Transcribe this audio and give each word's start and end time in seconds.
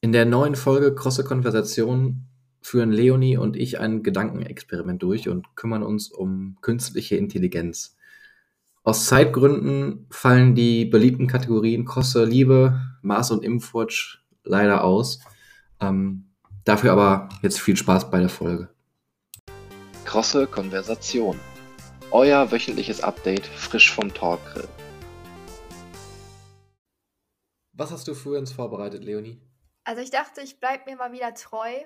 In 0.00 0.12
der 0.12 0.24
neuen 0.24 0.56
Folge 0.56 0.94
Krosse 0.94 1.24
Konversation 1.24 2.26
führen 2.60 2.92
Leonie 2.92 3.36
und 3.36 3.56
ich 3.56 3.80
ein 3.80 4.02
Gedankenexperiment 4.02 5.02
durch 5.02 5.28
und 5.28 5.54
kümmern 5.56 5.82
uns 5.82 6.10
um 6.10 6.56
künstliche 6.60 7.16
Intelligenz. 7.16 7.96
Aus 8.84 9.06
Zeitgründen 9.06 10.06
fallen 10.10 10.54
die 10.54 10.84
beliebten 10.84 11.28
Kategorien 11.28 11.84
Krosse, 11.84 12.24
Liebe, 12.24 12.80
Mars 13.00 13.30
und 13.30 13.44
Impfwatch 13.44 14.24
leider 14.44 14.82
aus. 14.82 15.20
Ähm, 15.80 16.24
dafür 16.64 16.92
aber 16.92 17.28
jetzt 17.42 17.60
viel 17.60 17.76
Spaß 17.76 18.10
bei 18.10 18.18
der 18.18 18.28
Folge. 18.28 18.68
Krosse 20.04 20.46
Konversation. 20.46 21.38
Euer 22.10 22.50
wöchentliches 22.50 23.02
Update 23.02 23.46
frisch 23.46 23.92
vom 23.92 24.12
Talkgrill. 24.12 24.68
Was 27.82 27.90
hast 27.90 28.06
du 28.06 28.14
für 28.14 28.38
uns 28.38 28.52
vorbereitet, 28.52 29.02
Leonie? 29.02 29.40
Also 29.82 30.02
ich 30.02 30.10
dachte, 30.12 30.40
ich 30.40 30.60
bleibe 30.60 30.88
mir 30.88 30.96
mal 30.96 31.10
wieder 31.10 31.34
treu 31.34 31.82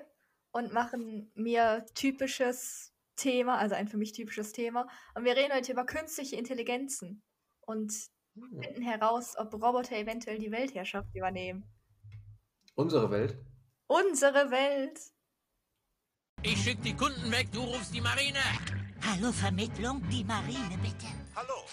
und 0.51 0.71
mache 0.71 0.95
mir 1.33 1.87
typisches 1.95 2.93
Thema, 3.15 3.57
also 3.57 3.73
ein 3.73 3.87
für 3.87 3.97
mich 3.97 4.11
typisches 4.11 4.51
Thema. 4.51 4.87
Und 5.15 5.25
wir 5.25 5.35
reden 5.35 5.51
heute 5.55 5.71
über 5.71 5.87
künstliche 5.87 6.35
Intelligenzen 6.35 7.23
und 7.61 7.91
Hm. 8.35 8.61
finden 8.61 8.81
heraus, 8.83 9.35
ob 9.39 9.51
Roboter 9.55 9.95
eventuell 9.97 10.37
die 10.37 10.51
Weltherrschaft 10.51 11.09
übernehmen. 11.15 11.65
Unsere 12.75 13.09
Welt? 13.09 13.35
Unsere 13.87 14.51
Welt. 14.51 14.99
Ich 16.43 16.61
schick 16.61 16.79
die 16.83 16.95
Kunden 16.95 17.31
weg, 17.31 17.51
du 17.51 17.61
rufst 17.61 17.95
die 17.95 18.01
Marine. 18.01 18.37
Hallo 19.01 19.31
Vermittlung, 19.31 20.07
die 20.11 20.23
Marine 20.23 20.77
bitte. 20.79 21.07
Hallo, 21.35 21.65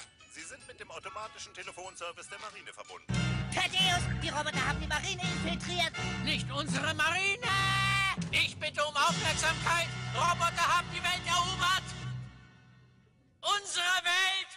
mit 0.74 0.80
dem 0.80 0.90
automatischen 0.90 1.54
Telefonservice 1.54 2.28
der 2.28 2.40
Marine 2.40 2.72
verbunden. 2.72 3.06
Thaddeus, 3.54 4.02
die 4.20 4.28
Roboter 4.28 4.68
haben 4.68 4.80
die 4.80 4.88
Marine 4.88 5.22
infiltriert. 5.22 5.92
Nicht 6.24 6.50
unsere 6.50 6.92
Marine! 6.94 7.46
Ich 8.32 8.58
bitte 8.58 8.84
um 8.84 8.96
Aufmerksamkeit. 8.96 9.86
Roboter 10.16 10.76
haben 10.76 10.88
die 10.92 11.00
Welt 11.00 11.22
erobert. 11.26 11.84
Unsere 13.40 14.02
Welt! 14.02 14.50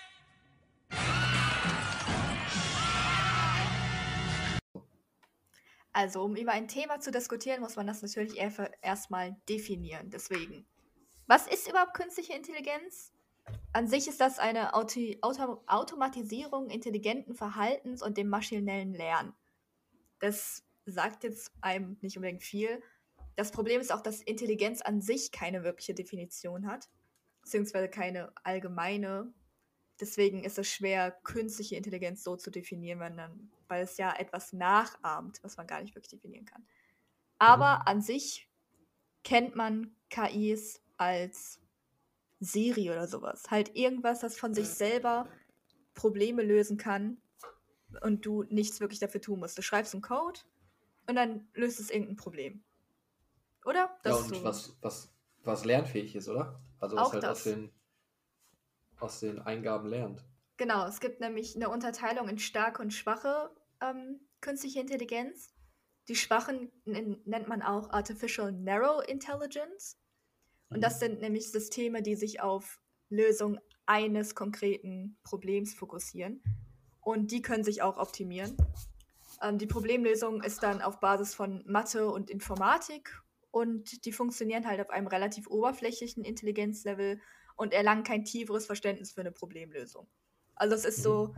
Also, 5.93 6.23
um 6.23 6.35
über 6.35 6.53
ein 6.53 6.67
Thema 6.67 6.99
zu 6.99 7.11
diskutieren, 7.11 7.61
muss 7.61 7.75
man 7.75 7.85
das 7.85 8.01
natürlich 8.01 8.37
erstmal 8.81 9.35
definieren. 9.47 10.09
Deswegen, 10.09 10.65
was 11.27 11.45
ist 11.45 11.67
überhaupt 11.67 11.93
künstliche 11.93 12.33
Intelligenz? 12.33 13.13
An 13.77 13.87
sich 13.87 14.07
ist 14.07 14.19
das 14.19 14.39
eine 14.39 14.73
Auti 14.73 15.19
Auto 15.21 15.61
Automatisierung 15.67 16.71
intelligenten 16.71 17.35
Verhaltens 17.35 18.01
und 18.01 18.17
dem 18.17 18.27
maschinellen 18.27 18.91
Lernen. 18.91 19.35
Das 20.17 20.63
sagt 20.87 21.23
jetzt 21.23 21.51
einem 21.61 21.95
nicht 22.01 22.17
unbedingt 22.17 22.41
viel. 22.41 22.81
Das 23.35 23.51
Problem 23.51 23.79
ist 23.79 23.93
auch, 23.93 24.01
dass 24.01 24.23
Intelligenz 24.23 24.81
an 24.81 24.99
sich 24.99 25.31
keine 25.31 25.63
wirkliche 25.63 25.93
Definition 25.93 26.65
hat, 26.65 26.89
beziehungsweise 27.43 27.87
keine 27.87 28.33
allgemeine. 28.43 29.31
Deswegen 29.99 30.43
ist 30.43 30.57
es 30.57 30.67
schwer, 30.67 31.11
künstliche 31.11 31.75
Intelligenz 31.75 32.23
so 32.23 32.35
zu 32.35 32.49
definieren, 32.49 33.15
dann, 33.15 33.51
weil 33.67 33.83
es 33.83 33.97
ja 33.97 34.11
etwas 34.17 34.53
nachahmt, 34.53 35.37
was 35.43 35.55
man 35.55 35.67
gar 35.67 35.83
nicht 35.83 35.93
wirklich 35.93 36.09
definieren 36.09 36.45
kann. 36.45 36.65
Aber 37.37 37.87
an 37.87 38.01
sich 38.01 38.49
kennt 39.23 39.55
man 39.55 39.95
KIs 40.09 40.81
als 40.97 41.59
Siri 42.39 42.89
oder 42.91 43.07
sowas. 43.07 43.43
Halt 43.49 43.75
irgendwas, 43.75 44.19
das 44.19 44.37
von 44.37 44.53
sich 44.53 44.67
selber 44.67 45.27
Probleme 45.93 46.43
lösen 46.43 46.77
kann 46.77 47.17
und 48.01 48.25
du 48.25 48.43
nichts 48.43 48.79
wirklich 48.79 48.99
dafür 48.99 49.21
tun 49.21 49.39
musst. 49.39 49.57
Du 49.57 49.61
schreibst 49.61 49.93
einen 49.93 50.03
Code 50.03 50.39
und 51.07 51.15
dann 51.15 51.47
löst 51.53 51.79
es 51.79 51.89
irgendein 51.89 52.15
Problem. 52.17 52.63
Oder? 53.65 53.97
ja, 54.05 54.11
ist 54.11 54.23
und 54.25 54.35
so. 54.35 54.43
was, 54.43 54.77
was, 54.81 55.13
was 55.43 55.65
lernfähig 55.65 56.15
ist, 56.15 56.29
oder? 56.29 56.61
Also 56.79 56.97
Auch 56.97 57.05
was 57.07 57.13
halt 57.13 57.25
aus 57.25 57.43
das. 57.43 57.53
den, 57.53 57.71
aus 58.99 59.19
den 59.19 59.39
Eingaben 59.39 59.87
lernt. 59.89 60.23
Genau, 60.57 60.87
es 60.87 60.99
gibt 60.99 61.19
nämlich 61.19 61.55
eine 61.55 61.69
Unterteilung 61.69 62.29
in 62.29 62.39
starke 62.39 62.81
und 62.81 62.91
schwache 62.91 63.51
ähm, 63.81 64.19
künstliche 64.41 64.79
Intelligenz. 64.79 65.53
Die 66.07 66.15
schwachen 66.15 66.71
nen- 66.85 67.21
nennt 67.25 67.47
man 67.47 67.61
auch 67.61 67.89
Artificial 67.91 68.51
Narrow 68.51 69.03
Intelligence. 69.07 69.97
Und 70.69 70.81
das 70.81 70.99
sind 70.99 71.21
nämlich 71.21 71.51
Systeme, 71.51 72.01
die 72.01 72.15
sich 72.15 72.41
auf 72.41 72.79
Lösung 73.09 73.59
eines 73.85 74.35
konkreten 74.35 75.17
Problems 75.23 75.73
fokussieren. 75.73 76.41
Und 77.01 77.31
die 77.31 77.41
können 77.41 77.63
sich 77.63 77.81
auch 77.81 77.97
optimieren. 77.97 78.57
Ähm, 79.41 79.57
die 79.57 79.67
Problemlösung 79.67 80.43
ist 80.43 80.61
dann 80.63 80.81
auf 80.81 80.99
Basis 80.99 81.33
von 81.33 81.63
Mathe 81.65 82.09
und 82.09 82.29
Informatik. 82.29 83.21
Und 83.51 84.05
die 84.05 84.11
funktionieren 84.11 84.67
halt 84.67 84.81
auf 84.81 84.89
einem 84.89 85.07
relativ 85.07 85.47
oberflächlichen 85.47 86.23
Intelligenzlevel 86.23 87.21
und 87.55 87.73
erlangen 87.73 88.03
kein 88.03 88.25
tieferes 88.25 88.65
Verständnis 88.65 89.13
für 89.13 89.21
eine 89.21 89.31
Problemlösung. 89.31 90.07
Also 90.55 90.75
es 90.75 90.85
ist 90.85 91.01
so 91.01 91.33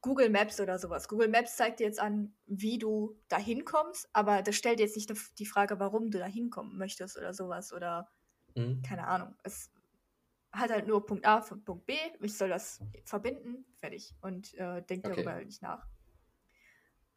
Google 0.00 0.30
Maps 0.30 0.60
oder 0.60 0.78
sowas. 0.78 1.08
Google 1.08 1.28
Maps 1.28 1.56
zeigt 1.56 1.80
dir 1.80 1.86
jetzt 1.86 2.00
an, 2.00 2.34
wie 2.46 2.78
du 2.78 3.18
da 3.28 3.38
hinkommst, 3.38 4.08
aber 4.12 4.42
das 4.42 4.56
stellt 4.56 4.80
jetzt 4.80 4.96
nicht 4.96 5.12
die 5.38 5.46
Frage, 5.46 5.80
warum 5.80 6.10
du 6.10 6.18
da 6.18 6.26
hinkommen 6.26 6.76
möchtest 6.76 7.16
oder 7.16 7.32
sowas 7.32 7.72
oder 7.72 8.08
Mhm. 8.56 8.82
keine 8.82 9.06
Ahnung. 9.06 9.34
Es 9.42 9.70
hat 10.52 10.70
halt 10.70 10.86
nur 10.86 11.04
Punkt 11.04 11.26
A 11.26 11.42
von 11.42 11.62
Punkt 11.64 11.86
B. 11.86 11.94
Ich 12.20 12.36
soll 12.36 12.48
das 12.48 12.80
verbinden, 13.04 13.64
fertig. 13.76 14.14
Und 14.22 14.54
äh, 14.54 14.82
denkt 14.82 15.06
Okay. 15.06 15.16
darüber 15.16 15.32
halt 15.32 15.46
nicht 15.46 15.62
nach. 15.62 15.86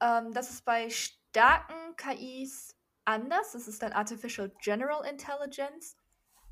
Ähm, 0.01 0.33
das 0.33 0.49
ist 0.49 0.65
bei 0.65 0.89
starken 0.89 1.95
KIs 1.95 2.75
anders. 3.05 3.53
Das 3.53 3.67
ist 3.67 3.81
dann 3.81 3.93
Artificial 3.93 4.51
General 4.61 5.05
Intelligence 5.05 5.95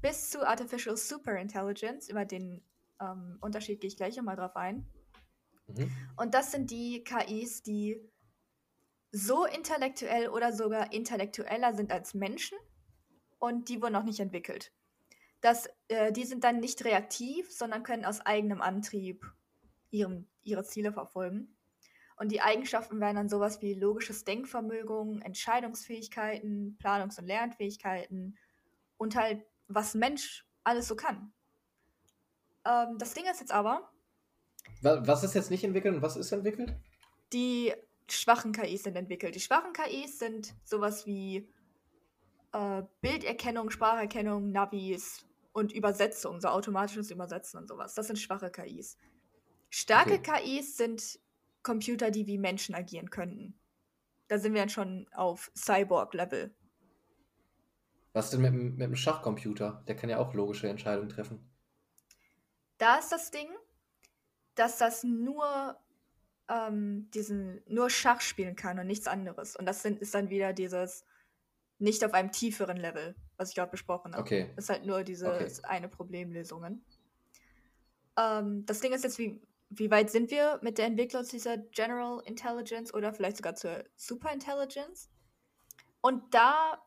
bis 0.01 0.29
zu 0.29 0.47
Artificial 0.47 0.95
Super 0.95 1.37
Intelligence. 1.37 2.09
Über 2.09 2.25
den 2.25 2.63
ähm, 3.01 3.37
Unterschied 3.41 3.81
gehe 3.81 3.89
ich 3.89 3.97
gleich 3.97 4.15
nochmal 4.15 4.37
drauf 4.37 4.55
ein. 4.55 4.87
Mhm. 5.67 5.91
Und 6.15 6.33
das 6.33 6.51
sind 6.51 6.71
die 6.71 7.03
KIs, 7.03 7.63
die 7.63 8.01
so 9.11 9.45
intellektuell 9.45 10.29
oder 10.29 10.53
sogar 10.53 10.93
intellektueller 10.93 11.73
sind 11.73 11.91
als 11.91 12.13
Menschen 12.13 12.57
und 13.39 13.69
die 13.69 13.81
wurden 13.81 13.93
noch 13.93 14.03
nicht 14.03 14.19
entwickelt. 14.19 14.71
Das, 15.41 15.69
äh, 15.87 16.11
die 16.11 16.25
sind 16.25 16.43
dann 16.43 16.59
nicht 16.59 16.83
reaktiv, 16.83 17.51
sondern 17.51 17.83
können 17.83 18.05
aus 18.05 18.21
eigenem 18.25 18.61
Antrieb 18.61 19.25
ihrem, 19.91 20.27
ihre 20.43 20.63
Ziele 20.63 20.91
verfolgen. 20.91 21.55
Und 22.19 22.31
die 22.31 22.41
Eigenschaften 22.41 22.99
wären 22.99 23.15
dann 23.15 23.29
sowas 23.29 23.61
wie 23.61 23.75
logisches 23.75 24.23
Denkvermögen, 24.23 25.21
Entscheidungsfähigkeiten, 25.21 26.77
Planungs- 26.81 27.19
und 27.19 27.27
Lernfähigkeiten 27.27 28.37
und 28.97 29.15
halt, 29.15 29.45
was 29.67 29.93
ein 29.93 29.99
Mensch 29.99 30.45
alles 30.63 30.87
so 30.87 30.95
kann. 30.95 31.31
Ähm, 32.65 32.97
das 32.97 33.13
Ding 33.13 33.25
ist 33.31 33.39
jetzt 33.39 33.51
aber, 33.51 33.91
Wa- 34.81 35.01
Was 35.05 35.23
ist 35.23 35.33
jetzt 35.35 35.51
nicht 35.51 35.63
entwickelt 35.63 35.95
und 35.95 36.01
was 36.01 36.17
ist 36.17 36.31
entwickelt? 36.31 36.75
die 37.33 37.73
schwachen 38.09 38.53
KIs 38.53 38.83
sind 38.83 38.95
entwickelt. 38.95 39.35
Die 39.35 39.39
schwachen 39.41 39.73
KIs 39.73 40.17
sind 40.19 40.53
sowas 40.63 41.05
wie 41.05 41.47
äh, 42.53 42.83
Bilderkennung, 43.01 43.69
Spracherkennung, 43.69 44.51
Navis 44.51 45.25
und 45.53 45.71
Übersetzung, 45.73 46.39
so 46.41 46.49
automatisches 46.49 47.11
Übersetzen 47.11 47.59
und 47.59 47.67
sowas. 47.67 47.93
Das 47.95 48.07
sind 48.07 48.17
schwache 48.17 48.49
KIs. 48.51 48.97
Starke 49.69 50.15
Okay. 50.19 50.41
KIs 50.43 50.77
sind 50.77 51.19
Computer, 51.63 52.11
die 52.11 52.27
wie 52.27 52.37
Menschen 52.37 52.75
agieren 52.75 53.09
könnten. 53.09 53.59
Da 54.29 54.37
sind 54.39 54.53
wir 54.53 54.61
dann 54.61 54.69
schon 54.69 55.07
auf 55.13 55.51
Cyborg-Level. 55.55 56.53
Was 58.13 58.29
denn 58.29 58.41
mit, 58.41 58.51
dem- 58.53 58.71
mit 58.75 58.81
dem 58.87 58.95
Schachcomputer? 58.95 59.83
Der 59.87 59.95
kann 59.95 60.09
ja 60.09 60.17
auch 60.19 60.33
logische 60.33 60.67
Entscheidungen 60.69 61.09
treffen. 61.09 61.49
Da 62.77 62.97
ist 62.97 63.11
das 63.11 63.31
Ding, 63.31 63.49
dass 64.55 64.77
das 64.77 65.03
nur 65.03 65.77
ähm, 66.49 67.09
diesen 67.13 67.61
nur 67.67 67.89
Schach 67.89 68.21
spielen 68.21 68.55
kann 68.55 68.79
und 68.79 68.87
nichts 68.87 69.07
anderes. 69.07 69.55
Und 69.55 69.65
das 69.65 69.81
sind, 69.81 69.99
ist 69.99 70.13
dann 70.13 70.29
wieder 70.29 70.53
dieses 70.53 71.05
nicht 71.79 72.03
auf 72.03 72.13
einem 72.13 72.31
tieferen 72.31 72.77
Level, 72.77 73.15
was 73.37 73.49
ich 73.49 73.55
gerade 73.55 73.71
besprochen 73.71 74.13
habe. 74.13 74.23
Okay. 74.23 74.51
Das 74.55 74.65
ist 74.65 74.69
halt 74.69 74.85
nur 74.85 75.03
diese 75.03 75.31
Okay. 75.31 75.51
eine 75.63 75.89
Problemlösungen. 75.89 76.83
Ähm, 78.17 78.65
das 78.65 78.79
Ding 78.79 78.93
ist 78.93 79.03
jetzt, 79.03 79.19
wie, 79.19 79.41
wie 79.69 79.91
weit 79.91 80.09
sind 80.09 80.31
wir 80.31 80.59
mit 80.63 80.77
der 80.77 80.85
Entwicklung 80.85 81.23
dieser 81.25 81.57
General 81.57 82.21
Intelligence 82.25 82.93
oder 82.93 83.13
vielleicht 83.13 83.37
sogar 83.37 83.55
zur 83.55 83.83
Super 83.95 84.31
Intelligence? 84.33 85.09
Und 86.01 86.33
da 86.33 86.81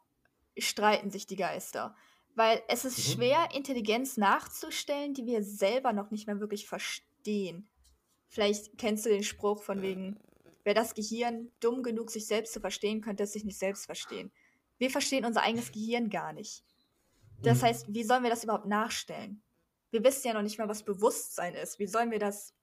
streiten 0.58 1.10
sich 1.10 1.26
die 1.26 1.36
Geister. 1.36 1.96
Weil 2.34 2.62
es 2.68 2.84
ist 2.84 2.98
Mhm. 2.98 3.12
schwer, 3.12 3.48
Intelligenz 3.54 4.16
nachzustellen, 4.16 5.14
die 5.14 5.26
wir 5.26 5.42
selber 5.42 5.92
noch 5.92 6.10
nicht 6.10 6.26
mehr 6.26 6.40
wirklich 6.40 6.66
verstehen. 6.68 7.68
Vielleicht 8.28 8.78
kennst 8.78 9.04
du 9.04 9.10
den 9.10 9.24
Spruch 9.24 9.62
von 9.62 9.82
wegen, 9.82 10.16
wäre 10.62 10.74
das 10.76 10.94
Gehirn 10.94 11.50
dumm 11.60 11.82
genug, 11.82 12.10
sich 12.10 12.26
selbst 12.26 12.52
zu 12.52 12.60
verstehen, 12.60 13.00
könnte 13.00 13.24
es 13.24 13.32
sich 13.32 13.44
nicht 13.44 13.58
selbst 13.58 13.86
verstehen. 13.86 14.30
Wir 14.80 14.90
verstehen 14.90 15.24
unser 15.26 15.42
eigenes 15.42 15.70
Gehirn 15.72 16.08
gar 16.08 16.32
nicht. 16.32 16.64
Das 17.42 17.58
Mhm. 17.60 17.66
heißt, 17.66 17.94
wie 17.94 18.02
sollen 18.02 18.22
wir 18.22 18.30
das 18.30 18.44
überhaupt 18.44 18.66
nachstellen? 18.66 19.42
Wir 19.90 20.02
wissen 20.02 20.26
ja 20.26 20.34
noch 20.34 20.42
nicht 20.42 20.58
mal, 20.58 20.68
was 20.68 20.82
Bewusstsein 20.82 21.54
ist. 21.54 21.78
Wie 21.78 21.86
sollen 21.86 22.10
wir 22.10 22.18
das 22.18 22.54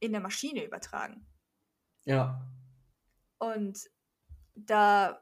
in 0.00 0.12
der 0.12 0.20
Maschine 0.20 0.64
übertragen? 0.64 1.26
Ja. 2.04 2.40
Und 3.38 3.90
da 4.54 5.20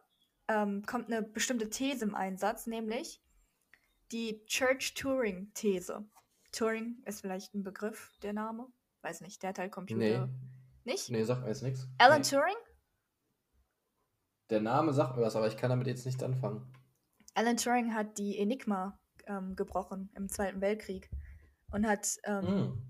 ähm, 0.49 0.85
kommt 0.87 1.07
eine 1.11 1.23
bestimmte 1.23 1.71
These 1.71 2.05
im 2.05 2.15
Einsatz, 2.15 2.67
nämlich 2.67 3.21
die 4.13 4.45
Church-Turing-These. 4.47 6.05
Turing 6.53 7.03
ist 7.07 7.21
vielleicht 7.23 7.55
ein 7.55 7.63
Begriff, 7.65 8.13
der 8.23 8.33
Name? 8.33 8.69
Weiß 9.03 9.21
nicht, 9.23 9.43
der 9.43 9.49
hat 9.51 9.59
halt 9.59 9.73
Computer. 9.73 10.27
Nee. 10.27 10.33
Nicht? 10.85 11.11
Nee, 11.11 11.25
sagt 11.25 11.43
mir 11.43 11.49
jetzt 11.49 11.63
nichts. 11.63 11.89
Alan 11.99 12.21
nee. 12.23 12.29
Turing? 12.29 12.55
Der 14.51 14.61
Name 14.61 14.93
sagt 14.93 15.17
mir 15.17 15.23
was, 15.23 15.37
aber 15.37 15.47
ich 15.49 15.57
kann 15.57 15.71
damit 15.71 15.87
jetzt 15.87 16.05
nichts 16.07 16.23
anfangen. 16.23 16.73
Alan 17.35 17.57
Turing 17.57 17.95
hat 17.95 18.19
die 18.19 18.39
Enigma 18.39 18.99
ähm, 19.27 19.55
gebrochen 19.57 20.11
im 20.15 20.29
Zweiten 20.29 20.61
Weltkrieg 20.61 21.11
und 21.71 21.87
hat 21.87 22.17
ähm, 22.25 22.47
Hm. 22.47 22.83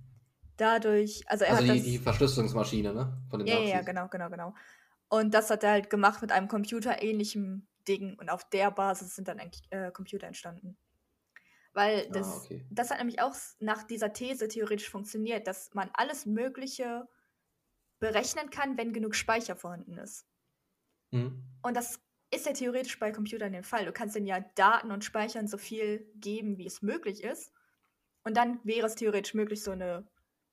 dadurch, 0.56 1.22
also 1.28 1.44
er 1.44 1.56
Also 1.56 1.62
hat 1.68 1.74
die, 1.74 1.78
das, 1.78 1.84
die 1.84 1.98
Verschlüsselungsmaschine, 1.98 2.94
ne? 2.94 3.22
Von 3.30 3.40
den 3.40 3.48
ja, 3.48 3.54
ja, 3.54 3.60
ja, 3.60 3.76
Nazis. 3.76 3.86
genau, 3.86 4.08
genau, 4.08 4.28
genau. 4.30 4.54
Und 5.08 5.34
das 5.34 5.50
hat 5.50 5.62
er 5.64 5.70
halt 5.72 5.90
gemacht 5.90 6.20
mit 6.22 6.32
einem 6.32 6.48
computerähnlichen 6.48 7.68
Ding 7.88 8.18
und 8.18 8.28
auf 8.30 8.48
der 8.50 8.70
Basis 8.70 9.14
sind 9.14 9.28
dann 9.28 9.38
äh, 9.70 9.90
Computer 9.92 10.26
entstanden. 10.26 10.76
Weil 11.72 12.10
das, 12.10 12.26
Ah, 12.26 12.36
okay. 12.44 12.66
das 12.70 12.90
hat 12.90 12.98
nämlich 12.98 13.20
auch 13.20 13.34
nach 13.60 13.82
dieser 13.84 14.12
These 14.12 14.48
theoretisch 14.48 14.88
funktioniert, 14.90 15.46
dass 15.46 15.74
man 15.74 15.90
alles 15.94 16.26
Mögliche 16.26 17.06
berechnen 18.00 18.50
kann, 18.50 18.76
wenn 18.78 18.92
genug 18.92 19.14
Speicher 19.14 19.56
vorhanden 19.56 19.98
ist. 19.98 20.26
Hm. 21.12 21.42
Und 21.62 21.76
das 21.76 22.00
ist 22.30 22.46
ja 22.46 22.52
theoretisch 22.52 22.98
bei 22.98 23.12
Computern 23.12 23.52
der 23.52 23.62
Fall. 23.62 23.84
Du 23.84 23.92
kannst 23.92 24.16
denen 24.16 24.26
ja 24.26 24.40
Daten 24.54 24.90
und 24.90 25.04
Speichern 25.04 25.46
so 25.46 25.58
viel 25.58 26.10
geben, 26.16 26.58
wie 26.58 26.66
es 26.66 26.82
möglich 26.82 27.22
ist. 27.22 27.52
Und 28.24 28.36
dann 28.36 28.60
wäre 28.64 28.86
es 28.86 28.96
theoretisch 28.96 29.34
möglich, 29.34 29.62
so 29.62 29.70
eine 29.70 30.06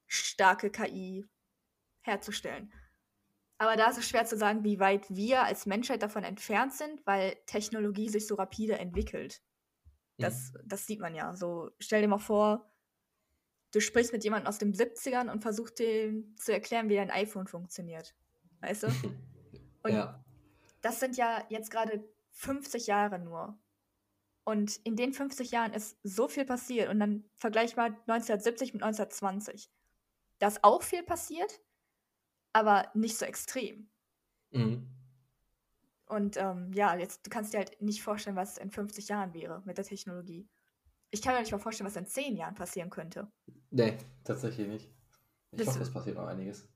starke 0.07 0.69
KI 0.69 1.25
herzustellen. 2.01 2.71
Aber 3.57 3.75
da 3.75 3.89
ist 3.89 3.97
es 3.97 4.07
schwer 4.07 4.25
zu 4.25 4.37
sagen, 4.37 4.63
wie 4.63 4.79
weit 4.79 5.05
wir 5.09 5.43
als 5.43 5.65
Menschheit 5.65 6.03
davon 6.03 6.23
entfernt 6.23 6.73
sind, 6.73 7.05
weil 7.05 7.35
Technologie 7.45 8.09
sich 8.09 8.27
so 8.27 8.35
rapide 8.35 8.77
entwickelt. 8.77 9.41
Das, 10.17 10.53
das 10.65 10.85
sieht 10.85 10.99
man 10.99 11.15
ja. 11.15 11.35
So, 11.35 11.71
stell 11.79 12.01
dir 12.01 12.07
mal 12.07 12.17
vor, 12.17 12.71
du 13.71 13.79
sprichst 13.79 14.13
mit 14.13 14.23
jemandem 14.23 14.47
aus 14.47 14.57
den 14.57 14.73
70ern 14.73 15.31
und 15.31 15.41
versuchst 15.41 15.79
dem 15.79 16.35
zu 16.37 16.53
erklären, 16.53 16.89
wie 16.89 16.95
dein 16.95 17.09
iPhone 17.09 17.47
funktioniert. 17.47 18.13
Weißt 18.61 18.83
du? 18.83 18.87
Und 19.83 19.91
ja. 19.91 20.22
Das 20.83 20.99
sind 20.99 21.17
ja 21.17 21.43
jetzt 21.49 21.71
gerade 21.71 22.07
50 22.33 22.85
Jahre 22.87 23.17
nur. 23.17 23.57
Und 24.45 24.75
in 24.83 24.95
den 24.95 25.13
50 25.13 25.51
Jahren 25.51 25.73
ist 25.73 25.97
so 26.03 26.27
viel 26.27 26.45
passiert. 26.45 26.89
Und 26.89 26.99
dann 26.99 27.23
vergleich 27.35 27.75
mal 27.75 27.87
1970 28.07 28.73
mit 28.73 28.83
1920. 28.83 29.71
Da 30.39 30.47
ist 30.47 30.63
auch 30.63 30.83
viel 30.83 31.01
passiert, 31.03 31.61
aber 32.51 32.91
nicht 32.93 33.17
so 33.17 33.25
extrem. 33.25 33.89
Mhm. 34.51 34.89
Und 36.05 36.35
ähm, 36.37 36.71
ja, 36.73 36.95
jetzt 36.97 37.25
du 37.25 37.29
kannst 37.29 37.53
dir 37.53 37.59
halt 37.59 37.81
nicht 37.81 38.03
vorstellen, 38.03 38.35
was 38.35 38.57
in 38.57 38.69
50 38.69 39.07
Jahren 39.07 39.33
wäre 39.33 39.61
mit 39.65 39.77
der 39.77 39.85
Technologie. 39.85 40.47
Ich 41.11 41.21
kann 41.21 41.33
mir 41.33 41.39
nicht 41.39 41.51
mal 41.51 41.59
vorstellen, 41.59 41.87
was 41.87 41.95
in 41.95 42.05
10 42.05 42.35
Jahren 42.35 42.55
passieren 42.55 42.89
könnte. 42.89 43.31
Nee, 43.69 43.97
tatsächlich 44.23 44.67
nicht. 44.67 44.91
Ich 45.51 45.59
Das- 45.59 45.67
hoffe, 45.67 45.81
es 45.83 45.93
passiert 45.93 46.17
noch 46.17 46.27
einiges. 46.27 46.67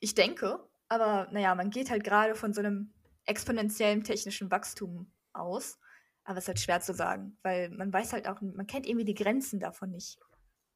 Ich 0.00 0.14
denke, 0.14 0.68
aber 0.88 1.28
naja, 1.32 1.54
man 1.54 1.70
geht 1.70 1.90
halt 1.90 2.04
gerade 2.04 2.34
von 2.34 2.52
so 2.52 2.60
einem 2.60 2.92
exponentiellen 3.26 4.04
technischen 4.04 4.50
Wachstum 4.50 5.12
aus. 5.32 5.78
Aber 6.24 6.38
es 6.38 6.44
ist 6.44 6.48
halt 6.48 6.60
schwer 6.60 6.80
zu 6.80 6.94
sagen, 6.94 7.38
weil 7.42 7.70
man 7.70 7.92
weiß 7.92 8.12
halt 8.12 8.28
auch, 8.28 8.40
man 8.40 8.66
kennt 8.66 8.86
irgendwie 8.86 9.04
die 9.06 9.14
Grenzen 9.14 9.60
davon 9.60 9.90
nicht. 9.90 10.18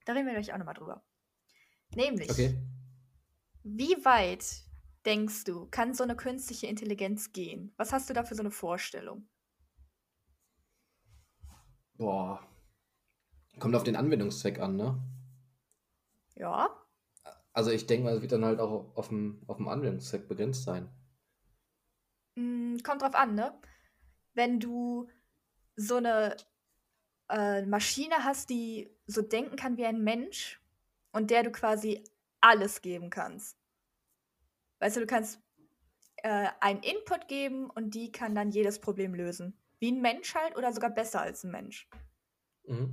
Da 0.06 0.12
reden 0.14 0.26
wir 0.26 0.34
gleich 0.34 0.52
auch 0.52 0.58
nochmal 0.58 0.74
drüber. 0.74 1.04
Nämlich, 1.94 2.30
Okay. 2.30 2.54
wie 3.64 3.96
weit 4.04 4.62
denkst 5.06 5.44
du, 5.44 5.66
kann 5.66 5.92
so 5.94 6.04
eine 6.04 6.16
künstliche 6.16 6.66
Intelligenz 6.68 7.32
gehen? 7.32 7.74
Was 7.76 7.92
hast 7.92 8.08
du 8.08 8.14
da 8.14 8.24
für 8.24 8.34
so 8.36 8.42
eine 8.42 8.50
Vorstellung? 8.52 9.28
Boah. 11.98 12.40
Kommt 13.58 13.74
auf 13.74 13.82
den 13.82 13.96
Anwendungszweck 13.96 14.60
an, 14.60 14.76
ne? 14.76 15.02
Ja, 16.36 16.68
Also 17.54 17.70
ich 17.70 17.86
denke 17.86 18.04
mal, 18.04 18.14
es 18.16 18.20
wird 18.22 18.32
dann 18.32 18.44
halt 18.44 18.60
auch 18.60 18.94
auf 18.96 19.08
dem, 19.08 19.42
auf 19.46 19.56
dem 19.56 19.68
Anwendungszweck 19.68 20.28
begrenzt 20.28 20.64
sein. 20.64 20.88
Mm, 22.36 22.78
kommt 22.78 23.02
drauf 23.02 23.14
an, 23.14 23.34
ne? 23.34 23.58
Wenn 24.34 24.60
du 24.60 25.08
so 25.76 25.96
eine 25.96 26.36
äh, 27.28 27.62
Maschine 27.62 28.24
hast, 28.24 28.50
die 28.50 28.90
so 29.06 29.22
denken 29.22 29.56
kann 29.56 29.76
wie 29.76 29.86
ein 29.86 30.02
Mensch 30.02 30.60
und 31.12 31.30
der 31.30 31.42
du 31.42 31.50
quasi 31.50 32.04
alles 32.40 32.82
geben 32.82 33.10
kannst. 33.10 33.56
Weißt 34.80 34.96
du, 34.96 35.00
du 35.00 35.06
kannst 35.06 35.40
äh, 36.16 36.48
einen 36.60 36.82
Input 36.82 37.28
geben 37.28 37.70
und 37.70 37.94
die 37.94 38.12
kann 38.12 38.34
dann 38.34 38.50
jedes 38.50 38.80
Problem 38.80 39.14
lösen. 39.14 39.56
Wie 39.78 39.92
ein 39.92 40.00
Mensch 40.00 40.34
halt 40.34 40.56
oder 40.56 40.72
sogar 40.72 40.90
besser 40.90 41.20
als 41.20 41.44
ein 41.44 41.50
Mensch. 41.50 41.88
Mhm. 42.66 42.92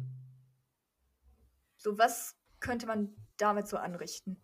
So, 1.77 1.97
was 1.97 2.35
könnte 2.59 2.85
man 2.85 3.15
damit 3.37 3.67
so 3.67 3.77
anrichten? 3.77 4.39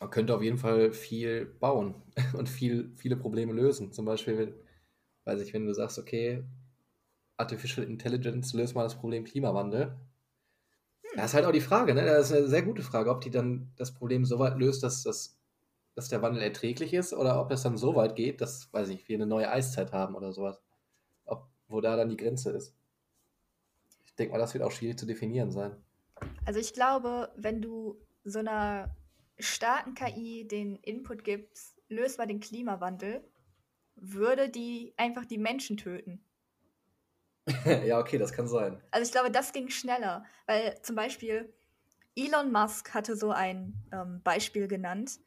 Man 0.00 0.10
könnte 0.10 0.34
auf 0.34 0.42
jeden 0.42 0.58
Fall 0.58 0.92
viel 0.92 1.46
bauen 1.46 1.94
und 2.36 2.48
viel, 2.48 2.92
viele 2.94 3.16
Probleme 3.16 3.52
lösen. 3.52 3.92
Zum 3.92 4.04
Beispiel, 4.04 4.38
wenn, 4.38 4.54
weiß 5.24 5.40
ich, 5.40 5.52
wenn 5.52 5.66
du 5.66 5.74
sagst, 5.74 5.98
okay, 5.98 6.44
Artificial 7.36 7.86
Intelligence 7.86 8.52
löst 8.52 8.74
mal 8.74 8.82
das 8.82 8.96
Problem 8.96 9.24
Klimawandel. 9.24 9.96
Das 11.14 11.26
ist 11.26 11.34
halt 11.34 11.46
auch 11.46 11.52
die 11.52 11.60
Frage, 11.60 11.94
ne? 11.94 12.04
Das 12.04 12.30
ist 12.30 12.36
eine 12.36 12.48
sehr 12.48 12.62
gute 12.62 12.82
Frage, 12.82 13.10
ob 13.10 13.20
die 13.20 13.30
dann 13.30 13.72
das 13.76 13.92
Problem 13.92 14.24
so 14.24 14.38
weit 14.38 14.56
löst, 14.58 14.82
dass, 14.82 15.02
das, 15.02 15.38
dass 15.94 16.08
der 16.08 16.22
Wandel 16.22 16.42
erträglich 16.42 16.94
ist 16.94 17.12
oder 17.12 17.40
ob 17.40 17.50
es 17.50 17.62
dann 17.62 17.76
so 17.76 17.94
weit 17.94 18.14
geht, 18.14 18.40
dass, 18.40 18.72
weiß 18.72 18.88
ich, 18.90 19.08
wir 19.08 19.16
eine 19.16 19.26
neue 19.26 19.50
Eiszeit 19.50 19.92
haben 19.92 20.14
oder 20.14 20.32
sowas. 20.32 20.60
Ob, 21.24 21.48
wo 21.68 21.80
da 21.80 21.96
dann 21.96 22.10
die 22.10 22.16
Grenze 22.16 22.50
ist. 22.50 22.74
Ich 24.04 24.14
denke 24.16 24.32
mal, 24.32 24.38
das 24.38 24.54
wird 24.54 24.64
auch 24.64 24.72
schwierig 24.72 24.98
zu 24.98 25.06
definieren 25.06 25.50
sein. 25.50 25.76
Also 26.44 26.58
ich 26.60 26.72
glaube, 26.72 27.30
wenn 27.36 27.62
du 27.62 27.96
so 28.24 28.40
einer 28.40 28.94
starken 29.38 29.94
KI 29.94 30.46
den 30.46 30.76
Input 30.76 31.24
gibst, 31.24 31.80
löst 31.88 32.18
mal 32.18 32.26
den 32.26 32.40
Klimawandel, 32.40 33.24
würde 33.94 34.48
die 34.48 34.94
einfach 34.96 35.24
die 35.24 35.38
Menschen 35.38 35.76
töten. 35.76 36.24
ja, 37.64 37.98
okay, 37.98 38.18
das 38.18 38.32
kann 38.32 38.48
sein. 38.48 38.80
Also 38.90 39.06
ich 39.06 39.12
glaube, 39.12 39.30
das 39.30 39.52
ging 39.52 39.70
schneller, 39.70 40.24
weil 40.46 40.80
zum 40.82 40.96
Beispiel 40.96 41.52
Elon 42.14 42.52
Musk 42.52 42.94
hatte 42.94 43.16
so 43.16 43.30
ein 43.30 43.74
ähm, 43.92 44.20
Beispiel 44.22 44.68
genannt. 44.68 45.20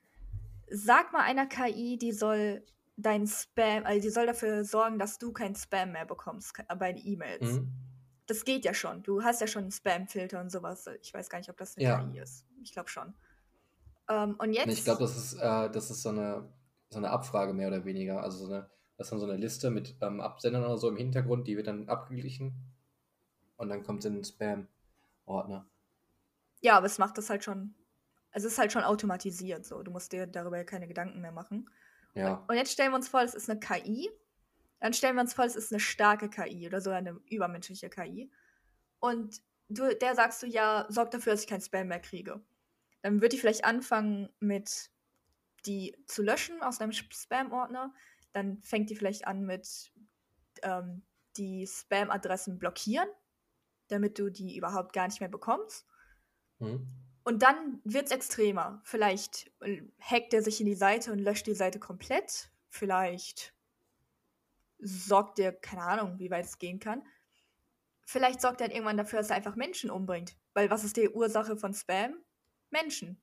Sag 0.69 1.13
mal 1.13 1.22
einer 1.24 1.48
KI, 1.48 1.98
die 1.98 2.12
soll 2.12 2.63
dein 2.98 3.28
Spam, 3.28 3.86
also 3.86 4.02
die 4.02 4.10
soll 4.10 4.25
dafür 4.28 4.63
sorgen, 4.63 5.00
dass 5.00 5.18
du 5.18 5.32
kein 5.32 5.56
Spam 5.56 5.94
mehr 5.94 6.06
bekommst 6.06 6.53
bei 6.77 6.94
den 6.94 7.06
E-Mails. 7.06 7.53
Mhm. 7.53 7.72
Das 8.27 8.46
geht 8.46 8.65
ja 8.65 8.74
schon. 8.74 9.03
Du 9.03 9.24
hast 9.24 9.41
ja 9.41 9.48
schon 9.48 9.63
einen 9.63 9.72
Spam-Filter 9.72 10.39
und 10.39 10.51
sowas. 10.51 10.88
Ich 11.01 11.13
weiß 11.13 11.30
gar 11.30 11.39
nicht, 11.39 11.50
ob 11.50 11.58
das 11.58 11.75
eine 11.75 11.86
Ja. 11.86 12.03
KI 12.03 12.20
ist. 12.20 12.46
Ich 12.62 12.72
glaube 12.72 12.89
schon. 12.89 13.13
Ähm, 14.12 14.36
und 14.38 14.53
jetzt. 14.53 14.68
Ich 14.68 14.84
glaube, 14.84 15.01
das 15.01 15.15
ist, 15.15 15.34
äh, 15.36 15.70
das 15.70 15.89
ist 15.89 16.01
so 16.01 16.10
eine, 16.10 16.50
so 16.89 16.98
eine 16.98 17.10
Abfrage 17.10 17.53
mehr 17.53 17.70
oder 17.70 17.86
weniger. 17.86 18.22
Also 18.22 18.46
so 18.46 18.53
eine, 18.53 18.70
das 18.98 19.08
ist 19.08 19.12
dann 19.12 19.20
so 19.20 19.25
eine 19.25 19.38
Liste 19.38 19.70
mit 19.70 19.96
ähm, 20.01 20.20
Absendern 20.20 20.63
oder 20.65 20.77
so 20.77 20.89
im 20.89 20.98
Hintergrund, 20.98 21.48
die 21.48 21.56
wird 21.56 21.68
dann 21.68 21.88
abgeglichen. 21.88 22.53
Und 23.58 23.70
dann 23.70 23.84
kommt 23.84 24.00
es 24.00 24.06
in 24.06 24.15
den 24.15 24.24
Spam-Ordner. 24.24 25.65
Ja, 26.62 26.77
aber 26.77 26.88
es 26.88 26.98
macht 26.98 27.18
das 27.18 27.30
halt 27.30 27.44
schon. 27.44 27.75
Es 28.32 28.44
ist 28.44 28.58
halt 28.58 28.72
schon 28.72 28.84
automatisiert 28.84 29.65
so. 29.65 29.84
Du 29.84 29.91
musst 29.91 30.12
dir 30.12 30.25
darüber 30.25 30.58
ja 30.58 30.63
keine 30.63 30.88
Gedanken 30.88 31.22
mehr 31.22 31.32
machen. 31.32 31.70
Ja. 32.13 32.44
Und 32.48 32.56
jetzt 32.56 32.72
stellen 32.72 32.91
wir 32.91 32.96
uns 32.96 33.08
vor, 33.08 33.22
es 33.22 33.34
ist 33.34 33.50
eine 33.50 33.60
KI. 33.60 34.10
Dann 34.80 34.94
stellen 34.94 35.15
wir 35.15 35.22
uns 35.22 35.34
vor, 35.34 35.46
es 35.46 35.56
ist 35.56 35.72
eine 35.72 35.80
starke 35.80 36.30
KI 36.30 36.65
oder 36.68 36.82
so 36.82 36.89
eine 36.89 37.20
übermenschliche 37.30 37.89
KI. 37.89 38.32
Und 39.00 39.41
du, 39.70 39.96
der 39.96 40.15
sagst 40.15 40.41
du, 40.44 40.48
ja, 40.48 40.86
sorg 40.89 41.12
dafür, 41.12 41.34
dass 41.34 41.41
ich 41.41 41.48
kein 41.48 41.62
Spam 41.62 41.88
mehr 41.88 42.00
kriege. 42.00 42.41
Dann 43.01 43.22
wird 43.22 43.34
die 43.34 43.38
vielleicht 43.38 43.65
anfangen 43.65 44.29
mit 44.39 44.89
die 45.65 45.96
zu 46.08 46.24
löschen 46.24 46.62
aus 46.62 46.79
deinem 46.79 46.91
Spam-Ordner. 46.91 47.93
Dann 48.34 48.62
fängt 48.63 48.89
die 48.89 48.96
vielleicht 48.96 49.27
an 49.27 49.46
mit 49.46 49.91
ähm, 50.63 51.03
die 51.38 51.67
Spam-Adressen 51.67 52.60
blockieren, 52.60 53.08
damit 53.88 54.20
du 54.20 54.29
die 54.29 54.58
überhaupt 54.58 54.93
gar 54.93 55.08
nicht 55.08 55.20
mehr 55.20 55.29
bekommst. 55.29 55.86
Mhm. 56.60 56.88
Und 57.24 57.43
dann 57.43 57.79
wird 57.84 58.05
es 58.05 58.12
extremer. 58.12 58.81
Vielleicht 58.84 59.51
äh, 59.62 59.84
hackt 60.00 60.34
er 60.34 60.41
sich 60.41 60.60
in 60.60 60.65
die 60.65 60.75
Seite 60.75 61.12
und 61.12 61.20
löscht 61.20 61.48
die 61.48 61.53
Seite 61.53 61.79
komplett. 61.79 62.51
Vielleicht 62.70 63.53
sorgt 64.79 65.38
er, 65.39 65.51
keine 65.53 65.84
Ahnung, 65.84 66.17
wie 66.17 66.31
weit 66.31 66.46
es 66.46 66.58
gehen 66.58 66.79
kann. 66.79 67.03
Vielleicht 68.03 68.41
sorgt 68.41 68.62
er 68.62 68.67
dann 68.67 68.75
irgendwann 68.75 68.98
dafür, 68.98 69.20
dass 69.20 69.29
er 69.29 69.36
einfach 69.36 69.55
Menschen 69.55 69.91
umbringt. 69.91 70.36
Weil 70.53 70.70
was 70.70 70.84
ist 70.84 70.98
die 70.98 71.10
Ursache 71.10 71.55
von 71.55 71.74
Spam? 71.74 72.15
Menschen. 72.72 73.22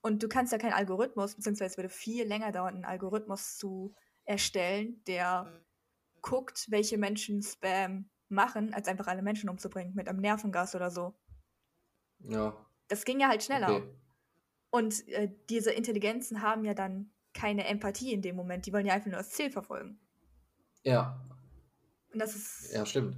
Und 0.00 0.22
du 0.22 0.28
kannst 0.28 0.52
ja 0.52 0.58
keinen 0.58 0.72
Algorithmus, 0.72 1.34
beziehungsweise 1.34 1.72
es 1.72 1.76
würde 1.78 1.88
viel 1.88 2.26
länger 2.26 2.52
dauern, 2.52 2.74
einen 2.74 2.84
Algorithmus 2.84 3.56
zu 3.56 3.94
erstellen, 4.24 5.02
der 5.06 5.64
guckt, 6.20 6.70
welche 6.70 6.98
Menschen 6.98 7.42
Spam 7.42 8.10
machen, 8.28 8.74
als 8.74 8.88
einfach 8.88 9.06
alle 9.06 9.22
Menschen 9.22 9.48
umzubringen 9.48 9.94
mit 9.94 10.08
einem 10.08 10.20
Nervengas 10.20 10.74
oder 10.74 10.90
so. 10.90 11.14
Ja. 12.20 12.54
Das 12.88 13.04
ging 13.04 13.20
ja 13.20 13.28
halt 13.28 13.42
schneller. 13.42 13.76
Okay. 13.76 13.88
Und 14.70 15.08
äh, 15.08 15.30
diese 15.48 15.70
Intelligenzen 15.70 16.42
haben 16.42 16.64
ja 16.64 16.74
dann 16.74 17.12
keine 17.32 17.66
Empathie 17.66 18.12
in 18.12 18.22
dem 18.22 18.36
Moment. 18.36 18.66
Die 18.66 18.72
wollen 18.72 18.86
ja 18.86 18.94
einfach 18.94 19.10
nur 19.10 19.18
das 19.18 19.30
Ziel 19.30 19.50
verfolgen. 19.50 19.98
Ja, 20.82 21.20
Und 22.12 22.18
das 22.18 22.34
ist. 22.34 22.72
ja, 22.72 22.84
stimmt. 22.84 23.16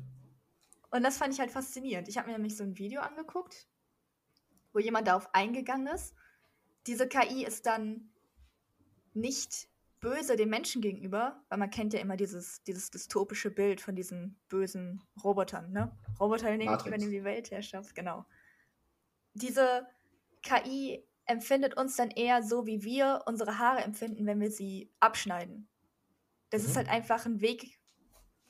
Und 0.91 1.03
das 1.03 1.19
fand 1.19 1.35
ich 1.35 1.41
halt 1.41 1.51
faszinierend. 1.51 2.09
Ich 2.09 2.17
habe 2.17 2.29
mir 2.29 2.35
nämlich 2.35 2.57
so 2.57 2.65
ein 2.65 2.79
Video 2.79 3.01
angeguckt, 3.01 3.67
wo 4.77 4.81
jemand 4.81 5.09
darauf 5.09 5.35
eingegangen 5.35 5.87
ist. 5.87 6.15
Diese 6.87 7.09
KI 7.09 7.47
ist 7.47 7.65
dann 7.65 8.11
nicht 9.15 9.69
böse 10.01 10.37
den 10.37 10.51
Menschen 10.51 10.83
gegenüber, 10.83 11.43
weil 11.49 11.59
man 11.59 11.71
kennt 11.71 11.95
ja 11.95 12.01
immer 12.01 12.19
dieses, 12.19 12.63
dieses 12.65 12.91
dystopische 12.91 13.51
Bild 13.51 13.81
von 13.81 13.97
diesen 13.97 14.39
bösen 14.49 15.03
Robotern, 15.25 15.73
ne? 15.73 15.97
Roboter 16.21 16.55
übernehmen 16.55 17.11
die 17.11 17.25
Weltherrschaft, 17.25 17.95
genau. 17.95 18.27
Diese 19.33 19.87
KI 20.43 21.03
empfindet 21.25 21.75
uns 21.79 21.97
dann 21.97 22.11
eher 22.11 22.43
so, 22.43 22.67
wie 22.67 22.85
wir 22.85 23.23
unsere 23.27 23.59
Haare 23.59 23.81
empfinden, 23.83 24.27
wenn 24.27 24.41
wir 24.41 24.51
sie 24.51 24.93
abschneiden. 25.01 25.69
Das 26.51 26.65
ist 26.65 26.73
Mhm. 26.73 26.77
halt 26.77 26.89
einfach 26.91 27.25
ein 27.25 27.41
Weg, 27.41 27.81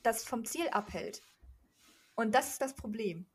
das 0.03 0.25
vom 0.25 0.43
Ziel 0.43 0.67
abhält. 0.71 1.21
Und 2.15 2.35
das 2.35 2.49
ist 2.49 2.61
das 2.61 2.75
Problem. 2.75 3.25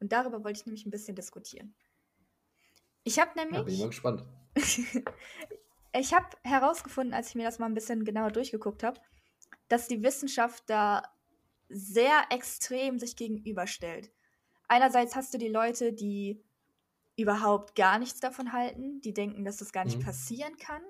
Und 0.00 0.12
darüber 0.12 0.44
wollte 0.44 0.60
ich 0.60 0.66
nämlich 0.66 0.84
ein 0.84 0.90
bisschen 0.90 1.16
diskutieren. 1.16 1.74
Ich 3.04 3.18
habe 3.18 3.30
Ja, 3.50 3.62
bin 3.62 3.74
ich 3.74 3.80
nämlich, 3.80 3.80
mal 3.80 3.88
gespannt. 3.88 4.24
ich 5.92 6.14
habe 6.14 6.26
herausgefunden, 6.44 7.14
als 7.14 7.30
ich 7.30 7.34
mir 7.34 7.44
das 7.44 7.58
mal 7.58 7.66
ein 7.66 7.74
bisschen 7.74 8.04
genauer 8.04 8.30
durchgeguckt 8.30 8.82
habe, 8.82 9.00
dass 9.68 9.88
die 9.88 10.02
Wissenschaft 10.02 10.64
da 10.68 11.02
sehr 11.68 12.26
extrem 12.30 12.98
sich 12.98 13.16
gegenüberstellt. 13.16 14.12
Einerseits 14.68 15.16
hast 15.16 15.32
du 15.34 15.38
die 15.38 15.48
Leute, 15.48 15.92
die 15.92 16.42
überhaupt 17.16 17.74
gar 17.74 17.98
nichts 17.98 18.20
davon 18.20 18.52
halten, 18.52 19.00
die 19.00 19.14
denken, 19.14 19.44
dass 19.44 19.58
das 19.58 19.72
gar 19.72 19.84
nicht 19.84 19.98
Mhm. 19.98 20.04
passieren 20.04 20.56
kann, 20.56 20.82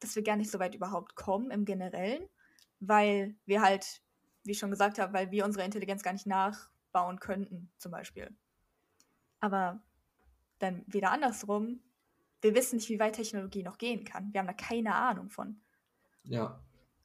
dass 0.00 0.16
wir 0.16 0.22
gar 0.22 0.36
nicht 0.36 0.50
so 0.50 0.58
weit 0.58 0.74
überhaupt 0.74 1.14
kommen 1.16 1.50
im 1.50 1.64
Generellen, 1.64 2.28
weil 2.80 3.36
wir 3.46 3.62
halt, 3.62 4.02
wie 4.44 4.52
ich 4.52 4.58
schon 4.58 4.70
gesagt 4.70 4.98
habe, 4.98 5.12
weil 5.12 5.30
wir 5.30 5.44
unsere 5.44 5.64
Intelligenz 5.64 6.02
gar 6.02 6.12
nicht 6.12 6.26
nachbauen 6.26 7.20
könnten, 7.20 7.70
zum 7.78 7.92
Beispiel. 7.92 8.36
Aber 9.40 9.82
dann 10.58 10.84
wieder 10.86 11.10
andersrum, 11.10 11.80
wir 12.40 12.54
wissen 12.54 12.76
nicht, 12.76 12.88
wie 12.88 13.00
weit 13.00 13.16
Technologie 13.16 13.62
noch 13.62 13.78
gehen 13.78 14.04
kann. 14.04 14.32
Wir 14.32 14.40
haben 14.40 14.46
da 14.46 14.52
keine 14.52 14.94
Ahnung 14.94 15.30
von. 15.30 15.60
Ja. 16.24 16.62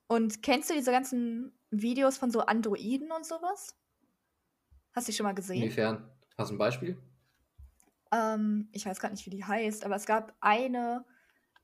Und 0.07 0.43
kennst 0.43 0.69
du 0.69 0.75
diese 0.75 0.91
ganzen 0.91 1.57
Videos 1.71 2.17
von 2.17 2.29
so 2.29 2.41
Androiden 2.41 3.11
und 3.11 3.25
sowas? 3.25 3.75
Hast 4.93 5.07
du 5.07 5.11
die 5.11 5.15
schon 5.15 5.23
mal 5.23 5.33
gesehen? 5.33 5.63
Inwiefern? 5.63 6.07
Hast 6.37 6.51
du 6.51 6.55
ein 6.55 6.59
Beispiel? 6.59 7.01
Ähm, 8.11 8.69
ich 8.71 8.85
weiß 8.85 8.99
gerade 8.99 9.13
nicht, 9.13 9.25
wie 9.25 9.31
die 9.31 9.43
heißt, 9.43 9.85
aber 9.85 9.95
es 9.95 10.05
gab 10.05 10.35
eine 10.39 11.03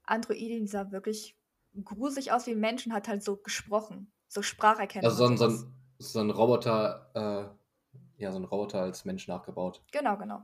Androidin, 0.03 0.62
die 0.62 0.67
sah 0.67 0.91
wirklich 0.91 1.38
gruselig 1.84 2.31
aus 2.31 2.48
wie 2.48 2.51
ein 2.51 2.60
Mensch 2.60 2.86
und 2.88 2.93
hat 2.93 3.08
halt 3.08 3.24
so 3.24 3.38
gesprochen. 3.38 4.12
So 4.27 4.41
Spracherkennung. 4.41 5.05
Also 5.05 5.25
so 5.25 5.31
ein, 5.31 5.38
so 5.38 5.46
ein, 5.46 5.74
so 6.00 6.19
ein 6.19 6.29
Roboter, 6.31 7.12
äh, 7.13 8.22
ja, 8.22 8.31
so 8.31 8.39
ein 8.39 8.46
Roboter 8.46 8.81
als 8.81 9.05
Mensch 9.05 9.27
nachgebaut. 9.27 9.84
Genau, 9.91 10.17
genau. 10.17 10.43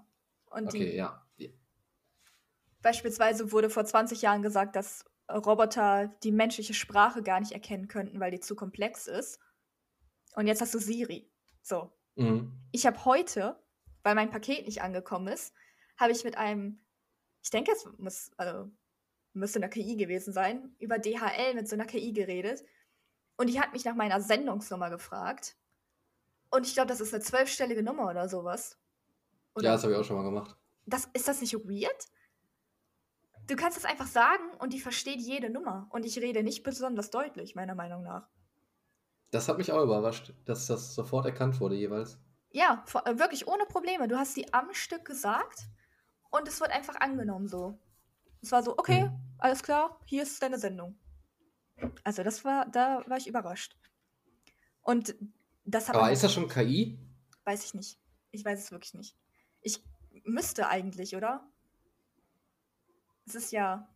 Und 0.52 0.68
Okay, 0.68 0.92
die, 0.92 0.96
ja. 0.96 1.25
Beispielsweise 2.86 3.51
wurde 3.51 3.72
vor 3.72 3.84
20 3.84 4.22
Jahren 4.22 4.44
gesagt, 4.44 4.75
dass 4.75 5.06
Roboter 5.27 6.15
die 6.22 6.32
menschliche 6.32 6.75
Sprache 6.75 7.24
gar 7.24 7.39
nicht 7.39 7.51
erkennen 7.51 7.88
könnten, 7.88 8.20
weil 8.20 8.30
die 8.30 8.39
zu 8.39 8.56
komplex 8.56 9.08
ist. 9.08 9.39
Und 10.36 10.46
jetzt 10.46 10.62
hast 10.62 10.75
du 10.75 10.77
Siri. 10.77 11.27
So. 11.63 11.92
Mhm. 12.13 12.54
Ich 12.72 12.86
habe 12.86 13.04
heute, 13.06 13.60
weil 14.04 14.13
mein 14.13 14.30
Paket 14.30 14.68
nicht 14.68 14.84
angekommen 14.84 15.30
ist, 15.30 15.56
habe 15.98 16.12
ich 16.12 16.24
mit 16.24 16.38
einem, 16.38 16.86
ich 17.42 17.50
denke, 17.50 17.72
es 17.72 17.88
muss, 17.98 18.30
also, 18.38 18.70
müsste 19.34 19.58
eine 19.58 19.70
KI 19.70 19.96
gewesen 19.96 20.32
sein, 20.32 20.75
über 20.77 21.00
DHL 21.00 21.56
mit 21.56 21.68
so 21.68 21.75
einer 21.75 21.86
KI 21.86 22.13
geredet. 22.13 22.63
Und 23.36 23.50
die 23.50 23.60
hat 23.60 23.74
mich 23.74 23.84
nach 23.84 23.96
meiner 23.96 24.22
Sendungsnummer 24.22 24.92
gefragt. 24.92 25.58
Und 26.51 26.68
ich 26.68 26.75
glaube, 26.75 26.89
das 26.89 27.01
ist 27.01 27.15
eine 27.15 27.24
zwölfstellige 27.24 27.82
Nummer 27.82 28.12
oder 28.12 28.30
sowas. 28.30 28.80
Oder 29.56 29.65
Ja, 29.65 29.72
das 29.72 29.84
habe 29.84 29.94
ich 29.94 30.00
auch 30.00 30.06
schon 30.06 30.18
mal 30.18 30.24
gemacht. 30.24 30.56
das, 30.86 31.10
ist 31.13 31.27
das 31.27 31.42
nicht 31.42 31.56
weird? 31.56 32.10
Du 33.48 33.56
kannst 33.56 33.78
es 33.78 33.86
einfach 33.86 34.08
sagen 34.08 34.44
und 34.60 34.74
die 34.74 34.80
versteht 34.80 35.20
jede 35.20 35.50
Nummer. 35.50 35.88
Und 35.92 36.06
ich 36.06 36.18
rede 36.20 36.44
nicht 36.44 36.64
besonders 36.64 37.10
deutlich, 37.12 37.56
meiner 37.56 37.75
Meinung 37.75 38.04
nach. 38.04 38.28
Das 39.32 39.48
hat 39.48 39.58
mich 39.58 39.72
auch 39.72 39.84
überrascht, 39.84 40.34
dass 40.46 40.68
das 40.68 40.96
sofort 40.96 41.25
erkannt 41.25 41.60
wurde 41.60 41.75
jeweils. 41.75 42.18
Ja, 42.52 42.84
vor- 42.88 43.06
äh, 43.06 43.20
wirklich 43.20 43.48
ohne 43.48 43.66
Probleme. 43.66 44.08
Du 44.08 44.18
hast 44.18 44.36
die 44.38 44.52
am 44.54 44.74
Stück 44.74 45.06
gesagt 45.06 45.68
und 46.32 46.48
es 46.48 46.60
wird 46.60 46.72
einfach 46.72 46.96
angenommen 46.96 47.48
so. 47.48 47.78
Es 48.42 48.52
war 48.52 48.64
so, 48.64 48.78
okay, 48.78 49.04
Hm. 49.04 49.20
alles 49.40 49.62
klar, 49.64 50.00
hier 50.06 50.24
ist 50.24 50.42
deine 50.42 50.58
Sendung. 50.58 50.98
Also 52.04 52.24
das 52.24 52.46
war, 52.46 52.66
da 52.68 53.04
war 53.08 53.18
ich 53.18 53.28
überrascht. 53.28 53.75
Und 54.82 55.16
das 55.66 55.90
hat 55.90 55.96
Aber 55.96 56.12
ist 56.12 56.24
das 56.24 56.34
schon 56.34 56.48
KI? 56.48 56.98
weiß 57.44 57.66
ich 57.66 57.74
nicht. 57.74 58.00
Ich 58.32 58.46
weiß 58.46 58.60
es 58.64 58.72
wirklich 58.72 58.94
nicht. 58.94 59.18
Ich 59.62 59.84
müsste 60.24 60.68
eigentlich, 60.68 61.16
oder? 61.16 61.46
Es 63.27 63.36
ist 63.36 63.51
ja, 63.51 63.88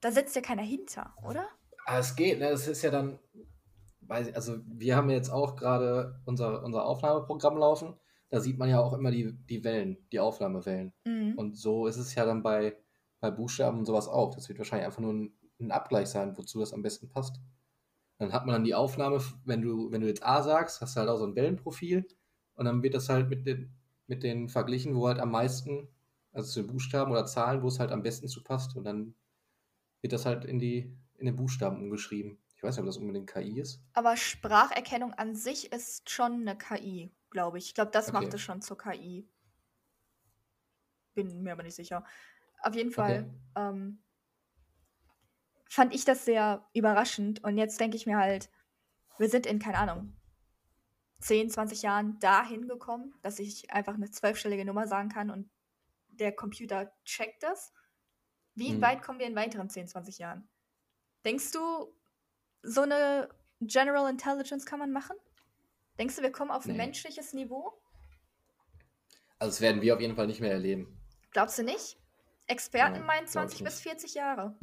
da 0.00 0.10
sitzt 0.10 0.34
ja 0.36 0.42
keiner 0.42 0.62
hinter, 0.62 1.14
oder? 1.22 1.46
Ah, 1.86 1.98
es 1.98 2.16
geht, 2.16 2.38
ne? 2.38 2.48
Es 2.48 2.66
ist 2.66 2.82
ja 2.82 2.90
dann, 2.90 3.18
ich, 4.20 4.34
also 4.34 4.58
wir 4.66 4.96
haben 4.96 5.10
jetzt 5.10 5.30
auch 5.30 5.56
gerade 5.56 6.20
unser, 6.24 6.62
unser 6.62 6.84
Aufnahmeprogramm 6.84 7.56
laufen. 7.56 7.94
Da 8.30 8.40
sieht 8.40 8.58
man 8.58 8.68
ja 8.68 8.80
auch 8.80 8.92
immer 8.94 9.10
die, 9.10 9.32
die 9.32 9.62
Wellen, 9.62 9.98
die 10.10 10.20
Aufnahmewellen. 10.20 10.92
Mhm. 11.04 11.34
Und 11.36 11.56
so 11.56 11.86
ist 11.86 11.98
es 11.98 12.14
ja 12.14 12.24
dann 12.24 12.42
bei, 12.42 12.76
bei 13.20 13.30
Buchstaben 13.30 13.78
und 13.78 13.84
sowas 13.84 14.08
auch. 14.08 14.34
Das 14.34 14.48
wird 14.48 14.58
wahrscheinlich 14.58 14.86
einfach 14.86 15.00
nur 15.00 15.12
ein, 15.12 15.32
ein 15.60 15.70
Abgleich 15.70 16.08
sein, 16.08 16.36
wozu 16.36 16.58
das 16.58 16.72
am 16.72 16.82
besten 16.82 17.08
passt. 17.08 17.40
Dann 18.18 18.32
hat 18.32 18.46
man 18.46 18.54
dann 18.54 18.64
die 18.64 18.74
Aufnahme, 18.74 19.20
wenn 19.44 19.62
du, 19.62 19.90
wenn 19.90 20.00
du 20.00 20.06
jetzt 20.06 20.24
A 20.24 20.42
sagst, 20.42 20.80
hast 20.80 20.96
du 20.96 21.00
halt 21.00 21.08
auch 21.08 21.18
so 21.18 21.26
ein 21.26 21.36
Wellenprofil 21.36 22.06
und 22.54 22.64
dann 22.64 22.82
wird 22.82 22.94
das 22.94 23.08
halt 23.08 23.28
mit 23.28 23.46
den, 23.46 23.74
mit 24.06 24.22
den 24.22 24.48
verglichen, 24.48 24.94
wo 24.94 25.08
halt 25.08 25.18
am 25.18 25.30
meisten, 25.30 25.88
also 26.34 26.50
zu 26.52 26.62
den 26.62 26.68
Buchstaben 26.68 27.12
oder 27.12 27.26
Zahlen, 27.26 27.62
wo 27.62 27.68
es 27.68 27.80
halt 27.80 27.92
am 27.92 28.02
besten 28.02 28.28
zu 28.28 28.42
passt 28.44 28.76
und 28.76 28.84
dann 28.84 29.14
wird 30.02 30.12
das 30.12 30.26
halt 30.26 30.44
in 30.44 30.58
die, 30.58 30.94
in 31.16 31.26
den 31.26 31.36
Buchstaben 31.36 31.78
umgeschrieben. 31.78 32.38
Ich 32.56 32.62
weiß 32.62 32.76
nicht, 32.76 32.80
ob 32.82 32.86
das 32.86 32.98
unbedingt 32.98 33.30
KI 33.30 33.60
ist. 33.60 33.82
Aber 33.94 34.16
Spracherkennung 34.16 35.14
an 35.14 35.34
sich 35.34 35.72
ist 35.72 36.10
schon 36.10 36.40
eine 36.42 36.56
KI, 36.58 37.10
glaube 37.30 37.58
ich. 37.58 37.66
Ich 37.66 37.74
glaube, 37.74 37.90
das 37.92 38.12
macht 38.12 38.26
Okay. 38.26 38.36
es 38.36 38.42
schon 38.42 38.62
zur 38.62 38.76
KI. 38.78 39.28
Bin 41.14 41.42
mir 41.42 41.52
aber 41.52 41.62
nicht 41.62 41.76
sicher. 41.76 42.04
Auf 42.62 42.74
jeden 42.74 42.90
Fall 42.90 43.30
ähm, 43.56 44.02
fand 45.68 45.94
ich 45.94 46.04
das 46.04 46.24
sehr 46.24 46.68
überraschend. 46.74 47.42
Und 47.44 47.58
jetzt 47.58 47.78
denke 47.80 47.96
ich 47.96 48.06
mir 48.06 48.16
halt, 48.18 48.50
wir 49.18 49.28
sind 49.28 49.46
in, 49.46 49.58
keine 49.58 49.78
Ahnung, 49.78 50.16
10, 51.20 51.50
20 51.50 51.82
Jahren 51.82 52.18
dahin 52.18 52.68
gekommen, 52.68 53.14
dass 53.22 53.38
ich 53.38 53.72
einfach 53.72 53.94
eine 53.94 54.10
zwölfstellige 54.10 54.64
Nummer 54.64 54.86
sagen 54.86 55.08
kann 55.08 55.30
und 55.30 55.50
der 56.16 56.32
Computer 56.32 56.92
checkt 57.04 57.42
das. 57.42 57.72
Wie 58.54 58.72
Mhm. 58.72 58.82
weit 58.82 59.02
kommen 59.02 59.18
wir 59.18 59.26
in 59.26 59.34
weiteren 59.36 59.68
10, 59.68 59.88
20 59.88 60.18
Jahren? 60.18 60.48
Denkst 61.24 61.50
du, 61.52 61.92
so 62.62 62.82
eine 62.82 63.28
General 63.60 64.10
Intelligence 64.10 64.64
kann 64.66 64.78
man 64.78 64.92
machen? 64.92 65.16
Denkst 65.98 66.16
du, 66.16 66.22
wir 66.22 66.32
kommen 66.32 66.50
auf 66.50 66.64
ein 66.66 66.72
Nee. 66.72 66.78
menschliches 66.78 67.32
Niveau? 67.32 67.72
Also 69.38 69.50
das 69.52 69.60
werden 69.60 69.82
wir 69.82 69.94
auf 69.94 70.00
jeden 70.00 70.16
Fall 70.16 70.26
nicht 70.26 70.40
mehr 70.40 70.52
erleben. 70.52 70.98
Glaubst 71.32 71.58
du 71.58 71.62
nicht? 71.64 71.98
Experten 72.46 72.98
Nein, 72.98 73.06
meinen 73.06 73.26
glaub 73.26 73.46
ich 73.46 73.56
20 73.56 73.64
bis 73.64 73.74
nicht. 73.76 73.82
40 73.82 74.14
Jahre. 74.14 74.56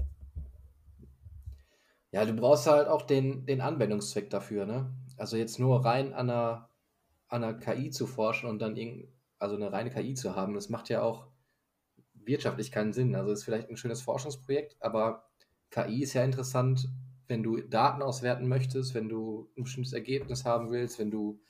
Ja, 2.11 2.25
du 2.25 2.33
brauchst 2.33 2.67
halt 2.67 2.87
auch 2.87 3.03
den, 3.03 3.45
den 3.45 3.61
Anwendungszweck 3.61 4.29
dafür, 4.29 4.65
ne? 4.65 4.93
Also 5.17 5.37
jetzt 5.37 5.59
nur 5.59 5.85
rein 5.85 6.13
an 6.13 6.29
einer, 6.29 6.69
an 7.29 7.43
einer 7.43 7.57
KI 7.57 7.89
zu 7.89 8.05
forschen 8.07 8.49
und 8.49 8.59
dann 8.59 8.75
irgend, 8.75 9.07
also 9.39 9.55
eine 9.55 9.71
reine 9.71 9.89
KI 9.91 10.13
zu 10.13 10.35
haben, 10.35 10.53
das 10.53 10.69
macht 10.69 10.89
ja 10.89 11.01
auch 11.01 11.27
wirtschaftlich 12.25 12.71
keinen 12.71 12.93
Sinn. 12.93 13.15
Also 13.15 13.31
ist 13.31 13.43
vielleicht 13.43 13.69
ein 13.69 13.77
schönes 13.77 14.01
Forschungsprojekt, 14.01 14.77
aber 14.79 15.29
KI 15.69 16.03
ist 16.03 16.13
ja 16.13 16.23
interessant, 16.23 16.89
wenn 17.27 17.43
du 17.43 17.61
Daten 17.61 18.01
auswerten 18.01 18.47
möchtest, 18.47 18.93
wenn 18.93 19.07
du 19.07 19.49
ein 19.57 19.63
bestimmtes 19.63 19.93
Ergebnis 19.93 20.43
haben 20.43 20.69
willst, 20.69 20.99
wenn 20.99 21.11
du, 21.11 21.41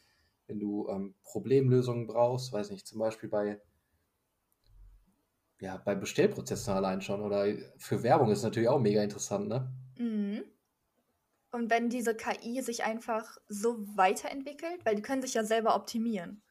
wenn 0.47 0.59
du 0.59 0.87
ähm, 0.89 1.15
Problemlösungen 1.23 2.05
brauchst, 2.05 2.53
weiß 2.53 2.69
nicht, 2.69 2.85
zum 2.85 2.99
Beispiel 2.99 3.29
bei, 3.29 3.59
ja, 5.59 5.77
bei 5.77 5.95
Bestellprozessen 5.95 6.73
allein 6.73 7.01
schon 7.01 7.21
oder 7.21 7.45
für 7.77 8.03
Werbung 8.03 8.29
ist 8.29 8.43
natürlich 8.43 8.69
auch 8.69 8.79
mega 8.79 9.01
interessant, 9.01 9.47
ne? 9.47 9.73
Mhm. 9.97 10.43
Und 11.51 11.69
wenn 11.69 11.89
diese 11.89 12.15
KI 12.15 12.61
sich 12.61 12.83
einfach 12.83 13.37
so 13.47 13.85
weiterentwickelt, 13.97 14.85
weil 14.85 14.95
die 14.95 15.01
können 15.01 15.21
sich 15.21 15.33
ja 15.33 15.43
selber 15.43 15.75
optimieren. 15.75 16.41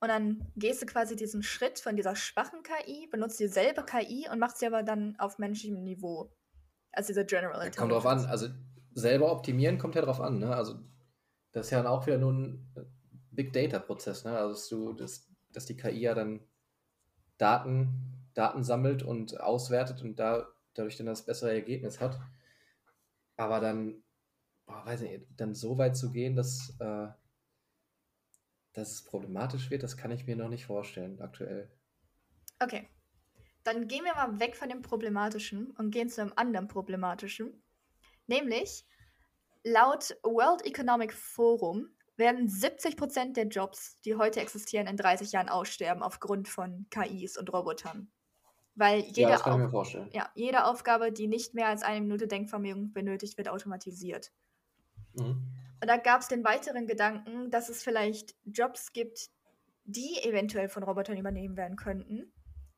Und 0.00 0.08
dann 0.08 0.50
gehst 0.56 0.80
du 0.80 0.86
quasi 0.86 1.14
diesen 1.14 1.42
Schritt 1.42 1.78
von 1.78 1.94
dieser 1.94 2.16
schwachen 2.16 2.62
KI, 2.62 3.06
benutzt 3.10 3.38
dieselbe 3.38 3.84
KI 3.84 4.28
und 4.32 4.38
machst 4.38 4.58
sie 4.58 4.66
aber 4.66 4.82
dann 4.82 5.14
auf 5.18 5.38
menschlichem 5.38 5.82
Niveau. 5.82 6.32
Also 6.92 7.08
diese 7.08 7.26
General 7.26 7.62
Ja, 7.62 7.70
kommt 7.70 7.92
drauf 7.92 8.06
an. 8.06 8.18
Intelligence. 8.18 8.42
Also 8.42 8.54
selber 8.94 9.30
optimieren 9.30 9.78
kommt 9.78 9.94
ja 9.94 10.02
drauf 10.02 10.20
an. 10.20 10.38
Ne? 10.38 10.54
Also 10.56 10.80
das 11.52 11.66
ist 11.66 11.70
ja 11.70 11.78
dann 11.78 11.86
auch 11.86 12.06
wieder 12.06 12.16
nur 12.16 12.32
ein 12.32 12.72
äh, 12.76 12.80
Big 13.30 13.52
Data 13.52 13.78
Prozess. 13.78 14.24
Ne? 14.24 14.36
Also 14.36 14.54
dass, 14.54 14.68
du, 14.68 14.92
dass, 14.94 15.30
dass 15.52 15.66
die 15.66 15.76
KI 15.76 16.00
ja 16.00 16.14
dann 16.14 16.40
Daten, 17.36 18.30
Daten 18.32 18.64
sammelt 18.64 19.02
und 19.02 19.38
auswertet 19.38 20.02
und 20.02 20.18
da, 20.18 20.48
dadurch 20.72 20.96
dann 20.96 21.06
das 21.06 21.26
bessere 21.26 21.52
Ergebnis 21.52 22.00
hat. 22.00 22.18
Aber 23.36 23.60
dann, 23.60 24.02
boah, 24.64 24.84
weiß 24.86 25.02
nicht, 25.02 25.26
dann 25.36 25.54
so 25.54 25.76
weit 25.76 25.96
zu 25.96 26.10
gehen, 26.10 26.36
dass, 26.36 26.74
äh, 26.80 27.08
dass 28.72 28.90
es 28.92 29.04
problematisch 29.04 29.70
wird, 29.70 29.82
das 29.82 29.96
kann 29.96 30.10
ich 30.10 30.26
mir 30.26 30.36
noch 30.36 30.48
nicht 30.48 30.66
vorstellen 30.66 31.20
aktuell. 31.20 31.70
Okay. 32.60 32.88
Dann 33.64 33.88
gehen 33.88 34.04
wir 34.04 34.14
mal 34.14 34.40
weg 34.40 34.56
von 34.56 34.68
dem 34.68 34.82
Problematischen 34.82 35.70
und 35.72 35.90
gehen 35.90 36.08
zu 36.08 36.22
einem 36.22 36.32
anderen 36.36 36.68
Problematischen. 36.68 37.62
Nämlich, 38.26 38.86
laut 39.64 40.16
World 40.22 40.64
Economic 40.64 41.12
Forum 41.12 41.90
werden 42.16 42.48
70% 42.48 43.34
der 43.34 43.48
Jobs, 43.48 44.00
die 44.02 44.14
heute 44.14 44.40
existieren, 44.40 44.86
in 44.86 44.96
30 44.96 45.32
Jahren 45.32 45.48
aussterben 45.48 46.02
aufgrund 46.02 46.48
von 46.48 46.86
KIs 46.90 47.36
und 47.36 47.52
Robotern. 47.52 48.10
Weil 48.76 49.00
jede, 49.00 49.32
ja, 49.32 49.40
Auf 49.40 49.92
ja, 50.12 50.30
jede 50.34 50.64
Aufgabe, 50.64 51.12
die 51.12 51.26
nicht 51.26 51.54
mehr 51.54 51.66
als 51.66 51.82
eine 51.82 52.00
Minute 52.00 52.28
Denkvermögen 52.28 52.92
benötigt, 52.92 53.36
wird 53.36 53.48
automatisiert. 53.48 54.32
Mhm. 55.14 55.48
Und 55.80 55.88
da 55.88 55.96
gab 55.96 56.20
es 56.20 56.28
den 56.28 56.44
weiteren 56.44 56.86
Gedanken, 56.86 57.50
dass 57.50 57.68
es 57.68 57.82
vielleicht 57.82 58.34
Jobs 58.44 58.92
gibt, 58.92 59.30
die 59.84 60.18
eventuell 60.22 60.68
von 60.68 60.82
Robotern 60.82 61.16
übernehmen 61.16 61.56
werden 61.56 61.76
könnten, 61.76 62.32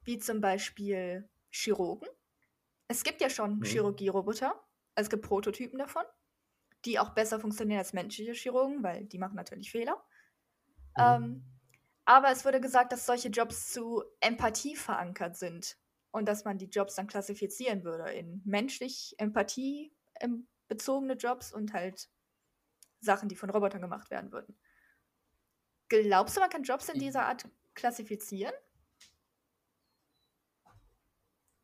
wie 0.04 0.18
zum 0.18 0.40
Beispiel 0.40 1.28
Chirurgen. 1.50 2.08
Es 2.88 3.04
gibt 3.04 3.20
ja 3.20 3.28
schon 3.28 3.58
Mhm. 3.58 3.64
Chirurgie-Roboter, 3.64 4.52
also 4.94 5.06
es 5.06 5.10
gibt 5.10 5.26
Prototypen 5.26 5.78
davon, 5.78 6.04
die 6.84 6.98
auch 6.98 7.10
besser 7.10 7.40
funktionieren 7.40 7.78
als 7.78 7.92
menschliche 7.92 8.32
Chirurgen, 8.32 8.82
weil 8.82 9.04
die 9.06 9.18
machen 9.18 9.36
natürlich 9.36 9.70
Fehler. 9.70 10.02
Mhm. 10.96 11.02
Ähm, 11.02 11.44
aber 12.04 12.30
es 12.30 12.44
wurde 12.44 12.60
gesagt, 12.60 12.92
dass 12.92 13.06
solche 13.06 13.28
Jobs 13.28 13.72
zu 13.72 14.02
Empathie 14.20 14.76
verankert 14.76 15.36
sind 15.36 15.76
und 16.10 16.26
dass 16.26 16.44
man 16.44 16.58
die 16.58 16.68
Jobs 16.68 16.96
dann 16.96 17.06
klassifizieren 17.06 17.84
würde 17.84 18.12
in 18.12 18.42
menschlich 18.44 19.14
Empathie 19.18 19.94
ähm, 20.20 20.48
bezogene 20.68 21.14
Jobs 21.14 21.52
und 21.52 21.72
halt 21.72 22.08
Sachen, 23.02 23.28
die 23.28 23.36
von 23.36 23.50
Robotern 23.50 23.82
gemacht 23.82 24.10
werden 24.10 24.32
würden. 24.32 24.56
Glaubst 25.88 26.36
du, 26.36 26.40
man 26.40 26.50
kann 26.50 26.62
Jobs 26.62 26.88
in 26.88 26.98
dieser 26.98 27.26
Art 27.26 27.48
klassifizieren? 27.74 28.54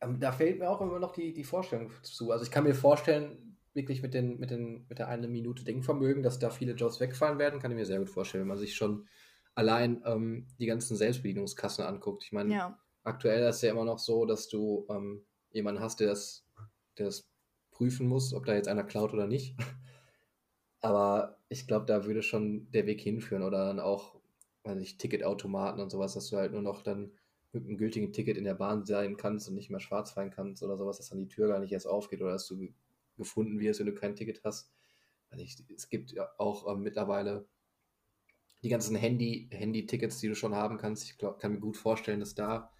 Ähm, 0.01 0.19
Da 0.19 0.31
fehlt 0.31 0.59
mir 0.59 0.69
auch 0.69 0.81
immer 0.81 0.99
noch 0.99 1.11
die, 1.13 1.33
die 1.33 1.43
Vorstellung 1.43 1.91
zu. 2.03 2.31
Also 2.31 2.43
ich 2.45 2.51
kann 2.51 2.63
mir 2.63 2.75
vorstellen, 2.75 3.57
wirklich 3.73 4.01
mit, 4.01 4.13
den, 4.13 4.39
mit, 4.39 4.49
den, 4.51 4.85
mit 4.89 4.99
der 4.99 5.07
eine 5.07 5.27
Minute 5.27 5.63
Denkvermögen, 5.63 6.23
dass 6.23 6.39
da 6.39 6.49
viele 6.49 6.73
Jobs 6.73 6.99
wegfallen 6.99 7.39
werden, 7.39 7.59
kann 7.59 7.71
ich 7.71 7.77
mir 7.77 7.85
sehr 7.85 7.99
gut 7.99 8.09
vorstellen, 8.09 8.41
wenn 8.41 8.49
man 8.49 8.57
sich 8.57 8.75
schon 8.75 9.07
allein 9.55 10.01
ähm, 10.05 10.47
die 10.59 10.65
ganzen 10.65 10.95
Selbstbedienungskassen 10.97 11.85
anguckt. 11.85 12.23
Ich 12.23 12.31
meine, 12.31 12.53
Ja. 12.53 12.79
aktuell 13.03 13.47
ist 13.47 13.57
es 13.57 13.61
ja 13.61 13.71
immer 13.71 13.85
noch 13.85 13.99
so, 13.99 14.25
dass 14.25 14.47
du 14.47 14.85
ähm, 14.89 15.25
jemanden 15.51 15.81
hast, 15.81 15.99
der 15.99 16.07
das, 16.07 16.45
der 16.97 17.05
das 17.07 17.29
prüfen 17.71 18.07
muss, 18.07 18.33
ob 18.33 18.45
da 18.45 18.53
jetzt 18.53 18.67
einer 18.67 18.83
klaut 18.83 19.13
oder 19.13 19.27
nicht. 19.27 19.55
Aber 20.81 21.37
ich 21.49 21.67
glaube, 21.67 21.85
da 21.85 22.05
würde 22.05 22.21
schon 22.23 22.71
der 22.71 22.85
Weg 22.85 23.01
hinführen 23.01 23.43
oder 23.43 23.65
dann 23.65 23.79
auch, 23.79 24.15
weiß 24.63 24.79
ich, 24.79 24.97
Ticketautomaten 24.97 25.81
und 25.81 25.89
sowas, 25.89 26.13
dass 26.13 26.29
du 26.29 26.37
halt 26.37 26.51
nur 26.53 26.61
noch 26.61 26.83
dann 26.83 27.11
mit 27.51 27.65
einem 27.65 27.77
gültigen 27.77 28.13
Ticket 28.13 28.37
in 28.37 28.43
der 28.43 28.53
Bahn 28.55 28.85
sein 28.85 29.17
kannst 29.17 29.49
und 29.49 29.55
nicht 29.55 29.69
mehr 29.71 29.79
schwarz 29.79 30.11
fahren 30.11 30.29
kannst 30.31 30.63
oder 30.63 30.77
sowas, 30.77 30.97
dass 30.97 31.09
dann 31.09 31.19
die 31.19 31.27
Tür 31.27 31.47
gar 31.47 31.59
nicht 31.59 31.71
erst 31.73 31.87
aufgeht 31.87 32.21
oder 32.21 32.31
dass 32.33 32.47
du 32.47 32.57
ge- 32.57 32.73
gefunden 33.17 33.59
wirst, 33.59 33.79
wenn 33.79 33.87
du 33.87 33.93
kein 33.95 34.15
Ticket 34.15 34.41
hast. 34.43 34.71
Also 35.31 35.43
ich, 35.43 35.57
es 35.75 35.89
gibt 35.89 36.11
ja 36.11 36.29
auch 36.37 36.71
ähm, 36.71 36.81
mittlerweile 36.83 37.47
die 38.63 38.69
ganzen 38.69 38.95
Handy, 38.95 39.47
Handy-Tickets, 39.51 40.19
die 40.19 40.27
du 40.27 40.35
schon 40.35 40.55
haben 40.55 40.77
kannst. 40.77 41.03
Ich 41.05 41.17
glaub, 41.17 41.39
kann 41.39 41.53
mir 41.53 41.59
gut 41.59 41.77
vorstellen, 41.77 42.19
dass 42.19 42.35
da 42.35 42.71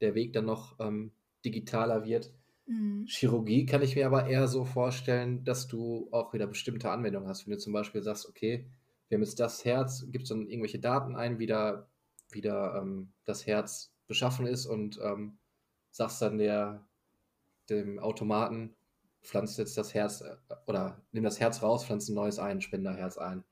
der 0.00 0.14
Weg 0.14 0.32
dann 0.32 0.46
noch 0.46 0.78
ähm, 0.80 1.12
digitaler 1.44 2.04
wird. 2.04 2.32
Mhm. 2.68 3.06
Chirurgie 3.06 3.64
kann 3.66 3.82
ich 3.82 3.96
mir 3.96 4.06
aber 4.06 4.26
eher 4.26 4.46
so 4.46 4.64
vorstellen, 4.64 5.42
dass 5.44 5.66
du 5.68 6.08
auch 6.12 6.34
wieder 6.34 6.46
bestimmte 6.46 6.90
Anwendungen 6.90 7.28
hast. 7.28 7.46
Wenn 7.46 7.54
du 7.54 7.58
zum 7.58 7.72
Beispiel 7.72 8.02
sagst, 8.02 8.28
okay, 8.28 8.70
wir 9.08 9.16
haben 9.16 9.22
jetzt 9.22 9.40
das 9.40 9.64
Herz, 9.64 10.06
gibst 10.10 10.30
dann 10.30 10.46
irgendwelche 10.46 10.78
Daten 10.78 11.16
ein, 11.16 11.38
wie 11.38 11.46
da, 11.46 11.88
wie 12.30 12.42
da 12.42 12.78
ähm, 12.78 13.12
das 13.24 13.46
Herz 13.46 13.94
beschaffen 14.06 14.46
ist 14.46 14.66
und 14.66 15.00
ähm, 15.02 15.38
sagst 15.90 16.20
dann 16.20 16.38
der, 16.38 16.86
dem 17.70 17.98
Automaten, 17.98 18.76
pflanzt 19.22 19.58
jetzt 19.58 19.78
das 19.78 19.94
Herz 19.94 20.20
äh, 20.20 20.36
oder 20.66 21.02
nimm 21.12 21.24
das 21.24 21.40
Herz 21.40 21.62
raus, 21.62 21.86
pflanzt 21.86 22.10
ein 22.10 22.14
neues 22.14 22.38
ein, 22.38 22.60
Spenderherz 22.60 23.16
ein. 23.16 23.44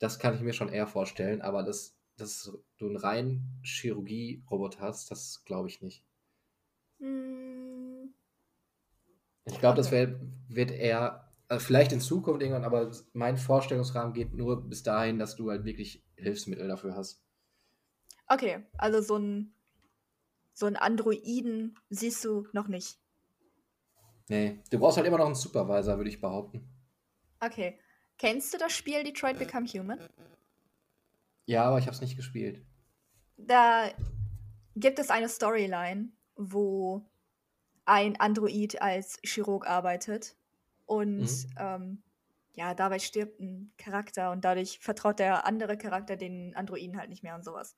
Das 0.00 0.18
kann 0.18 0.34
ich 0.34 0.40
mir 0.40 0.54
schon 0.54 0.70
eher 0.70 0.88
vorstellen, 0.88 1.40
aber 1.40 1.62
dass, 1.62 1.96
dass 2.16 2.52
du 2.78 2.86
einen 2.86 2.96
reinen 2.96 3.60
Chirurgie-Roboter 3.62 4.80
hast, 4.80 5.10
das 5.10 5.44
glaube 5.44 5.68
ich 5.68 5.82
nicht. 5.82 6.04
Mm, 6.98 7.89
Ich 9.50 9.58
glaube, 9.58 9.76
das 9.76 9.90
wär, 9.90 10.20
wird 10.48 10.70
eher, 10.70 11.28
also 11.48 11.64
vielleicht 11.64 11.92
in 11.92 12.00
Zukunft 12.00 12.42
irgendwann, 12.42 12.64
aber 12.64 12.90
mein 13.12 13.36
Vorstellungsrahmen 13.36 14.14
geht 14.14 14.34
nur 14.34 14.68
bis 14.68 14.82
dahin, 14.82 15.18
dass 15.18 15.36
du 15.36 15.50
halt 15.50 15.64
wirklich 15.64 16.04
Hilfsmittel 16.16 16.68
dafür 16.68 16.94
hast. 16.94 17.22
Okay, 18.28 18.64
also 18.78 19.00
so 19.00 19.16
ein 19.16 19.54
so 20.60 20.66
ein 20.66 20.76
Androiden 20.76 21.78
siehst 21.88 22.24
du 22.24 22.46
noch 22.52 22.68
nicht. 22.68 22.98
Nee, 24.28 24.60
du 24.70 24.78
brauchst 24.78 24.98
halt 24.98 25.06
immer 25.06 25.18
noch 25.18 25.26
einen 25.26 25.34
Supervisor, 25.34 25.96
würde 25.96 26.10
ich 26.10 26.20
behaupten. 26.20 26.68
Okay. 27.40 27.80
Kennst 28.18 28.52
du 28.52 28.58
das 28.58 28.72
Spiel 28.72 29.02
Detroit 29.02 29.38
Become 29.38 29.66
Human? 29.66 29.98
Ja, 31.46 31.64
aber 31.64 31.78
ich 31.78 31.86
habe 31.86 31.94
es 31.94 32.02
nicht 32.02 32.16
gespielt. 32.16 32.62
Da 33.38 33.90
gibt 34.76 34.98
es 34.98 35.10
eine 35.10 35.28
Storyline, 35.28 36.10
wo 36.36 37.09
ein 37.84 38.18
Android 38.20 38.80
als 38.82 39.18
Chirurg 39.24 39.66
arbeitet 39.66 40.36
und 40.86 41.20
Mhm. 41.20 41.54
ähm, 41.58 42.02
ja, 42.54 42.74
dabei 42.74 42.98
stirbt 42.98 43.40
ein 43.40 43.72
Charakter 43.78 44.32
und 44.32 44.44
dadurch 44.44 44.78
vertraut 44.80 45.18
der 45.18 45.46
andere 45.46 45.78
Charakter 45.78 46.16
den 46.16 46.54
Androiden 46.56 46.98
halt 46.98 47.08
nicht 47.08 47.22
mehr 47.22 47.34
und 47.34 47.44
sowas. 47.44 47.76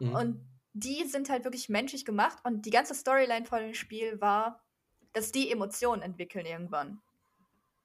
Mhm. 0.00 0.14
Und 0.14 0.48
die 0.72 1.04
sind 1.04 1.30
halt 1.30 1.44
wirklich 1.44 1.68
menschlich 1.68 2.04
gemacht 2.04 2.38
und 2.44 2.66
die 2.66 2.70
ganze 2.70 2.94
Storyline 2.94 3.46
von 3.46 3.60
dem 3.60 3.74
Spiel 3.74 4.20
war, 4.20 4.62
dass 5.12 5.30
die 5.30 5.50
Emotionen 5.50 6.02
entwickeln 6.02 6.44
irgendwann. 6.44 7.00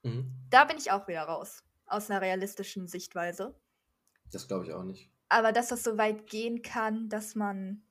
Mhm. 0.04 0.32
Da 0.50 0.66
bin 0.66 0.78
ich 0.78 0.92
auch 0.92 1.08
wieder 1.08 1.22
raus, 1.24 1.64
aus 1.86 2.10
einer 2.10 2.22
realistischen 2.22 2.88
Sichtweise. 2.88 3.54
Das 4.32 4.48
glaube 4.48 4.66
ich 4.66 4.74
auch 4.74 4.84
nicht. 4.84 5.10
Aber 5.30 5.52
dass 5.52 5.68
das 5.68 5.84
so 5.84 5.98
weit 5.98 6.26
gehen 6.28 6.64
kann, 6.64 7.08
dass 7.10 7.36
man 7.36 7.84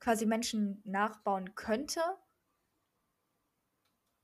quasi 0.00 0.26
Menschen 0.26 0.82
nachbauen 0.84 1.54
könnte, 1.54 2.00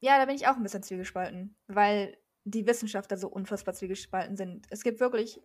ja, 0.06 0.18
da 0.18 0.26
bin 0.26 0.36
ich 0.36 0.46
auch 0.46 0.54
ein 0.54 0.62
bisschen 0.62 0.84
zwiegespalten, 0.84 1.56
weil 1.66 2.16
die 2.44 2.64
Wissenschaftler 2.64 3.16
so 3.16 3.26
unfassbar 3.28 3.74
zwiegespalten 3.74 4.36
sind. 4.36 4.66
Es 4.70 4.84
gibt 4.84 5.00
wirklich 5.00 5.40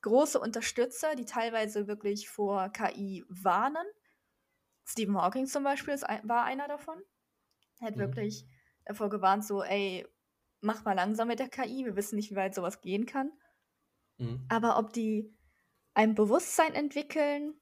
große 0.00 0.40
Unterstützer, 0.40 1.14
die 1.14 1.24
teilweise 1.24 1.86
wirklich 1.86 2.28
vor 2.28 2.68
KI 2.70 3.24
warnen. 3.28 3.86
Stephen 4.84 5.16
Hawking 5.16 5.46
zum 5.46 5.62
Beispiel 5.62 5.94
ist 5.94 6.02
war 6.24 6.42
einer 6.42 6.66
davon. 6.66 7.00
Er 7.78 7.86
hat 7.86 7.94
Mhm. 7.94 8.00
wirklich 8.00 8.44
davor 8.84 9.08
gewarnt, 9.08 9.44
so, 9.44 9.62
ey, 9.62 10.04
mach 10.60 10.84
mal 10.84 10.94
langsam 10.94 11.28
mit 11.28 11.38
der 11.38 11.48
KI, 11.48 11.84
wir 11.84 11.94
wissen 11.94 12.16
nicht, 12.16 12.32
wie 12.32 12.36
weit 12.36 12.56
sowas 12.56 12.80
gehen 12.80 13.06
kann. 13.06 13.30
Mhm. 14.18 14.44
Aber 14.48 14.78
ob 14.78 14.92
die 14.92 15.32
ein 15.94 16.16
Bewusstsein 16.16 16.74
entwickeln, 16.74 17.54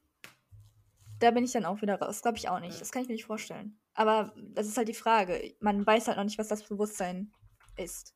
da 1.19 1.33
bin 1.33 1.45
ich 1.45 1.53
dann 1.53 1.67
auch 1.67 1.83
wieder 1.83 2.01
raus. 2.01 2.23
Glaube 2.23 2.39
ich 2.39 2.49
auch 2.49 2.61
nicht. 2.61 2.81
Das 2.81 2.93
kann 2.93 3.03
ich 3.03 3.09
mir 3.09 3.15
nicht 3.15 3.27
vorstellen. 3.27 3.80
Aber 3.95 4.33
das 4.37 4.67
ist 4.67 4.77
halt 4.77 4.89
die 4.89 4.95
Frage. 4.95 5.55
Man 5.61 5.87
weiß 5.87 6.09
halt 6.09 6.17
noch 6.17 6.25
nicht, 6.25 6.39
was 6.39 6.49
das 6.49 6.63
Bewusstsein 6.63 7.33
ist. 7.77 8.15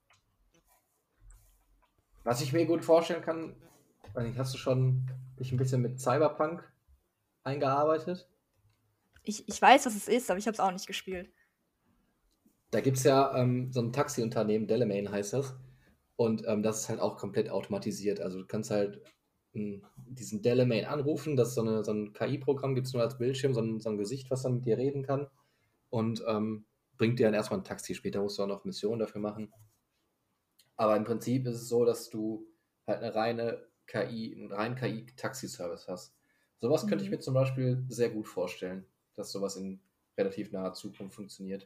Was 2.23 2.41
ich 2.41 2.53
mir 2.53 2.65
gut 2.65 2.85
vorstellen 2.85 3.23
kann, 3.23 3.57
weiß 4.15 4.27
nicht, 4.27 4.39
hast 4.39 4.55
du 4.55 4.59
schon 4.59 5.11
dich 5.39 5.53
ein 5.53 5.59
bisschen 5.59 5.83
mit 5.83 6.01
Cyberpunk 6.01 6.63
eingearbeitet? 7.43 8.29
Ich, 9.23 9.47
ich 9.49 9.61
weiß, 9.61 9.87
was 9.87 9.95
es 9.95 10.09
ist, 10.09 10.31
aber 10.31 10.39
ich 10.39 10.47
habe 10.47 10.55
es 10.55 10.61
auch 10.61 10.71
nicht 10.71 10.87
gespielt. 10.87 11.31
Da 12.71 12.81
gibt 12.81 12.97
es 12.97 13.05
ja 13.05 13.37
ähm, 13.37 13.73
so 13.73 13.81
ein 13.81 13.93
Taxiunternehmen, 13.93 14.67
Delamane 14.67 15.11
heißt 15.11 15.35
das. 15.35 15.55
Und 16.17 16.45
ähm, 16.47 16.63
das 16.63 16.81
ist 16.81 16.89
halt 16.89 17.01
auch 17.01 17.17
komplett 17.17 17.51
automatisiert. 17.51 18.21
Also 18.21 18.41
du 18.41 18.47
kannst 18.47 18.71
halt 18.71 19.03
m, 19.55 19.85
diesen 19.97 20.43
Delamane 20.43 20.89
anrufen, 20.89 21.37
das 21.37 21.49
ist 21.49 21.55
so, 21.55 21.63
eine, 21.63 21.85
so 21.85 21.93
ein 21.93 22.13
KI-Programm, 22.13 22.75
gibt 22.75 22.87
es 22.87 22.93
nur 22.93 23.03
als 23.03 23.19
Bildschirm, 23.19 23.55
so 23.55 23.61
ein, 23.61 23.81
so 23.81 23.91
ein 23.91 23.99
Gesicht, 23.99 24.31
was 24.31 24.43
dann 24.43 24.55
mit 24.55 24.67
dir 24.67 24.79
reden 24.79 25.03
kann. 25.03 25.29
Und 25.95 26.25
ähm, 26.27 26.67
bringt 26.99 27.21
dir 27.21 27.27
dann 27.27 27.35
erstmal 27.35 27.61
ein 27.61 27.65
Taxi. 27.65 27.95
Später 27.95 28.21
musst 28.21 28.37
du 28.39 28.43
auch 28.43 28.49
noch 28.49 28.65
Missionen 28.65 28.99
dafür 28.99 29.21
machen. 29.21 29.53
Aber 30.77 30.97
im 30.97 31.05
Prinzip 31.05 31.47
ist 31.47 31.57
es 31.57 31.69
so, 31.69 31.85
dass 31.85 32.11
du 32.11 32.47
halt 32.87 32.99
eine 33.03 33.15
reine 33.15 33.69
KI, 33.87 34.35
einen 34.35 34.53
reinen 34.53 34.77
KI-Taxi-Service 34.77 35.89
hast. 35.89 36.17
Sowas 36.61 36.87
könnte 36.87 37.05
ich 37.05 37.11
Mhm. 37.11 37.11
mir 37.11 37.21
zum 37.21 37.35
Beispiel 37.35 37.85
sehr 37.89 38.11
gut 38.11 38.27
vorstellen, 38.29 38.87
dass 39.15 39.33
sowas 39.33 39.57
in 39.57 39.81
relativ 40.17 40.53
naher 40.53 40.73
Zukunft 40.73 41.15
funktioniert. 41.15 41.65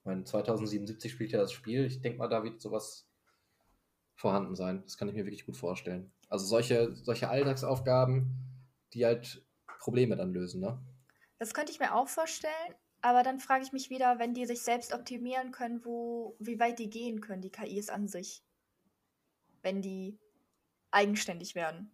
Ich 0.00 0.04
meine, 0.04 0.24
2077 0.24 1.12
spielt 1.12 1.32
ja 1.32 1.40
das 1.40 1.52
Spiel. 1.52 1.84
Ich 1.86 2.00
denke 2.02 2.18
mal, 2.18 2.28
da 2.28 2.42
wird 2.44 2.60
sowas 2.60 3.08
vorhanden 4.14 4.54
sein. 4.54 4.82
Das 4.84 4.96
kann 4.96 5.08
ich 5.08 5.14
mir 5.14 5.24
wirklich 5.26 5.44
gut 5.46 5.56
vorstellen. 5.56 6.12
Also 6.28 6.46
solche, 6.46 6.94
solche 6.96 7.28
Alltagsaufgaben, 7.28 8.30
die 8.94 9.04
halt 9.04 9.44
Probleme 9.78 10.16
dann 10.16 10.32
lösen, 10.32 10.60
ne? 10.60 10.80
Das 11.38 11.52
könnte 11.52 11.72
ich 11.72 11.78
mir 11.78 11.94
auch 11.94 12.08
vorstellen. 12.08 12.74
Aber 13.02 13.24
dann 13.24 13.40
frage 13.40 13.64
ich 13.64 13.72
mich 13.72 13.90
wieder, 13.90 14.18
wenn 14.18 14.32
die 14.32 14.46
sich 14.46 14.62
selbst 14.62 14.94
optimieren 14.94 15.50
können, 15.50 15.84
wo, 15.84 16.36
wie 16.38 16.60
weit 16.60 16.78
die 16.78 16.88
gehen 16.88 17.20
können, 17.20 17.42
die 17.42 17.50
KIs 17.50 17.88
an 17.88 18.06
sich. 18.06 18.42
Wenn 19.62 19.82
die 19.82 20.18
eigenständig 20.92 21.54
werden. 21.54 21.90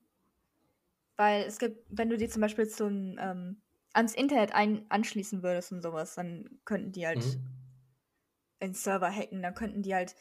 Weil 1.16 1.42
es 1.42 1.58
gibt, 1.58 1.84
wenn 1.88 2.10
du 2.10 2.16
die 2.16 2.28
zum 2.28 2.42
Beispiel 2.42 2.68
zum, 2.68 3.18
ähm, 3.18 3.62
ans 3.94 4.14
Internet 4.14 4.54
ein, 4.54 4.86
anschließen 4.90 5.42
würdest 5.42 5.72
und 5.72 5.82
sowas, 5.82 6.14
dann 6.14 6.60
könnten 6.64 6.92
die 6.92 7.06
halt 7.06 7.24
Mhm. 7.24 7.44
den 8.60 8.74
Server 8.74 9.10
hacken, 9.10 9.42
dann 9.42 9.54
könnten 9.54 9.82
die 9.82 9.94
halt 9.94 10.14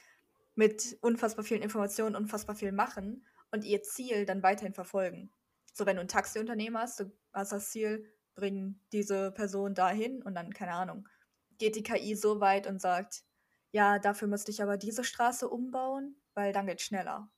mit 0.55 0.97
unfassbar 1.01 1.43
vielen 1.43 1.61
Informationen 1.61 2.15
unfassbar 2.15 2.55
viel 2.55 2.71
machen 2.71 3.25
und 3.51 3.63
ihr 3.63 3.83
Ziel 3.83 4.25
dann 4.25 4.41
weiterhin 4.41 4.73
verfolgen. 4.73 5.31
So, 5.73 5.85
wenn 5.85 5.97
du 5.97 6.01
ein 6.01 6.07
Taxiunternehmen 6.07 6.81
hast, 6.81 6.99
du 6.99 7.11
hast 7.33 7.51
das 7.51 7.71
Ziel, 7.71 8.11
bring 8.37 8.79
diese 8.93 9.31
Person 9.31 9.73
dahin 9.73 10.21
und 10.23 10.35
dann, 10.35 10.53
keine 10.53 10.73
Ahnung, 10.73 11.09
geht 11.57 11.75
die 11.75 11.83
KI 11.83 12.15
so 12.15 12.39
weit 12.39 12.67
und 12.67 12.79
sagt, 12.79 13.23
ja, 13.71 13.99
dafür 13.99 14.27
müsste 14.27 14.51
ich 14.51 14.61
aber 14.61 14.77
diese 14.77 15.03
Straße 15.03 15.49
umbauen, 15.49 16.15
weil 16.35 16.53
dann 16.53 16.67
geht's 16.67 16.83
schneller. 16.83 17.29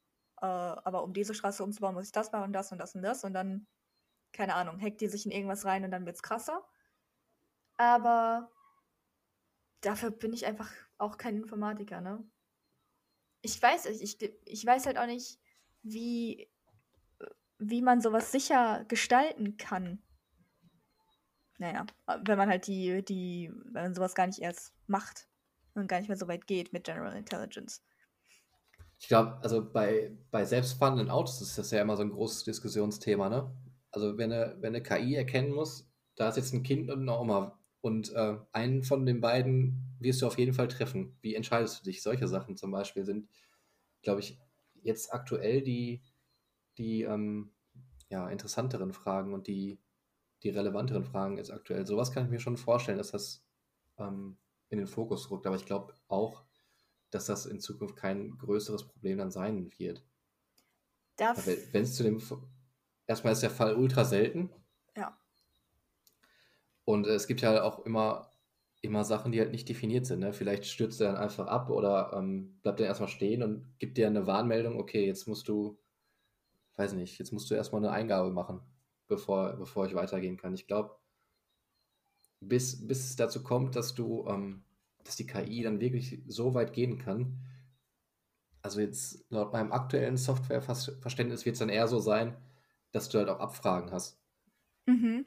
Äh, 0.42 0.46
aber 0.46 1.04
um 1.04 1.14
diese 1.14 1.34
Straße 1.34 1.64
umzubauen, 1.64 1.96
muss 1.96 2.08
ich 2.08 2.12
das 2.12 2.32
machen 2.32 2.46
und 2.46 2.54
das 2.54 2.72
und 2.72 2.78
das 2.78 2.94
und 2.96 3.02
das 3.02 3.24
und 3.24 3.34
dann, 3.34 3.66
keine 4.34 4.56
Ahnung, 4.56 4.80
hackt 4.80 5.02
die 5.02 5.08
sich 5.08 5.26
in 5.26 5.32
irgendwas 5.32 5.66
rein 5.66 5.84
und 5.86 5.92
dann 5.92 6.06
wird's 6.06 6.22
krasser. 6.22 6.64
Aber 7.78 8.52
dafür 9.82 10.12
bin 10.12 10.34
ich 10.34 10.46
einfach 10.46 10.70
auch 10.98 11.18
kein 11.18 11.38
Informatiker, 11.38 12.02
ne? 12.02 12.24
Ich 13.42 13.62
weiß, 13.62 13.86
es, 13.86 14.02
ich, 14.02 14.22
ich 14.44 14.66
weiß 14.66 14.86
halt 14.86 14.98
auch 14.98 15.06
nicht, 15.06 15.40
wie, 15.82 16.52
wie 17.58 17.82
man 17.82 18.02
sowas 18.02 18.34
sicher 18.34 18.84
gestalten 18.90 19.56
kann. 19.56 20.04
Naja, 21.60 21.86
wenn 22.26 22.38
man 22.38 22.50
halt 22.50 22.68
die, 22.68 23.04
die, 23.04 23.52
wenn 23.66 23.84
man 23.84 23.94
sowas 23.94 24.16
gar 24.16 24.26
nicht 24.28 24.40
erst 24.40 24.74
macht 24.88 25.28
und 25.76 25.88
gar 25.88 26.00
nicht 26.00 26.08
mehr 26.08 26.18
so 26.18 26.28
weit 26.28 26.48
geht 26.48 26.74
mit 26.74 26.86
General 26.86 27.16
Intelligence. 27.16 27.84
Ich 28.98 29.08
glaube, 29.08 29.38
also 29.42 29.70
bei, 29.70 30.18
bei 30.32 30.46
selbstfahrenden 30.46 31.10
Autos 31.10 31.42
ist 31.42 31.58
das 31.58 31.72
ja 31.72 31.82
immer 31.82 31.98
so 31.98 32.04
ein 32.04 32.12
großes 32.12 32.44
Diskussionsthema, 32.46 33.30
ne? 33.30 33.54
Also 33.92 34.18
wenn 34.18 34.32
eine, 34.32 34.56
wenn 34.60 34.76
eine 34.76 34.84
KI 34.84 35.16
erkennen 35.16 35.54
muss, 35.54 35.90
da 36.16 36.30
ist 36.30 36.38
jetzt 36.38 36.54
ein 36.54 36.64
Kind 36.64 36.90
und 36.90 37.02
eine 37.02 37.18
Oma 37.18 37.60
und 37.82 38.14
äh, 38.14 38.38
einen 38.52 38.84
von 38.84 39.06
den 39.06 39.22
beiden 39.22 39.96
wirst 40.00 40.22
du 40.22 40.28
auf 40.28 40.38
jeden 40.38 40.54
Fall 40.54 40.68
treffen. 40.68 41.18
Wie 41.22 41.36
entscheidest 41.36 41.80
du 41.80 41.84
dich? 41.86 42.02
Solche 42.02 42.28
Sachen 42.28 42.56
zum 42.56 42.72
Beispiel 42.72 43.06
sind, 43.06 43.30
glaube 44.02 44.20
ich, 44.20 44.38
jetzt 44.82 45.14
aktuell 45.14 45.62
die, 45.62 46.02
die 46.78 47.04
ähm, 47.04 47.52
ja, 48.10 48.30
interessanteren 48.30 48.94
Fragen 48.94 49.34
und 49.34 49.48
die, 49.48 49.80
die 50.44 50.50
relevanteren 50.50 51.04
Fragen 51.04 51.38
jetzt 51.38 51.52
aktuell. 51.52 51.86
Sowas 51.86 52.12
kann 52.12 52.26
ich 52.26 52.30
mir 52.30 52.40
schon 52.40 52.58
vorstellen, 52.58 52.98
dass 52.98 53.12
das 53.12 53.44
ähm, 53.98 54.38
in 54.70 54.78
den 54.78 54.88
Fokus 54.88 55.30
rückt. 55.32 55.46
Aber 55.46 55.56
ich 55.56 55.66
glaube 55.66 55.94
auch, 56.08 56.44
dass 57.12 57.26
das 57.26 57.46
in 57.46 57.60
Zukunft 57.60 57.96
kein 57.96 58.38
größeres 58.38 58.88
Problem 58.88 59.18
dann 59.18 59.32
sein 59.32 59.72
wird. 59.78 60.04
Wenn 61.74 61.84
es 61.84 61.96
zu 61.96 62.04
dem. 62.04 62.22
Erstmal 63.08 63.34
ist 63.34 63.44
der 63.44 63.50
Fall 63.50 63.76
ultra 63.76 64.06
selten. 64.06 64.50
ja. 64.96 65.18
Und 66.86 67.06
es 67.06 67.28
gibt 67.28 67.42
ja 67.42 67.62
auch 67.64 67.86
immer, 67.86 68.32
immer 68.82 69.04
Sachen, 69.04 69.32
die 69.32 69.40
halt 69.40 69.52
nicht 69.52 69.70
definiert 69.70 70.06
sind. 70.08 70.22
Ne? 70.22 70.34
Vielleicht 70.34 70.66
stürzt 70.66 71.02
er 71.02 71.12
dann 71.12 71.22
einfach 71.22 71.46
ab 71.46 71.70
oder 71.70 72.14
ähm, 72.16 72.60
bleibt 72.62 72.80
dann 72.80 72.88
erstmal 72.88 73.10
stehen 73.10 73.44
und 73.44 73.78
gibt 73.78 73.98
dir 73.98 74.08
eine 74.08 74.26
Warnmeldung, 74.26 74.80
okay, 74.80 75.06
jetzt 75.06 75.28
musst 75.28 75.48
du, 75.48 75.78
weiß 76.78 76.94
nicht, 76.94 77.20
jetzt 77.20 77.32
musst 77.32 77.50
du 77.52 77.56
erstmal 77.56 77.84
eine 77.84 77.92
Eingabe 77.92 78.32
machen, 78.32 78.62
bevor, 79.10 79.58
bevor 79.58 79.86
ich 79.88 79.96
weitergehen 79.96 80.38
kann. 80.38 80.54
Ich 80.54 80.68
glaube, 80.68 80.96
bis, 82.42 82.86
bis 82.88 83.06
es 83.10 83.16
dazu 83.16 83.44
kommt, 83.44 83.76
dass 83.76 83.94
du, 83.96 84.26
ähm, 84.28 84.64
dass 85.04 85.16
die 85.16 85.28
KI 85.28 85.64
dann 85.64 85.80
wirklich 85.80 86.22
so 86.28 86.54
weit 86.54 86.74
gehen 86.74 86.98
kann. 86.98 87.40
Also 88.62 88.80
jetzt 88.80 89.26
laut 89.30 89.52
meinem 89.52 89.74
aktuellen 89.74 90.16
Softwareverständnis 90.16 91.46
wird 91.46 91.54
es 91.56 91.60
dann 91.60 91.68
eher 91.70 91.90
so 91.90 92.00
sein, 92.00 92.38
dass 92.92 93.10
du 93.10 93.18
halt 93.18 93.28
auch 93.30 93.40
Abfragen 93.40 93.92
hast. 93.92 94.18
Mhm. 94.88 95.26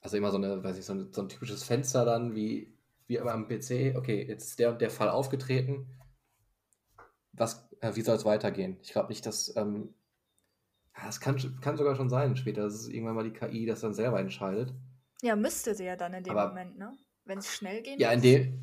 Also 0.00 0.16
immer 0.16 0.30
so 0.30 0.36
eine, 0.36 0.62
weiß 0.62 0.78
ich, 0.78 0.84
so, 0.84 0.92
ein- 0.94 1.12
so 1.12 1.22
ein 1.22 1.28
typisches 1.28 1.64
Fenster 1.64 2.04
dann, 2.04 2.34
wie, 2.36 2.72
wie 3.08 3.16
immer 3.16 3.32
am 3.32 3.48
PC. 3.48 3.94
Okay, 3.96 4.22
jetzt 4.24 4.50
ist 4.50 4.58
der 4.60 4.70
und 4.70 4.80
der 4.80 4.90
Fall 4.90 5.08
aufgetreten. 5.10 5.88
Was, 7.32 7.68
äh, 7.80 7.94
wie 7.96 8.00
soll 8.02 8.16
es 8.16 8.24
weitergehen? 8.24 8.78
Ich 8.82 8.92
glaube 8.92 9.08
nicht, 9.08 9.26
dass. 9.26 9.54
Ähm, 9.56 9.94
ja, 10.96 11.08
es 11.08 11.20
kann, 11.20 11.36
kann 11.60 11.76
sogar 11.76 11.96
schon 11.96 12.08
sein 12.08 12.36
später, 12.36 12.62
dass 12.62 12.74
es 12.74 12.88
irgendwann 12.88 13.16
mal 13.16 13.24
die 13.24 13.32
KI 13.32 13.66
das 13.66 13.80
dann 13.80 13.94
selber 13.94 14.20
entscheidet. 14.20 14.72
Ja, 15.22 15.36
müsste 15.36 15.74
sie 15.74 15.84
ja 15.84 15.96
dann 15.96 16.12
in 16.14 16.24
dem 16.24 16.36
Aber- 16.36 16.48
Moment, 16.48 16.78
ne? 16.78 16.96
Wenn 17.24 17.38
es 17.38 17.54
schnell 17.54 17.80
gehen 17.82 17.98
Ja, 17.98 18.12
in 18.12 18.20
dem, 18.20 18.62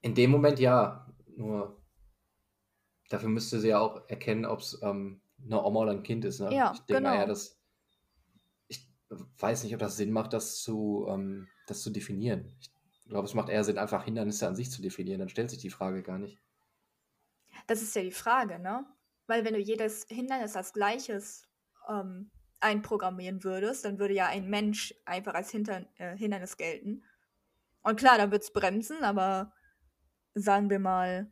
in 0.00 0.14
dem 0.14 0.30
Moment 0.30 0.60
ja. 0.60 1.12
Nur 1.36 1.82
dafür 3.08 3.28
müsste 3.28 3.58
sie 3.58 3.68
ja 3.68 3.80
auch 3.80 4.08
erkennen, 4.08 4.44
ob 4.46 4.60
es 4.60 4.78
ähm, 4.82 5.20
eine 5.44 5.60
Oma 5.60 5.80
oder 5.80 5.90
ein 5.90 6.04
Kind 6.04 6.24
ist. 6.24 6.38
Ne? 6.38 6.54
Ja, 6.54 6.72
ich 6.72 6.80
denke 6.82 7.02
genau. 7.02 7.14
eher, 7.14 7.26
dass. 7.26 7.58
Ich 8.68 8.88
weiß 9.38 9.64
nicht, 9.64 9.74
ob 9.74 9.80
das 9.80 9.96
Sinn 9.96 10.12
macht, 10.12 10.32
das 10.32 10.62
zu, 10.62 11.06
ähm, 11.08 11.48
das 11.66 11.82
zu 11.82 11.90
definieren. 11.90 12.56
Ich 12.60 12.70
glaube, 13.08 13.26
es 13.26 13.34
macht 13.34 13.48
eher 13.48 13.64
Sinn, 13.64 13.78
einfach 13.78 14.04
Hindernisse 14.04 14.46
an 14.46 14.54
sich 14.54 14.70
zu 14.70 14.80
definieren. 14.80 15.18
Dann 15.18 15.28
stellt 15.28 15.50
sich 15.50 15.58
die 15.58 15.70
Frage 15.70 16.02
gar 16.04 16.18
nicht. 16.18 16.38
Das 17.66 17.82
ist 17.82 17.96
ja 17.96 18.02
die 18.02 18.12
Frage, 18.12 18.60
ne? 18.60 18.86
Weil 19.26 19.44
wenn 19.44 19.54
du 19.54 19.60
jedes 19.60 20.06
Hindernis 20.08 20.56
als 20.56 20.72
gleiches 20.72 21.48
ähm, 21.88 22.30
einprogrammieren 22.60 23.44
würdest, 23.44 23.84
dann 23.84 23.98
würde 23.98 24.14
ja 24.14 24.26
ein 24.26 24.48
Mensch 24.48 24.94
einfach 25.04 25.34
als 25.34 25.50
Hinter 25.50 25.86
äh, 25.96 26.16
Hindernis 26.16 26.56
gelten. 26.56 27.04
Und 27.82 27.98
klar, 27.98 28.16
dann 28.16 28.30
wird 28.30 28.42
es 28.42 28.52
bremsen, 28.52 29.04
aber 29.04 29.52
sagen 30.34 30.70
wir 30.70 30.78
mal, 30.78 31.30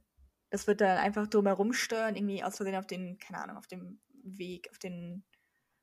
es 0.50 0.66
wird 0.66 0.82
dann 0.82 0.98
einfach 0.98 1.26
drumherum 1.26 1.72
steuern, 1.72 2.14
irgendwie 2.14 2.44
aus 2.44 2.56
Versehen 2.56 2.76
auf 2.76 2.86
den, 2.86 3.18
keine 3.18 3.42
Ahnung, 3.42 3.56
auf 3.56 3.66
dem 3.66 4.00
Weg, 4.22 4.68
auf 4.70 4.78
den 4.78 5.24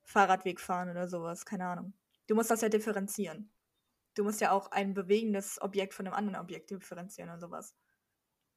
Fahrradweg 0.03 0.59
fahren 0.59 0.89
oder 0.89 1.07
sowas, 1.07 1.45
keine 1.45 1.65
Ahnung. 1.65 1.93
Du 2.27 2.35
musst 2.35 2.51
das 2.51 2.61
ja 2.61 2.69
differenzieren. 2.69 3.51
Du 4.13 4.23
musst 4.23 4.41
ja 4.41 4.51
auch 4.51 4.71
ein 4.71 4.93
bewegendes 4.93 5.59
Objekt 5.61 5.95
von 5.95 6.05
einem 6.05 6.15
anderen 6.15 6.39
Objekt 6.39 6.69
differenzieren 6.69 7.31
und 7.31 7.39
sowas. 7.39 7.75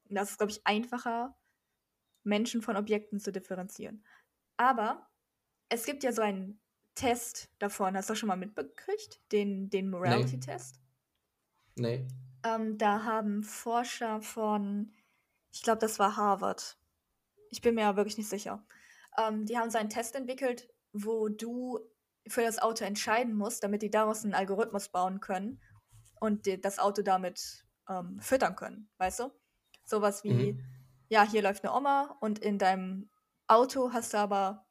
Und 0.09 0.15
das 0.15 0.31
ist, 0.31 0.37
glaube 0.37 0.51
ich, 0.51 0.65
einfacher, 0.65 1.35
Menschen 2.23 2.61
von 2.61 2.75
Objekten 2.77 3.19
zu 3.19 3.31
differenzieren. 3.31 4.03
Aber 4.57 5.09
es 5.69 5.85
gibt 5.85 6.03
ja 6.03 6.11
so 6.11 6.21
einen 6.21 6.59
Test 6.95 7.49
davon, 7.59 7.95
hast 7.97 8.09
du 8.09 8.13
das 8.13 8.19
schon 8.19 8.27
mal 8.27 8.35
mitbekriegt? 8.35 9.21
Den, 9.31 9.69
den 9.69 9.89
Morality-Test? 9.89 10.79
Nee. 11.75 12.07
Ähm, 12.45 12.77
da 12.77 13.03
haben 13.03 13.43
Forscher 13.43 14.21
von, 14.21 14.93
ich 15.51 15.63
glaube, 15.63 15.79
das 15.79 15.97
war 15.99 16.17
Harvard. 16.17 16.77
Ich 17.49 17.61
bin 17.61 17.75
mir 17.75 17.81
ja 17.81 17.95
wirklich 17.95 18.17
nicht 18.17 18.29
sicher. 18.29 18.65
Ähm, 19.17 19.45
die 19.45 19.57
haben 19.57 19.69
so 19.69 19.77
einen 19.77 19.89
Test 19.89 20.15
entwickelt, 20.15 20.69
wo 20.91 21.29
du 21.29 21.79
für 22.27 22.41
das 22.41 22.59
Auto 22.59 22.85
entscheiden 22.85 23.33
musst, 23.33 23.63
damit 23.63 23.81
die 23.81 23.89
daraus 23.91 24.23
einen 24.23 24.33
Algorithmus 24.33 24.89
bauen 24.89 25.19
können 25.19 25.61
und 26.19 26.47
das 26.63 26.79
Auto 26.79 27.01
damit 27.01 27.65
ähm, 27.89 28.19
füttern 28.19 28.55
können, 28.55 28.89
weißt 28.97 29.21
du? 29.21 29.31
Sowas 29.85 30.23
wie, 30.23 30.53
Mhm. 30.53 30.59
Ja, 31.13 31.29
hier 31.29 31.43
läuft 31.43 31.63
eine 31.63 31.75
Oma 31.75 32.17
und 32.21 32.39
in 32.39 32.57
deinem 32.57 33.07
Auto 33.47 33.93
hast 33.93 34.13
du 34.13 34.17
aber 34.17 34.65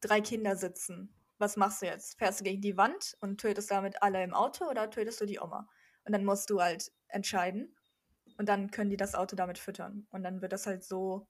drei 0.00 0.20
Kinder 0.20 0.56
sitzen. 0.56 1.14
Was 1.38 1.56
machst 1.56 1.82
du 1.82 1.86
jetzt? 1.86 2.18
Fährst 2.18 2.40
du 2.40 2.44
gegen 2.44 2.60
die 2.60 2.76
Wand 2.76 3.16
und 3.20 3.40
tötest 3.40 3.70
damit 3.70 4.02
alle 4.02 4.24
im 4.24 4.34
Auto 4.34 4.64
oder 4.64 4.90
tötest 4.90 5.20
du 5.20 5.24
die 5.24 5.38
Oma? 5.38 5.68
Und 6.04 6.12
dann 6.12 6.24
musst 6.24 6.50
du 6.50 6.60
halt 6.60 6.90
entscheiden. 7.06 7.76
Und 8.38 8.48
dann 8.48 8.72
können 8.72 8.90
die 8.90 8.96
das 8.96 9.14
Auto 9.14 9.36
damit 9.36 9.56
füttern. 9.56 10.08
Und 10.10 10.24
dann 10.24 10.42
wird 10.42 10.52
das 10.52 10.66
halt 10.66 10.82
so 10.82 11.28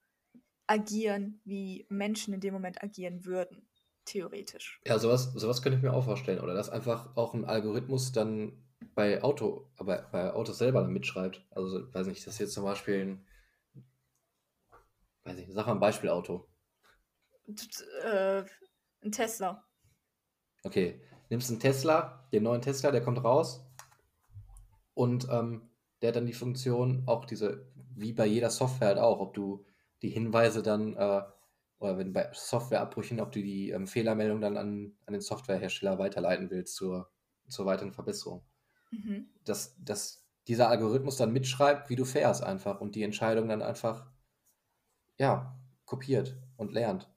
agieren, 0.67 1.43
wie 1.45 1.87
Menschen 1.91 2.33
in 2.33 2.41
dem 2.41 2.55
Moment 2.55 2.83
agieren 2.83 3.27
würden. 3.27 3.69
Theoretisch. 4.07 4.81
Ja, 4.87 4.99
sowas, 4.99 5.33
sowas 5.35 5.61
könnte 5.61 5.77
ich 5.77 5.85
mir 5.85 5.93
auch 5.93 6.07
vorstellen. 6.07 6.41
Oder 6.41 6.55
dass 6.55 6.71
einfach 6.71 7.15
auch 7.19 7.35
ein 7.35 7.45
Algorithmus 7.45 8.13
dann 8.13 8.65
bei 8.95 9.23
Auto, 9.23 9.69
aber 9.77 10.09
bei 10.11 10.33
Autos 10.33 10.57
selber 10.57 10.81
dann 10.81 10.93
mitschreibt. 10.93 11.45
Also, 11.51 11.93
weiß 11.93 12.07
nicht, 12.07 12.27
dass 12.27 12.39
jetzt 12.39 12.55
zum 12.55 12.65
Beispiel 12.65 13.03
ein, 13.03 13.27
weiß 15.25 15.37
nicht, 15.37 15.53
sag 15.53 15.67
mal 15.67 15.73
ein 15.73 15.81
Beispiel 15.81 16.11
Auto. 16.11 16.47
T- 17.47 17.55
t- 17.55 18.07
Äh, 18.07 18.45
ein 19.03 19.13
Tesla. 19.13 19.65
Okay, 20.63 21.01
nimmst 21.29 21.51
einen 21.51 21.61
Tesla, 21.61 22.27
den 22.33 22.43
neuen 22.43 22.63
Tesla, 22.63 22.91
der 22.91 23.03
kommt 23.03 23.23
raus 23.23 23.67
und 24.95 25.29
ähm, 25.31 25.69
der 26.01 26.09
hat 26.09 26.17
dann 26.17 26.27
die 26.27 26.33
Funktion, 26.33 27.03
auch 27.07 27.25
diese, 27.25 27.67
wie 27.95 28.13
bei 28.13 28.27
jeder 28.27 28.51
Software 28.51 28.89
halt 28.89 28.99
auch, 28.99 29.21
ob 29.21 29.35
du 29.35 29.65
die 30.03 30.11
Hinweise 30.11 30.63
dann, 30.63 30.95
äh, 30.97 31.23
oder 31.79 31.99
wenn 31.99 32.13
bei 32.13 32.31
Softwareabbrüchen, 32.33 33.21
ob 33.21 33.33
du 33.33 33.43
die 33.43 33.71
ähm, 33.71 33.87
Fehlermeldung 33.87 34.41
dann 34.41 34.57
an, 34.57 34.93
an 35.07 35.13
den 35.13 35.21
Softwarehersteller 35.21 35.99
weiterleiten 35.99 36.51
willst 36.51 36.77
zur, 36.77 37.11
zur 37.49 37.67
weiteren 37.67 37.93
Verbesserung. 37.93 38.43
Mhm. 38.91 39.29
Dass, 39.45 39.77
dass 39.83 40.25
dieser 40.47 40.69
Algorithmus 40.69 41.17
dann 41.17 41.33
mitschreibt, 41.33 41.91
wie 41.91 41.97
du 41.97 42.05
fährst 42.05 42.43
einfach 42.43 42.81
und 42.81 42.95
die 42.95 43.03
Entscheidung 43.03 43.49
dann 43.49 43.63
einfach, 43.63 44.07
ja, 45.19 45.59
kopiert 45.87 46.37
und 46.57 46.73
lernt. 46.73 47.11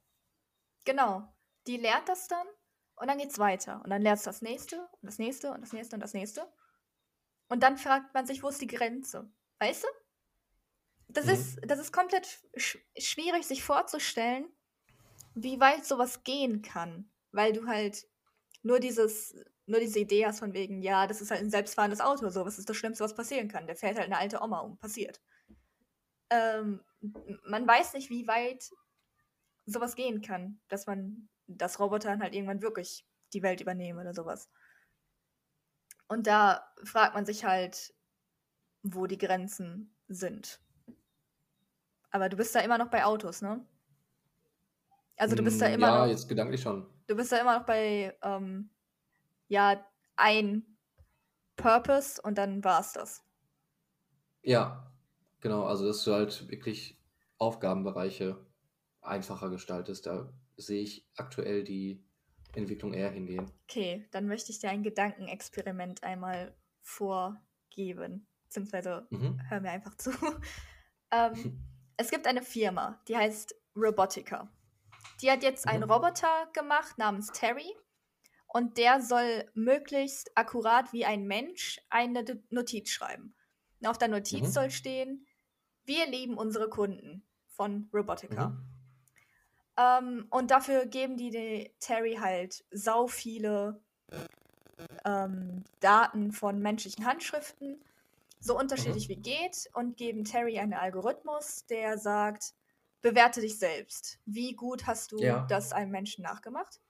Genau. 0.84 1.32
Die 1.68 1.76
lernt 1.76 2.08
das 2.08 2.26
dann 2.28 2.46
und 2.96 3.06
dann 3.08 3.18
geht's 3.18 3.38
weiter. 3.38 3.80
Und 3.84 3.90
dann 3.90 4.02
lernt 4.02 4.26
das 4.26 4.42
nächste 4.42 4.80
und 5.00 5.06
das 5.06 5.18
nächste 5.18 5.52
und 5.52 5.60
das 5.60 5.72
nächste 5.72 5.94
und 5.96 6.00
das 6.00 6.14
nächste. 6.14 6.52
Und 7.48 7.62
dann 7.62 7.76
fragt 7.78 8.14
man 8.14 8.26
sich, 8.26 8.42
wo 8.42 8.48
ist 8.48 8.60
die 8.62 8.66
Grenze? 8.66 9.30
Weißt 9.58 9.84
du? 9.84 9.88
Das, 11.08 11.26
Mhm. 11.26 11.32
ist, 11.32 11.58
das 11.66 11.78
ist 11.78 11.92
komplett 11.92 12.26
sch 12.56 12.78
schwierig, 12.98 13.46
sich 13.46 13.62
vorzustellen, 13.64 14.46
wie 15.34 15.60
weit 15.60 15.84
sowas 15.86 16.24
gehen 16.24 16.62
kann. 16.62 17.10
Weil 17.32 17.52
du 17.52 17.66
halt 17.66 18.06
nur 18.62 18.80
dieses, 18.80 19.36
nur 19.66 19.80
diese 19.80 20.00
Idee 20.00 20.26
hast 20.26 20.40
von 20.40 20.54
wegen, 20.54 20.82
ja, 20.82 21.06
das 21.06 21.20
ist 21.22 21.30
halt 21.30 21.42
ein 21.42 21.50
selbstfahrendes 21.50 22.00
Auto, 22.00 22.28
so, 22.30 22.44
was 22.46 22.58
ist 22.58 22.68
das 22.70 22.76
Schlimmste, 22.76 23.04
was 23.04 23.14
passieren 23.16 23.48
kann? 23.48 23.66
Der 23.66 23.76
fährt 23.76 23.96
halt 23.98 24.06
eine 24.08 24.18
alte 24.18 24.40
Oma 24.42 24.60
um, 24.60 24.78
passiert. 24.78 25.20
Ähm, 26.30 26.80
man 27.00 27.66
weiß 27.66 27.94
nicht, 27.94 28.10
wie 28.10 28.26
weit 28.26 28.70
sowas 29.66 29.94
gehen 29.96 30.20
kann, 30.22 30.60
dass 30.68 30.86
man, 30.86 31.28
dass 31.46 31.80
Roboter 31.80 32.08
dann 32.10 32.22
halt 32.22 32.34
irgendwann 32.34 32.62
wirklich 32.62 33.06
die 33.32 33.42
Welt 33.42 33.60
übernehmen 33.60 33.98
oder 34.00 34.14
sowas. 34.14 34.50
Und 36.08 36.26
da 36.26 36.70
fragt 36.84 37.14
man 37.14 37.24
sich 37.24 37.44
halt, 37.44 37.94
wo 38.82 39.06
die 39.06 39.18
Grenzen 39.18 39.96
sind. 40.08 40.60
Aber 42.10 42.28
du 42.28 42.36
bist 42.36 42.54
da 42.54 42.60
immer 42.60 42.76
noch 42.76 42.90
bei 42.90 43.02
Autos, 43.06 43.40
ne? 43.40 43.66
Also 45.16 45.34
du 45.36 45.42
bist 45.42 45.60
da 45.60 45.66
Mm, 45.66 45.68
immer 45.68 45.90
ja, 45.90 45.92
noch, 45.92 46.06
jetzt 46.06 46.28
gedanklich 46.28 46.60
schon. 46.62 46.86
du 47.08 47.16
bist 47.16 47.32
da 47.32 47.38
immer 47.38 47.58
noch 47.58 47.66
bei, 47.66 48.16
ähm, 48.22 48.70
ja, 49.48 49.86
ein 50.16 50.78
Purpose 51.56 52.20
und 52.22 52.38
dann 52.38 52.64
war's 52.64 52.94
das. 52.94 53.24
Ja, 54.42 54.87
genau. 55.40 55.64
Also, 55.64 55.86
dass 55.86 56.04
du 56.04 56.12
halt 56.12 56.48
wirklich 56.50 57.00
Aufgabenbereiche 57.38 58.44
einfacher 59.00 59.50
gestaltest. 59.50 60.06
Da 60.06 60.32
sehe 60.56 60.82
ich 60.82 61.08
aktuell 61.16 61.64
die 61.64 62.04
Entwicklung 62.54 62.94
eher 62.94 63.10
hingehen. 63.10 63.50
Okay, 63.68 64.06
dann 64.10 64.26
möchte 64.26 64.50
ich 64.52 64.58
dir 64.58 64.70
ein 64.70 64.82
Gedankenexperiment 64.82 66.02
einmal 66.02 66.56
vorgeben. 66.80 68.26
Beziehungsweise 68.44 69.06
Mhm. 69.10 69.40
hör 69.48 69.60
mir 69.60 69.70
einfach 69.70 69.94
zu. 69.96 70.10
ähm, 71.10 71.62
es 71.96 72.10
gibt 72.10 72.26
eine 72.26 72.42
Firma, 72.42 73.00
die 73.08 73.16
heißt 73.16 73.54
Robotica. 73.76 74.50
Die 75.22 75.30
hat 75.30 75.42
jetzt 75.42 75.68
einen 75.68 75.84
Mhm. 75.84 75.90
Roboter 75.90 76.48
gemacht 76.52 76.98
namens 76.98 77.28
Terry. 77.32 77.74
Und 78.50 78.78
der 78.78 79.02
soll 79.02 79.44
möglichst 79.54 80.30
akkurat 80.34 80.92
wie 80.94 81.04
ein 81.04 81.26
Mensch 81.26 81.78
eine 81.90 82.24
Notiz 82.48 82.88
schreiben. 82.90 83.34
Und 83.80 83.86
auf 83.88 83.98
der 83.98 84.08
Notiz 84.08 84.48
Mhm. 84.48 84.52
soll 84.52 84.70
stehen, 84.70 85.26
wir 85.88 86.06
lieben 86.06 86.36
unsere 86.38 86.68
Kunden 86.68 87.26
von 87.48 87.88
Robotica. 87.92 88.50
Mhm. 88.50 88.64
Ähm, 89.76 90.26
und 90.30 90.50
dafür 90.50 90.86
geben 90.86 91.16
die, 91.16 91.72
Terry 91.80 92.16
halt 92.20 92.64
sau 92.70 93.06
viele 93.06 93.80
ähm, 95.04 95.64
Daten 95.80 96.32
von 96.32 96.60
menschlichen 96.60 97.04
Handschriften, 97.06 97.82
so 98.40 98.56
unterschiedlich 98.58 99.08
wie 99.08 99.16
geht, 99.16 99.68
und 99.74 99.96
geben 99.96 100.24
Terry 100.24 100.58
einen 100.58 100.74
Algorithmus, 100.74 101.66
der 101.66 101.98
sagt, 101.98 102.54
bewerte 103.00 103.40
dich 103.40 103.58
selbst. 103.58 104.18
Wie 104.24 104.54
gut 104.54 104.86
hast 104.86 105.12
du 105.12 105.18
Ja. 105.22 105.46
das 105.48 105.72
einem 105.72 105.90
Menschen 105.90 106.22
nachgemacht? 106.22 106.80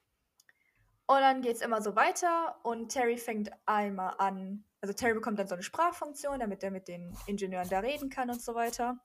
Und 1.08 1.20
dann 1.20 1.40
geht 1.40 1.56
es 1.56 1.62
immer 1.62 1.80
so 1.80 1.96
weiter 1.96 2.60
und 2.62 2.90
Terry 2.90 3.16
fängt 3.16 3.50
einmal 3.64 4.16
an, 4.18 4.64
also 4.82 4.92
Terry 4.92 5.14
bekommt 5.14 5.38
dann 5.38 5.48
so 5.48 5.54
eine 5.54 5.62
Sprachfunktion, 5.62 6.38
damit 6.38 6.62
er 6.62 6.70
mit 6.70 6.86
den 6.86 7.16
Ingenieuren 7.26 7.68
da 7.70 7.78
reden 7.78 8.10
kann 8.10 8.28
und 8.28 8.42
so 8.42 8.54
weiter. 8.54 8.98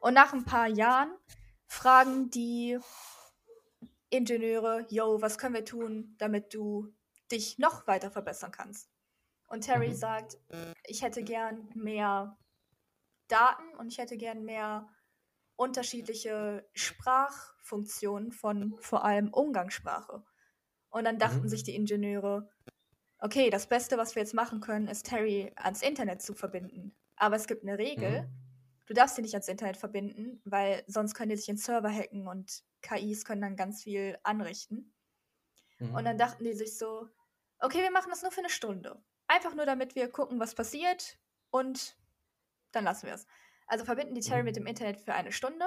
Und 0.00 0.14
nach 0.14 0.32
ein 0.32 0.46
paar 0.46 0.68
Jahren 0.68 1.14
fragen 1.66 2.30
die 2.30 2.78
Ingenieure, 4.08 4.86
yo, 4.88 5.20
was 5.20 5.36
können 5.36 5.54
wir 5.54 5.66
tun, 5.66 6.14
damit 6.16 6.54
du 6.54 6.94
dich 7.30 7.58
noch 7.58 7.86
weiter 7.86 8.10
verbessern 8.10 8.50
kannst? 8.50 8.90
Und 9.48 9.64
Terry 9.64 9.90
Mhm. 9.90 9.94
sagt, 9.94 10.38
ich 10.84 11.02
hätte 11.02 11.22
gern 11.22 11.68
mehr 11.74 12.38
Daten 13.28 13.74
und 13.76 13.88
ich 13.88 13.98
hätte 13.98 14.16
gern 14.16 14.42
mehr 14.42 14.88
unterschiedliche 15.56 16.66
Sprachfunktionen 16.72 18.32
von 18.32 18.78
vor 18.80 19.04
allem 19.04 19.28
Umgangssprache. 19.34 20.24
Und 20.92 21.04
dann 21.06 21.18
dachten 21.18 21.48
Mhm. 21.48 21.48
sich 21.48 21.64
die 21.64 21.76
Ingenieure, 21.76 22.50
okay, 23.20 23.50
das 23.50 23.68
Beste, 23.68 23.98
was 23.98 24.14
wir 24.16 24.22
jetzt 24.22 24.34
machen 24.34 24.60
können, 24.60 24.88
ist 24.88 25.06
Terry 25.06 25.52
ans 25.56 25.82
Internet 25.82 26.22
zu 26.22 26.34
verbinden. 26.34 26.96
Aber 27.16 27.36
es 27.36 27.46
gibt 27.48 27.64
eine 27.64 27.78
Regel, 27.78 28.22
Mhm. 28.22 28.28
du 28.86 28.94
darfst 28.94 29.16
sie 29.16 29.22
nicht 29.22 29.34
ans 29.34 29.48
Internet 29.48 29.76
verbinden, 29.78 30.42
weil 30.44 30.84
sonst 30.88 31.14
können 31.14 31.30
die 31.30 31.36
sich 31.36 31.48
in 31.50 31.58
Server 31.58 31.90
hacken 31.90 32.28
und 32.28 32.64
KIs 32.82 33.24
können 33.24 33.42
dann 33.42 33.56
ganz 33.56 33.82
viel 33.84 34.18
anrichten. 34.24 34.94
Mhm. 35.80 35.94
Und 35.94 36.04
dann 36.04 36.18
dachten 36.18 36.44
die 36.44 36.54
sich 36.54 36.78
so, 36.78 37.08
okay, 37.60 37.82
wir 37.82 37.90
machen 37.92 38.10
das 38.10 38.22
nur 38.22 38.32
für 38.32 38.40
eine 38.40 38.50
Stunde. 38.50 39.02
Einfach 39.28 39.54
nur, 39.54 39.66
damit 39.66 39.94
wir 39.94 40.10
gucken, 40.10 40.40
was 40.40 40.54
passiert 40.54 41.18
und 41.50 41.96
dann 42.72 42.84
lassen 42.84 43.06
wir 43.06 43.14
es. 43.14 43.26
Also 43.68 43.84
verbinden 43.84 44.14
die 44.14 44.22
Terry 44.22 44.42
Mhm. 44.42 44.46
mit 44.46 44.56
dem 44.56 44.66
Internet 44.66 45.00
für 45.00 45.14
eine 45.14 45.32
Stunde. 45.32 45.66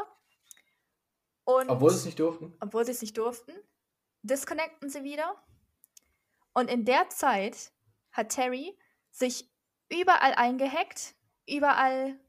Und 1.43 1.69
Obwohl 1.69 1.91
sie 1.91 1.97
es 1.97 2.05
nicht 2.05 2.19
durften. 2.19 2.53
obwohl 2.59 2.85
sie 2.85 2.91
es 2.91 3.01
nicht 3.01 3.17
durften, 3.17 3.53
disconnecten 4.25 4.89
sie 4.89 5.03
wieder. 5.03 5.35
Und 6.53 6.69
in 6.69 6.85
der 6.85 7.09
Zeit 7.09 7.71
hat 8.11 8.29
Terry 8.29 8.77
sich 9.11 9.51
überall 9.89 10.33
eingehackt, 10.33 11.15
überall 11.47 12.19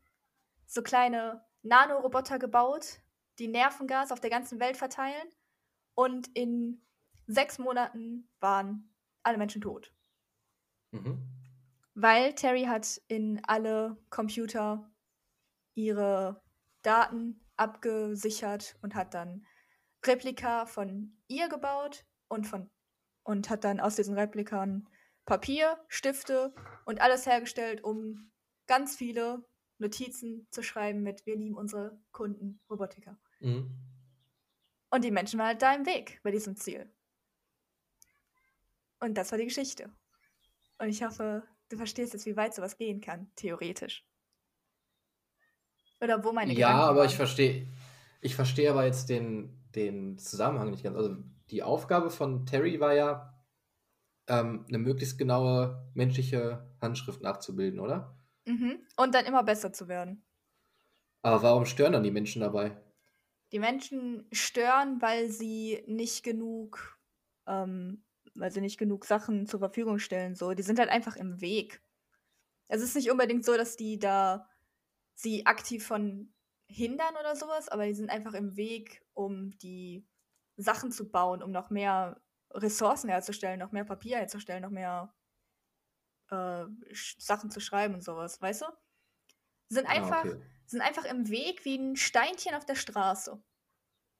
so 0.66 0.82
kleine 0.82 1.44
Nanoroboter 1.62 2.38
gebaut, 2.38 3.00
die 3.38 3.48
Nervengas 3.48 4.12
auf 4.12 4.20
der 4.20 4.30
ganzen 4.30 4.60
Welt 4.60 4.76
verteilen. 4.76 5.28
Und 5.94 6.28
in 6.36 6.82
sechs 7.26 7.58
Monaten 7.58 8.28
waren 8.40 8.94
alle 9.22 9.38
Menschen 9.38 9.62
tot. 9.62 9.92
Mhm. 10.90 11.22
Weil 11.94 12.34
Terry 12.34 12.64
hat 12.64 13.00
in 13.08 13.42
alle 13.46 13.96
Computer 14.10 14.90
ihre 15.74 16.42
Daten 16.82 17.40
abgesichert 17.56 18.76
und 18.82 18.94
hat 18.94 19.14
dann 19.14 19.46
Replika 20.06 20.66
von 20.66 21.16
ihr 21.28 21.48
gebaut 21.48 22.04
und 22.28 22.46
von 22.46 22.70
und 23.24 23.50
hat 23.50 23.64
dann 23.64 23.80
aus 23.80 23.96
diesen 23.96 24.16
Replikern 24.16 24.88
Papier, 25.24 25.84
Stifte 25.88 26.54
und 26.84 27.00
alles 27.00 27.26
hergestellt, 27.26 27.82
um 27.82 28.30
ganz 28.68 28.96
viele 28.96 29.44
Notizen 29.78 30.46
zu 30.50 30.62
schreiben 30.62 31.02
mit 31.02 31.26
Wir 31.26 31.36
lieben 31.36 31.56
unsere 31.56 32.00
Kunden 32.12 32.60
Robotiker. 32.70 33.18
Mhm. 33.40 33.74
Und 34.90 35.04
die 35.04 35.10
Menschen 35.10 35.38
waren 35.38 35.48
halt 35.48 35.62
da 35.62 35.74
im 35.74 35.84
Weg 35.84 36.20
bei 36.22 36.30
diesem 36.30 36.56
Ziel. 36.56 36.88
Und 39.00 39.14
das 39.14 39.30
war 39.32 39.38
die 39.38 39.44
Geschichte. 39.46 39.92
Und 40.78 40.88
ich 40.88 41.02
hoffe, 41.02 41.42
du 41.68 41.76
verstehst 41.76 42.12
jetzt, 42.12 42.26
wie 42.26 42.36
weit 42.36 42.54
sowas 42.54 42.76
gehen 42.76 43.00
kann, 43.00 43.30
theoretisch. 43.34 44.06
Oder 46.00 46.22
wo 46.22 46.32
meine 46.32 46.52
Ja, 46.52 46.68
Gedanken 46.68 46.88
aber 46.88 46.98
waren. 47.00 47.08
ich 47.08 47.16
verstehe, 47.16 47.66
ich 48.20 48.34
verstehe 48.34 48.70
aber 48.70 48.84
jetzt 48.84 49.08
den, 49.08 49.65
den 49.76 50.18
Zusammenhang 50.18 50.70
nicht 50.70 50.82
ganz. 50.82 50.96
Also 50.96 51.16
die 51.50 51.62
Aufgabe 51.62 52.10
von 52.10 52.46
Terry 52.46 52.80
war 52.80 52.94
ja, 52.94 53.32
ähm, 54.28 54.64
eine 54.68 54.78
möglichst 54.78 55.18
genaue 55.18 55.88
menschliche 55.94 56.68
Handschrift 56.80 57.22
nachzubilden, 57.22 57.78
oder? 57.80 58.18
Mhm. 58.44 58.78
Und 58.96 59.14
dann 59.14 59.24
immer 59.24 59.42
besser 59.42 59.72
zu 59.72 59.88
werden. 59.88 60.24
Aber 61.22 61.42
warum 61.42 61.66
stören 61.66 61.92
dann 61.92 62.04
die 62.04 62.10
Menschen 62.10 62.40
dabei? 62.40 62.76
Die 63.52 63.58
Menschen 63.58 64.26
stören, 64.32 65.00
weil 65.00 65.28
sie 65.30 65.84
nicht 65.86 66.22
genug, 66.24 66.98
ähm, 67.46 68.04
weil 68.34 68.50
sie 68.50 68.60
nicht 68.60 68.78
genug 68.78 69.04
Sachen 69.04 69.46
zur 69.46 69.60
Verfügung 69.60 69.98
stellen. 69.98 70.34
So, 70.34 70.54
die 70.54 70.62
sind 70.62 70.78
halt 70.78 70.88
einfach 70.88 71.16
im 71.16 71.40
Weg. 71.40 71.82
Es 72.68 72.82
ist 72.82 72.96
nicht 72.96 73.10
unbedingt 73.10 73.44
so, 73.44 73.56
dass 73.56 73.76
die 73.76 73.98
da 73.98 74.48
sie 75.14 75.46
aktiv 75.46 75.86
von 75.86 76.32
hindern 76.68 77.14
oder 77.18 77.36
sowas, 77.36 77.68
aber 77.68 77.86
die 77.86 77.94
sind 77.94 78.10
einfach 78.10 78.34
im 78.34 78.56
Weg, 78.56 79.05
um 79.16 79.58
die 79.58 80.06
Sachen 80.56 80.92
zu 80.92 81.10
bauen, 81.10 81.42
um 81.42 81.50
noch 81.50 81.70
mehr 81.70 82.22
Ressourcen 82.52 83.10
herzustellen, 83.10 83.58
noch 83.60 83.72
mehr 83.72 83.84
Papier 83.84 84.18
herzustellen, 84.18 84.62
noch 84.62 84.70
mehr 84.70 85.14
äh, 86.30 86.64
Sachen 87.18 87.50
zu 87.50 87.60
schreiben 87.60 87.94
und 87.94 88.04
sowas, 88.04 88.40
weißt 88.40 88.62
du? 88.62 88.66
Sind 89.68 89.86
Ah, 89.86 89.90
einfach, 89.92 90.24
okay. 90.24 90.40
sind 90.66 90.80
einfach 90.80 91.04
im 91.04 91.28
Weg 91.28 91.64
wie 91.64 91.76
ein 91.76 91.96
Steinchen 91.96 92.54
auf 92.54 92.64
der 92.64 92.74
Straße. 92.76 93.42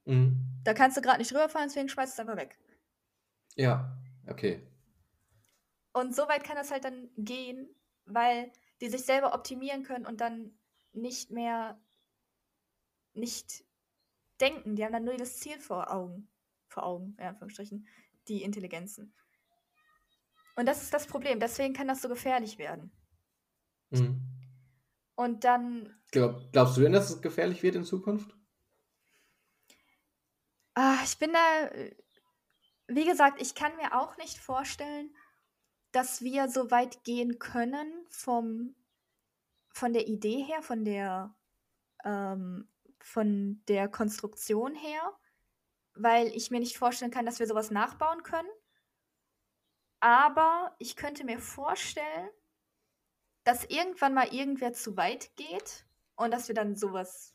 Mhm. 0.06 0.62
Da 0.64 0.74
kannst 0.74 0.96
du 0.96 1.00
gerade 1.00 1.18
nicht 1.18 1.32
rüberfahren, 1.32 1.68
deswegen 1.68 1.88
schmeißt 1.88 2.12
es 2.14 2.20
einfach 2.20 2.36
weg. 2.36 2.58
Ja, 3.56 3.98
okay. 4.28 4.66
Und 5.92 6.14
so 6.14 6.28
weit 6.28 6.44
kann 6.44 6.56
das 6.56 6.70
halt 6.70 6.84
dann 6.84 7.10
gehen, 7.16 7.74
weil 8.04 8.52
die 8.80 8.88
sich 8.88 9.04
selber 9.04 9.34
optimieren 9.34 9.82
können 9.82 10.06
und 10.06 10.20
dann 10.20 10.58
nicht 10.92 11.30
mehr 11.30 11.80
nicht 13.14 13.64
denken. 14.40 14.76
Die 14.76 14.84
haben 14.84 14.92
dann 14.92 15.04
nur 15.04 15.16
das 15.16 15.38
Ziel 15.38 15.58
vor 15.58 15.92
Augen. 15.92 16.28
Vor 16.68 16.84
Augen, 16.84 17.16
in 17.18 17.26
Anführungsstrichen, 17.26 17.86
die 18.28 18.42
Intelligenzen. 18.42 19.14
Und 20.56 20.66
das 20.66 20.82
ist 20.82 20.92
das 20.94 21.06
Problem. 21.06 21.38
Deswegen 21.38 21.74
kann 21.74 21.88
das 21.88 22.02
so 22.02 22.08
gefährlich 22.08 22.58
werden. 22.58 22.90
Mhm. 23.90 24.22
Und 25.14 25.44
dann, 25.44 25.94
Glaub, 26.10 26.52
glaubst 26.52 26.76
du 26.76 26.82
denn, 26.82 26.92
dass 26.92 27.10
es 27.10 27.22
gefährlich 27.22 27.62
wird 27.62 27.76
in 27.76 27.84
Zukunft? 27.84 28.36
ah, 30.76 30.98
ich 31.04 31.18
bin 31.18 31.32
da, 31.32 31.68
äh, 31.68 31.96
wie 32.88 33.04
gesagt, 33.06 33.42
ich 33.42 33.54
kann 33.54 33.74
mir 33.76 33.98
auch 33.98 34.16
nicht 34.18 34.38
vorstellen, 34.38 35.14
dass 35.90 36.22
wir 36.22 36.48
so 36.48 36.70
weit 36.70 37.02
gehen 37.04 37.38
können 37.38 37.90
vom, 38.10 38.76
von 39.70 39.92
der 39.92 40.06
Idee 40.06 40.42
her, 40.42 40.62
von 40.62 40.84
der, 40.84 41.34
ähm, 42.04 42.68
von 43.06 43.62
der 43.68 43.88
Konstruktion 43.88 44.74
her, 44.74 45.16
weil 45.94 46.26
ich 46.28 46.50
mir 46.50 46.58
nicht 46.58 46.76
vorstellen 46.76 47.12
kann, 47.12 47.24
dass 47.24 47.38
wir 47.38 47.46
sowas 47.46 47.70
nachbauen 47.70 48.24
können. 48.24 48.48
Aber 50.00 50.74
ich 50.80 50.96
könnte 50.96 51.24
mir 51.24 51.38
vorstellen, 51.38 52.28
dass 53.44 53.64
irgendwann 53.64 54.12
mal 54.12 54.34
irgendwer 54.34 54.72
zu 54.72 54.96
weit 54.96 55.34
geht 55.36 55.86
und 56.16 56.32
dass 56.32 56.48
wir 56.48 56.54
dann 56.56 56.74
sowas, 56.74 57.32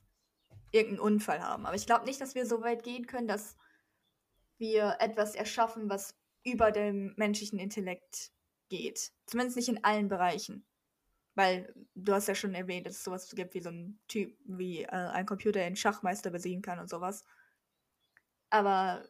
irgendeinen 0.71 0.99
Unfall 0.99 1.41
haben. 1.41 1.65
Aber 1.65 1.75
ich 1.75 1.85
glaube 1.85 2.05
nicht, 2.05 2.19
dass 2.19 2.35
wir 2.35 2.45
so 2.45 2.61
weit 2.61 2.83
gehen 2.83 3.07
können, 3.07 3.29
dass 3.29 3.55
wir 4.57 4.97
etwas 4.99 5.35
erschaffen, 5.35 5.89
was 5.89 6.17
über 6.43 6.71
dem 6.71 7.13
menschlichen 7.15 7.59
Intellekt 7.59 8.31
geht. 8.67 9.13
Zumindest 9.25 9.55
nicht 9.55 9.69
in 9.69 9.83
allen 9.85 10.09
Bereichen. 10.09 10.65
Weil 11.35 11.73
du 11.95 12.13
hast 12.13 12.27
ja 12.27 12.35
schon 12.35 12.53
erwähnt, 12.55 12.85
dass 12.87 12.95
es 12.97 13.03
sowas 13.03 13.29
gibt 13.33 13.53
wie 13.53 13.61
so 13.61 13.69
ein 13.69 13.99
Typ, 14.07 14.37
wie 14.45 14.83
äh, 14.83 14.87
ein 14.89 15.25
Computer 15.25 15.59
den 15.59 15.75
Schachmeister 15.75 16.29
besiegen 16.31 16.61
kann 16.61 16.79
und 16.79 16.89
sowas. 16.89 17.23
Aber 18.49 19.09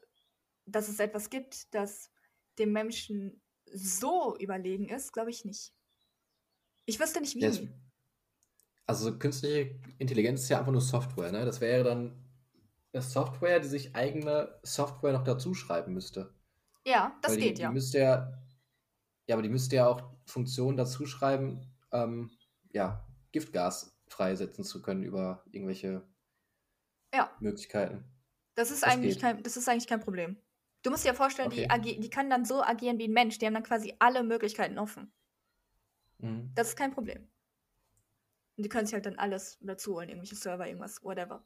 dass 0.66 0.90
es 0.90 1.00
etwas 1.00 1.30
gibt, 1.30 1.74
das 1.76 2.12
dem 2.60 2.72
Menschen 2.74 3.42
so 3.66 4.38
überlegen 4.38 4.90
ist, 4.90 5.14
glaube 5.14 5.32
ich 5.32 5.46
nicht. 5.46 5.74
Ich 6.86 7.00
wüsste 7.00 7.22
nicht 7.22 7.36
wie. 7.36 7.44
Ja, 7.44 7.50
es- 7.50 7.62
Also 8.86 9.18
künstliche 9.18 9.80
Intelligenz 9.98 10.42
ist 10.44 10.50
ja 10.50 10.60
einfach 10.60 10.72
nur 10.72 10.82
Software, 10.82 11.32
ne? 11.32 11.46
Das 11.46 11.62
wäre 11.62 11.84
dann 11.84 12.26
eine 12.94 13.02
Software, 13.04 13.60
die 13.60 13.68
sich 13.68 13.96
eigene 13.96 14.60
Software 14.64 15.14
noch 15.14 15.24
dazu 15.24 15.54
schreiben 15.54 15.94
müsste. 15.94 16.34
Ja, 16.86 17.18
das 17.22 17.34
die, 17.36 17.40
geht 17.42 17.58
die 17.58 17.64
ja. 17.64 17.72
müsste 17.74 18.00
ja. 18.00 18.44
Ja, 19.28 19.36
aber 19.36 19.44
die 19.44 19.50
müsste 19.50 19.78
ja 19.78 19.88
auch 19.88 20.14
Funktionen 20.26 20.78
dazu 20.78 21.06
schreiben, 21.06 21.71
ähm, 21.92 22.32
ja, 22.72 23.06
Giftgas 23.32 23.98
freisetzen 24.08 24.64
zu 24.64 24.82
können 24.82 25.04
über 25.04 25.44
irgendwelche 25.52 26.04
Ja. 27.14 27.32
Möglichkeiten. 27.40 28.04
Das 28.56 28.72
ist 28.72 28.84
Das 28.84 28.90
eigentlich 28.90 29.16
geht. 29.16 29.22
kein, 29.22 29.44
das 29.44 29.58
ist 29.58 29.68
eigentlich 29.70 29.88
kein 29.88 30.02
Problem. 30.02 30.38
Du 30.84 30.90
musst 30.90 31.06
dir 31.06 31.14
vorstellen, 31.14 31.48
Okay. 31.48 31.68
die, 31.84 32.00
die 32.00 32.10
kann 32.10 32.30
dann 32.30 32.44
so 32.44 32.62
agieren 32.64 32.98
wie 32.98 33.08
ein 33.08 33.14
Mensch. 33.14 33.38
Die 33.38 33.46
haben 33.46 33.54
dann 33.54 33.64
quasi 33.64 33.96
alle 34.00 34.24
Möglichkeiten 34.24 34.80
offen. 34.80 35.12
Mhm. 36.20 36.52
Das 36.56 36.70
ist 36.70 36.76
kein 36.76 36.92
Problem. 36.92 37.28
Und 38.58 38.64
die 38.64 38.70
können 38.70 38.86
sich 38.86 38.94
halt 38.94 39.06
dann 39.06 39.18
alles 39.18 39.58
dazu 39.62 39.96
holen, 39.96 40.10
irgendwelche 40.10 40.36
Server, 40.36 40.68
irgendwas, 40.68 41.04
whatever. 41.04 41.46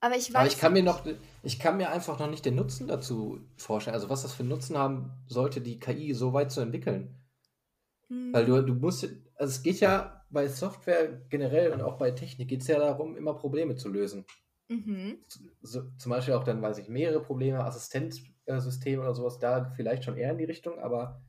Aber 0.00 0.16
ich 0.16 0.28
weiß. 0.30 0.36
Aber 0.36 0.46
ich 0.46 0.58
kann 0.58 0.72
mir 0.72 0.82
noch, 0.82 1.04
ich 1.42 1.58
kann 1.58 1.76
mir 1.76 1.90
einfach 1.90 2.18
noch 2.18 2.28
nicht 2.30 2.44
den 2.44 2.54
Nutzen 2.54 2.88
dazu 2.88 3.40
vorstellen. 3.56 3.94
Also 3.94 4.08
was 4.08 4.22
das 4.22 4.32
für 4.34 4.40
einen 4.40 4.48
Nutzen 4.50 4.76
haben 4.78 5.12
sollte, 5.26 5.60
die 5.60 5.78
KI 5.78 6.14
so 6.14 6.32
weit 6.32 6.50
zu 6.50 6.60
entwickeln. 6.60 7.19
Hm, 8.10 8.32
Weil 8.32 8.44
du, 8.44 8.60
du 8.62 8.74
musst, 8.74 9.04
also 9.36 9.50
es 9.50 9.62
geht 9.62 9.80
ja 9.80 10.26
bei 10.30 10.48
Software 10.48 11.22
generell 11.28 11.72
und 11.72 11.80
auch 11.80 11.96
bei 11.96 12.10
Technik 12.10 12.48
geht 12.48 12.60
es 12.60 12.66
ja 12.66 12.78
darum, 12.78 13.16
immer 13.16 13.34
Probleme 13.34 13.76
zu 13.76 13.88
lösen. 13.88 14.26
Mhm. 14.68 15.18
So, 15.62 15.90
zum 15.96 16.10
Beispiel 16.10 16.34
auch 16.34 16.44
dann, 16.44 16.60
weiß 16.60 16.78
ich, 16.78 16.88
mehrere 16.88 17.22
Probleme, 17.22 17.64
Assistenzsysteme 17.64 19.02
oder 19.02 19.14
sowas, 19.14 19.38
da 19.38 19.70
vielleicht 19.76 20.04
schon 20.04 20.16
eher 20.16 20.32
in 20.32 20.38
die 20.38 20.44
Richtung, 20.44 20.78
aber 20.78 21.22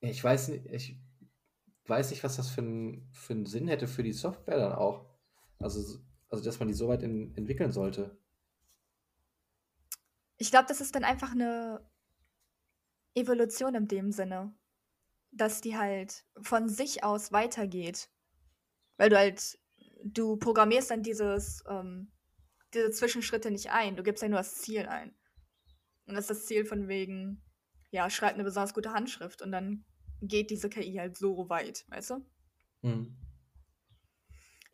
ich 0.00 0.22
weiß 0.22 0.48
nicht, 0.48 0.66
ich 0.66 1.00
weiß 1.86 2.10
nicht, 2.10 2.24
was 2.24 2.36
das 2.36 2.48
für, 2.50 2.62
ein, 2.62 3.08
für 3.12 3.32
einen 3.32 3.46
Sinn 3.46 3.68
hätte 3.68 3.88
für 3.88 4.02
die 4.02 4.12
Software 4.12 4.58
dann 4.58 4.72
auch. 4.72 5.06
Also, 5.58 5.98
also 6.28 6.44
dass 6.44 6.58
man 6.58 6.68
die 6.68 6.74
so 6.74 6.88
weit 6.88 7.02
in, 7.02 7.34
entwickeln 7.36 7.72
sollte. 7.72 8.18
Ich 10.36 10.50
glaube, 10.50 10.66
das 10.68 10.80
ist 10.80 10.94
dann 10.94 11.04
einfach 11.04 11.32
eine 11.32 11.80
Evolution 13.14 13.74
in 13.74 13.88
dem 13.88 14.12
Sinne, 14.12 14.54
dass 15.30 15.60
die 15.60 15.76
halt 15.76 16.24
von 16.40 16.68
sich 16.68 17.04
aus 17.04 17.32
weitergeht. 17.32 18.10
Weil 18.96 19.10
du 19.10 19.16
halt, 19.18 19.58
du 20.04 20.36
programmierst 20.36 20.90
dann 20.90 21.02
dieses, 21.02 21.62
ähm, 21.68 22.10
diese 22.74 22.90
Zwischenschritte 22.90 23.50
nicht 23.50 23.70
ein. 23.70 23.96
Du 23.96 24.02
gibst 24.02 24.22
ja 24.22 24.28
nur 24.28 24.38
das 24.38 24.56
Ziel 24.56 24.86
ein. 24.86 25.14
Und 26.06 26.14
das 26.14 26.24
ist 26.24 26.30
das 26.30 26.46
Ziel 26.46 26.64
von 26.64 26.88
wegen, 26.88 27.42
ja, 27.90 28.08
schreib 28.10 28.34
eine 28.34 28.44
besonders 28.44 28.74
gute 28.74 28.92
Handschrift 28.92 29.42
und 29.42 29.52
dann 29.52 29.84
geht 30.20 30.50
diese 30.50 30.68
KI 30.68 30.94
halt 30.96 31.16
so 31.16 31.48
weit, 31.48 31.84
weißt 31.88 32.10
du? 32.10 32.26
Mhm. 32.82 33.16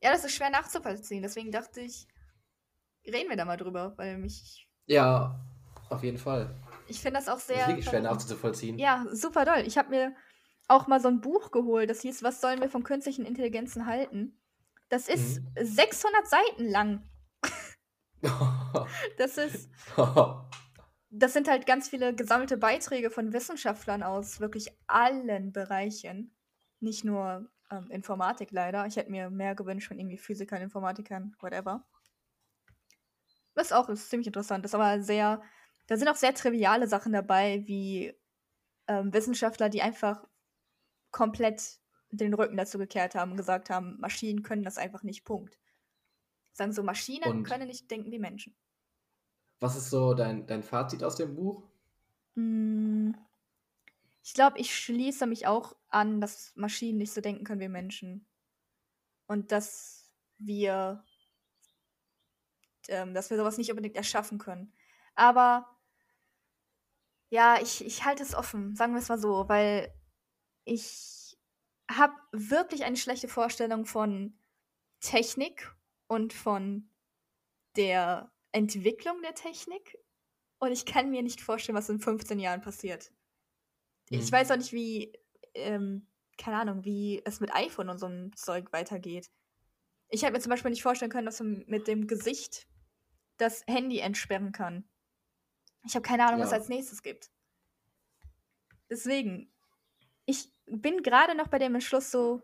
Ja, 0.01 0.13
das 0.13 0.25
ist 0.25 0.35
schwer 0.35 0.51
nachzuvollziehen. 0.51 1.23
Deswegen 1.23 1.51
dachte 1.51 1.81
ich, 1.81 2.07
reden 3.07 3.29
wir 3.31 3.37
da 3.37 3.45
mal 3.45 3.57
drüber, 3.57 3.95
weil 3.97 4.19
mich, 4.19 4.69
Ja, 4.87 5.39
auf 5.91 6.03
jeden 6.03 6.19
Fall. 6.19 6.55
ich 6.89 7.01
finde 7.01 7.19
das 7.19 7.29
auch 7.29 7.35
Das 7.37 7.47
sehr. 7.47 7.61
ist 7.61 7.69
wirklich 7.69 7.87
schwer 7.87 8.03
nachzuvollziehen. 8.03 8.79
Ja, 8.79 9.05
super 9.13 9.45
doll. 9.45 9.63
Ich 9.67 9.77
habe 9.79 9.91
mir 9.91 10.15
auch 10.69 10.87
mal 10.87 11.01
so 11.01 11.09
ein 11.09 11.21
Buch 11.21 11.51
geholt, 11.51 11.91
das 11.91 12.01
hieß, 12.01 12.23
was 12.23 12.41
sollen 12.41 12.61
wir 12.61 12.71
von 12.71 12.83
künstlichen 12.85 13.27
Intelligenzen 13.27 13.87
halten? 13.87 14.41
Das 14.89 15.09
ist 15.09 15.41
Mhm. 15.41 15.49
600 15.61 16.27
Seiten 16.27 16.69
lang. 16.69 17.03
Das 19.19 19.39
ist, 19.39 19.71
das 21.11 21.33
sind 21.33 21.49
halt 21.49 21.67
ganz 21.67 21.89
viele 21.89 22.15
gesammelte 22.15 22.57
Beiträge 22.57 23.11
von 23.11 23.33
Wissenschaftlern 23.33 24.03
aus 24.03 24.41
wirklich 24.41 24.69
allen 24.87 25.53
Bereichen. 25.53 26.35
Nicht 26.81 27.05
nur 27.05 27.51
ähm, 27.71 27.91
Informatik 27.91 28.51
leider. 28.51 28.87
Ich 28.87 28.97
hätte 28.97 29.11
mir 29.11 29.31
mehr 29.31 29.55
gewünscht 29.55 29.89
von 29.89 29.99
irgendwie 29.99 30.19
Physikern, 30.19 30.63
Informatikern, 30.63 31.37
whatever. 31.41 31.87
Was 33.55 33.73
auch 33.73 33.89
ist 33.89 34.11
ziemlich 34.11 34.27
interessant 34.27 34.65
ist, 34.65 34.75
aber 34.75 35.01
sehr, 35.01 35.43
da 35.87 35.97
sind 35.97 36.09
auch 36.09 36.17
sehr 36.17 36.35
triviale 36.35 36.89
Sachen 36.89 37.13
dabei, 37.13 37.63
wie 37.67 38.15
ähm, 38.89 39.13
Wissenschaftler, 39.13 39.69
die 39.69 39.83
einfach 39.83 40.27
komplett 41.15 41.79
den 42.11 42.35
Rücken 42.35 42.57
dazu 42.57 42.77
gekehrt 42.77 43.15
haben 43.15 43.31
und 43.33 43.37
gesagt 43.37 43.71
haben, 43.71 43.99
Maschinen 44.01 44.43
können 44.43 44.65
das 44.65 44.79
einfach 44.79 45.05
nicht, 45.05 45.25
Punkt. 45.25 45.59
Sagen 46.53 46.73
so, 46.73 46.83
Maschinen 46.83 47.31
Und- 47.31 47.45
können 47.45 47.69
nicht 47.69 47.89
denken 47.91 48.11
wie 48.11 48.19
Menschen. 48.19 48.55
Was 49.61 49.77
ist 49.77 49.91
so 49.91 50.13
dein, 50.15 50.47
dein 50.47 50.63
Fazit 50.65 51.03
aus 51.05 51.17
dem 51.17 51.35
Buch? 51.37 51.63
Mm, 52.35 53.13
Ich 54.23 54.35
glaube, 54.35 54.59
ich 54.59 54.75
schließe 54.77 55.27
mich 55.27 55.47
auch 55.47 55.77
an, 55.89 56.21
dass 56.21 56.53
Maschinen 56.57 56.99
nicht 56.99 57.13
so 57.13 57.21
denken 57.21 57.45
können 57.45 57.61
wie 57.61 57.69
Menschen. 57.69 58.27
Und 59.27 59.53
dass 59.53 60.11
wir, 60.39 61.05
ähm, 62.89 63.15
dass 63.15 63.31
wir 63.31 63.37
sowas 63.37 63.59
nicht 63.59 63.71
unbedingt 63.71 63.97
erschaffen 63.97 64.39
können. 64.39 64.73
Aber 65.15 65.77
ja, 67.31 67.61
ich, 67.63 67.85
ich 67.85 68.05
halte 68.05 68.23
es 68.23 68.35
offen, 68.35 68.75
sagen 68.75 68.95
wir 68.95 68.99
es 69.01 69.09
mal 69.09 69.19
so, 69.19 69.49
weil 69.49 69.93
ich 70.65 71.37
habe 71.91 72.15
wirklich 72.33 72.85
eine 72.85 72.97
schlechte 72.97 73.29
Vorstellung 73.29 73.87
von 73.87 74.39
Technik 75.01 75.75
und 76.09 76.33
von 76.33 76.91
der 77.77 78.33
Entwicklung 78.53 79.23
der 79.23 79.35
Technik. 79.35 79.99
Und 80.59 80.73
ich 80.73 80.87
kann 80.87 81.11
mir 81.11 81.23
nicht 81.23 81.41
vorstellen, 81.41 81.77
was 81.77 81.89
in 81.91 82.01
15 82.01 82.39
Jahren 82.41 82.63
passiert. 82.63 83.13
Ich 84.11 84.31
Mhm. 84.31 84.33
weiß 84.33 84.51
auch 84.51 84.57
nicht, 84.57 84.73
wie, 84.73 85.13
ähm, 85.55 86.09
keine 86.39 86.59
Ahnung, 86.59 86.85
wie 86.85 87.23
es 87.25 87.41
mit 87.41 87.55
iPhone 87.55 87.89
und 87.89 87.99
so 87.99 88.07
einem 88.07 88.35
Zeug 88.37 88.73
weitergeht. 88.73 89.31
Ich 90.11 90.23
hätte 90.23 90.33
mir 90.33 90.41
zum 90.41 90.51
Beispiel 90.51 90.71
nicht 90.71 90.83
vorstellen 90.83 91.11
können, 91.11 91.27
dass 91.27 91.41
man 91.41 91.65
mit 91.69 91.89
dem 91.89 92.07
Gesicht 92.07 92.69
das 93.39 93.65
Handy 93.69 94.01
entsperren 94.01 94.53
kann. 94.53 94.89
Ich 95.87 95.95
habe 95.95 96.03
keine 96.07 96.27
Ahnung, 96.27 96.41
was 96.41 96.53
Ja. 96.53 96.59
als 96.59 96.69
nächstes 96.69 97.03
gibt. 97.03 97.31
Deswegen, 98.91 99.53
ich 100.27 100.54
bin 100.67 101.03
gerade 101.03 101.37
noch 101.37 101.49
bei 101.49 101.59
dem 101.59 101.75
Entschluss 101.75 102.11
so, 102.11 102.43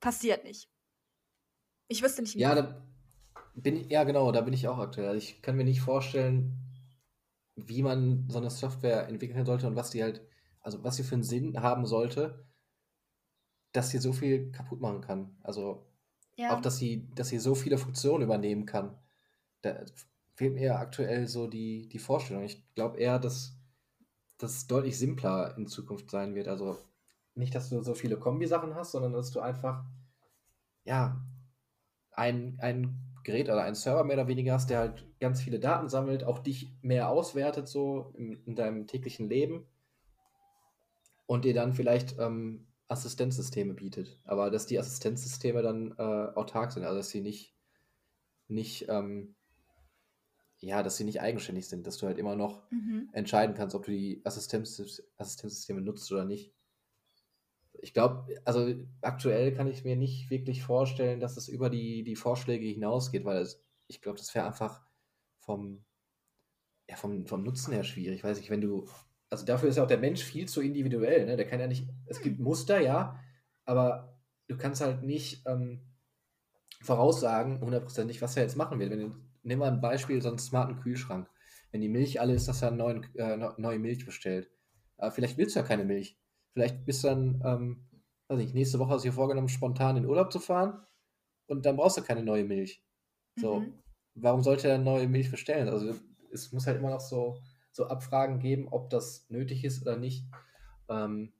passiert 0.00 0.44
nicht. 0.44 0.68
Ich 1.88 2.02
wüsste 2.02 2.22
nicht, 2.22 2.34
wie. 2.34 2.40
Ja, 2.40 2.54
da 2.54 2.86
bin 3.54 3.76
ich, 3.76 3.90
ja 3.90 4.04
genau, 4.04 4.30
da 4.32 4.40
bin 4.42 4.54
ich 4.54 4.68
auch 4.68 4.78
aktuell. 4.78 5.08
Also 5.08 5.18
Ich 5.18 5.42
kann 5.42 5.56
mir 5.56 5.64
nicht 5.64 5.80
vorstellen, 5.80 6.56
wie 7.56 7.82
man 7.82 8.28
so 8.28 8.38
eine 8.38 8.50
Software 8.50 9.08
entwickeln 9.08 9.44
sollte 9.44 9.66
und 9.66 9.76
was 9.76 9.90
die 9.90 10.02
halt, 10.02 10.22
also 10.60 10.84
was 10.84 10.96
sie 10.96 11.02
für 11.02 11.14
einen 11.14 11.24
Sinn 11.24 11.60
haben 11.60 11.86
sollte, 11.86 12.46
dass 13.72 13.90
sie 13.90 13.98
so 13.98 14.12
viel 14.12 14.52
kaputt 14.52 14.80
machen 14.80 15.00
kann. 15.00 15.36
Also 15.42 15.86
ja. 16.36 16.56
auch, 16.56 16.60
dass 16.60 16.78
sie, 16.78 17.08
dass 17.14 17.28
sie 17.28 17.38
so 17.38 17.54
viele 17.54 17.78
Funktionen 17.78 18.22
übernehmen 18.22 18.66
kann. 18.66 18.96
Da 19.62 19.84
fehlt 20.34 20.54
mir 20.54 20.78
aktuell 20.78 21.26
so 21.26 21.48
die, 21.48 21.88
die 21.88 21.98
Vorstellung. 21.98 22.44
Ich 22.44 22.62
glaube 22.74 22.98
eher, 22.98 23.18
dass 23.18 23.58
das 24.38 24.66
deutlich 24.68 24.96
simpler 24.98 25.56
in 25.56 25.66
Zukunft 25.66 26.10
sein 26.10 26.34
wird. 26.36 26.46
Also 26.46 26.78
nicht, 27.38 27.54
dass 27.54 27.70
du 27.70 27.82
so 27.82 27.94
viele 27.94 28.18
Kombisachen 28.18 28.74
hast, 28.74 28.92
sondern 28.92 29.12
dass 29.12 29.30
du 29.30 29.40
einfach, 29.40 29.84
ja, 30.84 31.24
ein, 32.12 32.58
ein 32.60 32.98
Gerät 33.24 33.48
oder 33.48 33.62
einen 33.62 33.74
Server 33.74 34.04
mehr 34.04 34.16
oder 34.16 34.28
weniger 34.28 34.54
hast, 34.54 34.70
der 34.70 34.78
halt 34.78 35.06
ganz 35.20 35.40
viele 35.42 35.60
Daten 35.60 35.88
sammelt, 35.88 36.24
auch 36.24 36.38
dich 36.38 36.72
mehr 36.82 37.08
auswertet, 37.08 37.68
so 37.68 38.12
in, 38.16 38.42
in 38.44 38.56
deinem 38.56 38.86
täglichen 38.86 39.28
Leben 39.28 39.66
und 41.26 41.44
dir 41.44 41.54
dann 41.54 41.74
vielleicht 41.74 42.18
ähm, 42.18 42.66
Assistenzsysteme 42.88 43.74
bietet. 43.74 44.18
Aber 44.24 44.50
dass 44.50 44.66
die 44.66 44.78
Assistenzsysteme 44.78 45.62
dann 45.62 45.94
äh, 45.98 46.02
autark 46.02 46.72
sind, 46.72 46.84
also 46.84 46.96
dass 46.96 47.10
sie 47.10 47.20
nicht, 47.20 47.54
nicht 48.48 48.86
ähm, 48.88 49.34
ja, 50.60 50.82
dass 50.82 50.96
sie 50.96 51.04
nicht 51.04 51.20
eigenständig 51.20 51.68
sind, 51.68 51.86
dass 51.86 51.98
du 51.98 52.06
halt 52.06 52.18
immer 52.18 52.34
noch 52.34 52.62
Mhm. 52.70 53.08
entscheiden 53.12 53.54
kannst, 53.54 53.74
ob 53.76 53.84
du 53.84 53.92
die 53.92 54.20
Assistenz 54.24 55.02
Assistenzsysteme 55.16 55.80
nutzt 55.80 56.10
oder 56.12 56.24
nicht. 56.24 56.52
Ich 57.80 57.94
glaube, 57.94 58.26
also 58.44 58.74
aktuell 59.02 59.52
kann 59.54 59.68
ich 59.68 59.84
mir 59.84 59.96
nicht 59.96 60.30
wirklich 60.30 60.62
vorstellen, 60.62 61.20
dass 61.20 61.36
es 61.36 61.48
über 61.48 61.70
die, 61.70 62.02
die 62.04 62.16
Vorschläge 62.16 62.66
hinausgeht, 62.66 63.24
weil 63.24 63.38
es, 63.42 63.62
ich 63.88 64.00
glaube, 64.00 64.18
das 64.18 64.34
wäre 64.34 64.46
einfach 64.46 64.82
vom, 65.40 65.84
ja, 66.88 66.96
vom, 66.96 67.26
vom 67.26 67.42
Nutzen 67.42 67.72
her 67.72 67.84
schwierig. 67.84 68.24
Weiß 68.24 68.38
ich, 68.38 68.50
wenn 68.50 68.60
du, 68.60 68.86
also 69.30 69.44
dafür 69.44 69.68
ist 69.68 69.76
ja 69.76 69.82
auch 69.84 69.88
der 69.88 69.98
Mensch 69.98 70.22
viel 70.22 70.48
zu 70.48 70.60
individuell, 70.60 71.26
ne? 71.26 71.36
Der 71.36 71.46
kann 71.46 71.60
ja 71.60 71.66
nicht, 71.66 71.88
es 72.06 72.20
gibt 72.20 72.40
Muster, 72.40 72.80
ja, 72.80 73.20
aber 73.64 74.18
du 74.48 74.56
kannst 74.56 74.80
halt 74.80 75.02
nicht 75.02 75.42
ähm, 75.46 75.80
voraussagen, 76.82 77.60
hundertprozentig, 77.60 78.22
was 78.22 78.36
er 78.36 78.44
jetzt 78.44 78.56
machen 78.56 78.78
wird. 78.78 78.90
Wenn 78.90 79.14
nimm 79.42 79.58
mal 79.58 79.70
ein 79.72 79.80
Beispiel, 79.80 80.20
so 80.22 80.28
einen 80.28 80.38
smarten 80.38 80.80
Kühlschrank. 80.80 81.28
Wenn 81.70 81.80
die 81.80 81.88
Milch 81.88 82.20
alle 82.20 82.34
ist, 82.34 82.48
dass 82.48 82.62
er 82.62 82.70
neuen, 82.70 83.04
äh, 83.16 83.36
ne- 83.36 83.54
neue 83.58 83.78
Milch 83.78 84.04
bestellt. 84.06 84.50
Aber 84.96 85.12
vielleicht 85.12 85.38
willst 85.38 85.54
du 85.56 85.60
ja 85.60 85.66
keine 85.66 85.84
Milch. 85.84 86.18
Vielleicht 86.58 86.84
bist 86.84 87.04
du 87.04 87.08
dann, 87.08 87.40
ähm, 87.44 87.88
weiß 88.26 88.38
nicht, 88.38 88.52
nächste 88.52 88.80
Woche 88.80 88.90
hast 88.90 89.04
du 89.04 89.10
dir 89.10 89.14
vorgenommen, 89.14 89.48
spontan 89.48 89.96
in 89.96 90.06
Urlaub 90.06 90.32
zu 90.32 90.40
fahren 90.40 90.84
und 91.46 91.64
dann 91.64 91.76
brauchst 91.76 91.96
du 91.98 92.02
keine 92.02 92.24
neue 92.24 92.44
Milch. 92.44 92.84
So, 93.36 93.60
Mhm. 93.60 93.82
warum 94.16 94.42
sollte 94.42 94.68
er 94.68 94.78
neue 94.78 95.06
Milch 95.06 95.30
bestellen? 95.30 95.68
Also 95.68 95.94
es 96.32 96.50
muss 96.52 96.66
halt 96.66 96.78
immer 96.78 96.90
noch 96.90 97.00
so, 97.00 97.38
so 97.70 97.86
Abfragen 97.86 98.40
geben, 98.40 98.66
ob 98.70 98.90
das 98.90 99.30
nötig 99.30 99.64
ist 99.64 99.82
oder 99.82 99.96
nicht. 99.96 100.24
Ähm, 100.88 101.32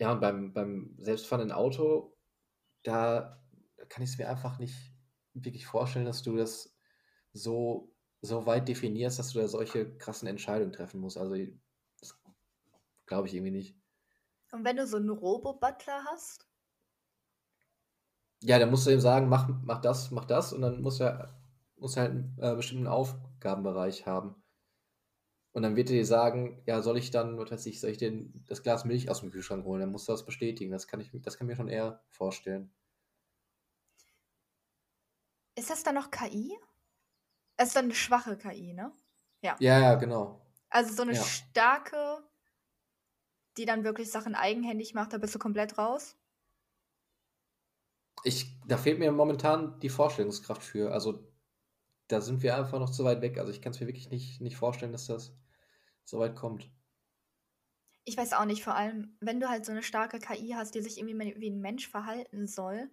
ja, 0.00 0.12
und 0.12 0.20
beim, 0.20 0.52
beim 0.52 0.96
selbstfahrenden 0.98 1.52
Auto, 1.56 2.16
da 2.82 3.44
kann 3.88 4.02
ich 4.02 4.10
es 4.10 4.18
mir 4.18 4.28
einfach 4.28 4.58
nicht 4.58 4.76
wirklich 5.34 5.66
vorstellen, 5.66 6.06
dass 6.06 6.22
du 6.22 6.36
das 6.36 6.76
so, 7.32 7.94
so 8.22 8.46
weit 8.46 8.68
definierst, 8.68 9.18
dass 9.20 9.32
du 9.32 9.40
da 9.40 9.48
solche 9.48 9.96
krassen 9.98 10.28
Entscheidungen 10.28 10.72
treffen 10.72 11.00
musst. 11.00 11.18
Also, 11.18 11.36
das 12.00 12.20
glaube 13.06 13.28
ich 13.28 13.34
irgendwie 13.34 13.52
nicht. 13.52 13.79
Und 14.52 14.64
wenn 14.64 14.76
du 14.76 14.86
so 14.86 14.96
einen 14.96 15.10
Robo-Butler 15.10 16.04
hast? 16.04 16.46
Ja, 18.42 18.58
dann 18.58 18.70
musst 18.70 18.86
du 18.86 18.90
ihm 18.90 19.00
sagen, 19.00 19.28
mach, 19.30 19.48
mach 19.64 19.80
das, 19.80 20.10
mach 20.10 20.24
das, 20.26 20.52
und 20.52 20.60
dann 20.62 20.80
muss 20.82 21.00
er, 21.00 21.40
muss 21.76 21.96
er 21.96 22.02
halt 22.04 22.12
einen 22.12 22.36
äh, 22.40 22.54
bestimmten 22.54 22.86
Aufgabenbereich 22.86 24.04
haben. 24.06 24.42
Und 25.52 25.62
dann 25.62 25.76
wird 25.76 25.90
er 25.90 25.96
dir 25.96 26.06
sagen, 26.06 26.60
ja, 26.66 26.82
soll 26.82 26.98
ich 26.98 27.10
dann, 27.12 27.38
was 27.38 27.50
weiß 27.52 27.66
ich, 27.66 27.80
soll 27.80 27.90
ich 27.90 27.98
denn 27.98 28.44
das 28.48 28.62
Glas 28.64 28.84
Milch 28.84 29.10
aus 29.10 29.20
dem 29.20 29.30
Kühlschrank 29.30 29.64
holen? 29.64 29.80
Dann 29.80 29.90
musst 29.92 30.08
du 30.08 30.12
das 30.12 30.24
bestätigen. 30.26 30.70
Das 30.72 30.86
kann 30.88 31.00
ich, 31.00 31.10
das 31.22 31.38
kann 31.38 31.46
ich 31.46 31.50
mir 31.52 31.56
schon 31.56 31.68
eher 31.68 32.02
vorstellen. 32.08 32.72
Ist 35.56 35.70
das 35.70 35.82
dann 35.84 35.94
noch 35.94 36.10
KI? 36.10 36.58
Es 37.56 37.68
ist 37.68 37.76
dann 37.76 37.86
eine 37.86 37.94
schwache 37.94 38.36
KI, 38.38 38.74
ne? 38.74 38.92
Ja, 39.58 39.78
ja, 39.80 39.94
genau. 39.94 40.40
Also 40.68 40.94
so 40.94 41.02
eine 41.02 41.14
Ja. 41.14 41.40
starke, 41.54 42.28
die 43.56 43.64
dann 43.66 43.84
wirklich 43.84 44.10
Sachen 44.10 44.34
eigenhändig 44.34 44.94
macht, 44.94 45.12
da 45.12 45.18
bist 45.18 45.34
du 45.34 45.38
komplett 45.38 45.78
raus. 45.78 46.16
Ich, 48.24 48.58
da 48.66 48.76
fehlt 48.78 48.98
mir 48.98 49.12
momentan 49.12 49.78
die 49.80 49.88
Vorstellungskraft 49.90 50.62
für. 50.62 50.92
Also, 50.92 51.32
da 52.08 52.20
sind 52.22 52.42
wir 52.42 52.56
einfach 52.56 52.78
noch 52.80 52.90
zu 52.90 53.04
weit 53.04 53.22
weg. 53.22 53.38
Also, 53.38 53.52
ich 53.52 53.62
kann 53.62 53.72
es 53.72 53.80
mir 53.80 53.86
wirklich 53.88 54.10
nicht, 54.10 54.40
nicht 54.42 54.56
vorstellen, 54.56 54.92
dass 54.92 55.06
das 55.08 55.36
so 56.04 56.18
weit 56.20 56.36
kommt. 56.36 56.70
Ich 58.04 58.16
weiß 58.16 58.32
auch 58.32 58.44
nicht, 58.44 58.64
vor 58.64 58.74
allem, 58.74 59.16
wenn 59.20 59.40
du 59.40 59.48
halt 59.48 59.64
so 59.64 59.72
eine 59.72 59.82
starke 59.82 60.18
KI 60.18 60.50
hast, 60.56 60.74
die 60.74 60.80
sich 60.80 60.98
irgendwie 60.98 61.34
wie 61.40 61.50
ein 61.50 61.60
Mensch 61.60 61.88
verhalten 61.88 62.46
soll, 62.46 62.90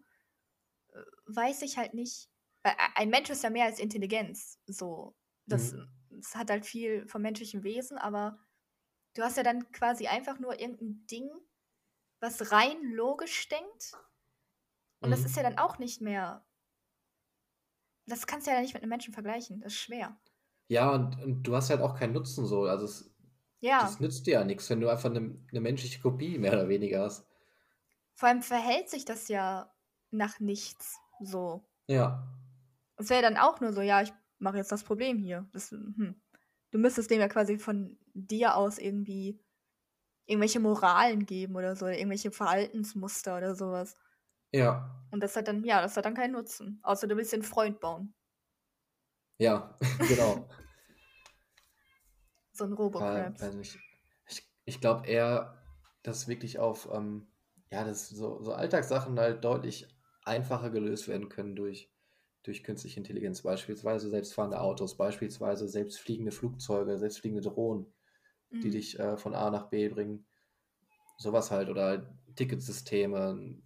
äh, 0.93 0.99
weiß 1.28 1.64
ich 1.64 1.78
halt 1.78 1.93
nicht. 1.93 2.30
Weil 2.64 2.74
a- 2.74 2.93
ein 2.95 3.10
Mensch 3.10 3.30
ist 3.30 3.43
ja 3.43 3.49
mehr 3.49 3.66
als 3.66 3.80
Intelligenz. 3.80 4.60
So. 4.68 5.16
Das, 5.47 5.76
das 6.10 6.36
hat 6.36 6.49
halt 6.51 6.66
viel 6.66 7.08
vom 7.08 7.22
menschlichen 7.24 7.64
Wesen, 7.64 7.97
aber 7.97 8.39
du 9.18 9.24
hast 9.24 9.38
ja 9.38 9.43
dann 9.43 9.72
quasi 9.72 10.07
einfach 10.07 10.39
nur 10.39 10.59
irgendein 10.59 11.05
Ding, 11.07 11.30
was 12.20 12.51
rein 12.51 12.82
logisch 12.91 13.47
denkt. 13.49 13.93
Und 15.01 15.11
das 15.11 15.22
Mhm. 15.22 15.26
ist 15.28 15.36
ja 15.38 15.43
dann 15.43 15.57
auch 15.57 15.78
nicht 15.80 16.01
mehr. 16.01 16.45
Das 18.05 18.26
kannst 18.28 18.47
du 18.47 18.51
ja 18.51 18.61
nicht 18.61 18.74
mit 18.74 18.84
einem 18.84 18.89
Menschen 18.89 19.13
vergleichen. 19.13 19.59
Das 19.61 19.74
ist 19.74 19.80
schwer. 19.80 20.18
Ja, 20.70 20.91
und, 20.91 21.22
und 21.22 21.43
du 21.43 21.55
hast 21.55 21.70
halt 21.70 21.82
auch 21.82 21.95
keinen 21.97 22.13
Nutzen 22.13 22.45
so. 22.45 22.63
Also, 22.63 22.86
es, 22.86 23.13
Ja. 23.59 23.82
das 23.82 23.99
nützt 23.99 24.28
dir 24.28 24.34
ja 24.36 24.43
nichts, 24.43 24.70
wenn 24.70 24.82
du 24.82 24.89
einfach 24.89 25.09
eine, 25.09 25.36
eine 25.51 25.61
menschliche 25.61 26.01
Kopie 26.01 26.38
mehr 26.38 26.53
oder 26.53 26.70
weniger 26.70 27.03
hast. 27.03 27.26
Vor 28.15 28.30
allem 28.30 28.41
verhält 28.41 28.89
sich 28.89 29.05
das 29.05 29.28
ja 29.28 29.74
nach 30.11 30.39
nichts 30.39 30.99
so. 31.20 31.63
Ja. 31.88 32.28
Es 32.97 33.09
wäre 33.09 33.22
dann 33.22 33.38
auch 33.38 33.59
nur 33.61 33.74
so, 33.74 33.82
ja, 33.82 34.01
ich 34.01 34.13
mache 34.39 34.57
jetzt 34.57 34.72
das 34.72 34.84
Problem 34.84 35.20
hier. 35.20 35.47
Das, 35.51 35.72
hm. 35.72 36.22
Du 36.72 36.80
müsstest 36.80 37.09
dem 37.11 37.20
ja 37.20 37.28
quasi 37.30 37.57
von 37.59 37.97
dir 38.18 38.55
aus 38.55 38.78
irgendwie 38.80 39.39
irgendwelche 40.28 40.59
Moralen 40.59 41.26
geben 41.26 41.55
oder 41.55 41.76
so, 41.76 41.86
oder 41.86 41.97
irgendwelche 41.97 42.32
Verhaltensmuster 42.32 43.38
oder 43.38 43.55
sowas. 43.55 43.95
Ja. 44.51 44.95
Und 45.11 45.22
das 45.22 45.36
hat 45.36 45.47
dann, 45.49 45.63
ja, 45.65 45.82
das 45.82 45.97
hat 45.97 46.05
dann 46.05 46.13
keinen 46.15 46.32
Nutzen. 46.34 46.80
Außer 46.84 47.07
du 47.07 47.18
willst 47.18 47.34
den 47.34 47.43
Freund 47.43 47.80
bauen. 47.82 48.13
Ja, 49.39 49.76
genau. 50.07 50.47
So 52.51 52.65
ein 52.65 52.74
Ja, 52.99 53.34
Robocraps. 53.34 53.39
weiß 53.39 53.55
nicht. 53.55 53.78
Ich, 54.30 54.43
ich 54.65 54.82
glaube 54.82 55.07
eher, 55.07 55.57
dass 56.03 56.28
wirklich 56.28 56.59
auf, 56.59 56.89
ähm, 56.91 57.28
ja, 57.72 57.84
dass 57.84 58.09
so, 58.09 58.41
so 58.43 58.53
Alltagssachen 58.53 59.20
halt 59.20 59.43
deutlich 59.43 59.88
einfacher 60.26 60.70
gelöst 60.70 61.07
werden 61.07 61.30
können 61.30 61.55
durch, 61.55 61.91
durch 62.43 62.63
künstliche 62.63 62.99
Intelligenz. 62.99 63.41
Beispielsweise 63.41 64.09
selbstfahrende 64.09 64.59
Autos, 64.61 64.97
beispielsweise 64.97 65.68
selbstfliegende 65.68 66.32
Flugzeuge, 66.32 66.97
selbstfliegende 66.97 67.43
Drohnen, 67.49 67.93
die 68.52 68.68
Mhm. 68.68 68.72
dich 68.72 69.00
äh, 69.00 69.18
von 69.18 69.36
A 69.36 69.50
nach 69.50 69.70
B 69.70 69.89
bringen. 69.89 70.26
Sowas 71.18 71.52
halt. 71.52 71.70
Oder 71.70 72.16
Ticketsysteme, 72.36 73.62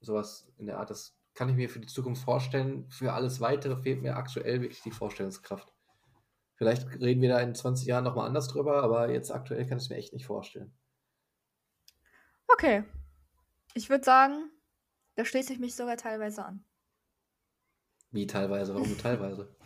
sowas 0.00 0.50
in 0.58 0.66
der 0.66 0.78
Art. 0.78 0.90
Das 0.90 1.16
kann 1.34 1.48
ich 1.48 1.56
mir 1.56 1.68
für 1.68 1.80
die 1.80 1.88
Zukunft 1.88 2.22
vorstellen. 2.22 2.88
Für 2.90 3.12
alles 3.12 3.40
Weitere 3.40 3.76
fehlt 3.76 4.02
mir 4.02 4.16
aktuell 4.16 4.60
wirklich 4.62 4.82
die 4.82 4.90
Vorstellungskraft. 4.90 5.72
Vielleicht 6.56 6.88
reden 7.00 7.20
wir 7.20 7.30
da 7.30 7.40
in 7.40 7.54
20 7.54 7.86
Jahren 7.86 8.04
nochmal 8.04 8.26
anders 8.28 8.46
drüber, 8.48 8.82
aber 8.82 9.10
jetzt 9.10 9.32
aktuell 9.32 9.66
kann 9.66 9.78
ich 9.78 9.84
es 9.84 9.90
mir 9.90 9.96
echt 9.96 10.12
nicht 10.12 10.26
vorstellen. 10.26 10.72
Okay. 12.48 12.84
Ich 13.74 13.90
würde 13.90 14.04
sagen, 14.04 14.50
da 15.16 15.24
schließe 15.24 15.52
ich 15.52 15.58
mich 15.58 15.74
sogar 15.74 15.96
teilweise 15.96 16.44
an. 16.44 16.64
Wie 18.12 18.26
teilweise, 18.28 18.74
warum 18.74 18.96
teilweise? 18.96 19.56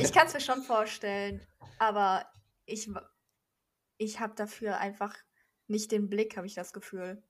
Ich 0.00 0.12
kann 0.12 0.26
es 0.26 0.34
mir 0.34 0.40
schon 0.40 0.62
vorstellen, 0.62 1.46
aber 1.78 2.24
ich, 2.64 2.88
ich 3.98 4.20
habe 4.20 4.34
dafür 4.34 4.78
einfach 4.78 5.16
nicht 5.68 5.92
den 5.92 6.08
Blick, 6.08 6.36
habe 6.36 6.46
ich 6.46 6.54
das 6.54 6.72
Gefühl. 6.72 7.22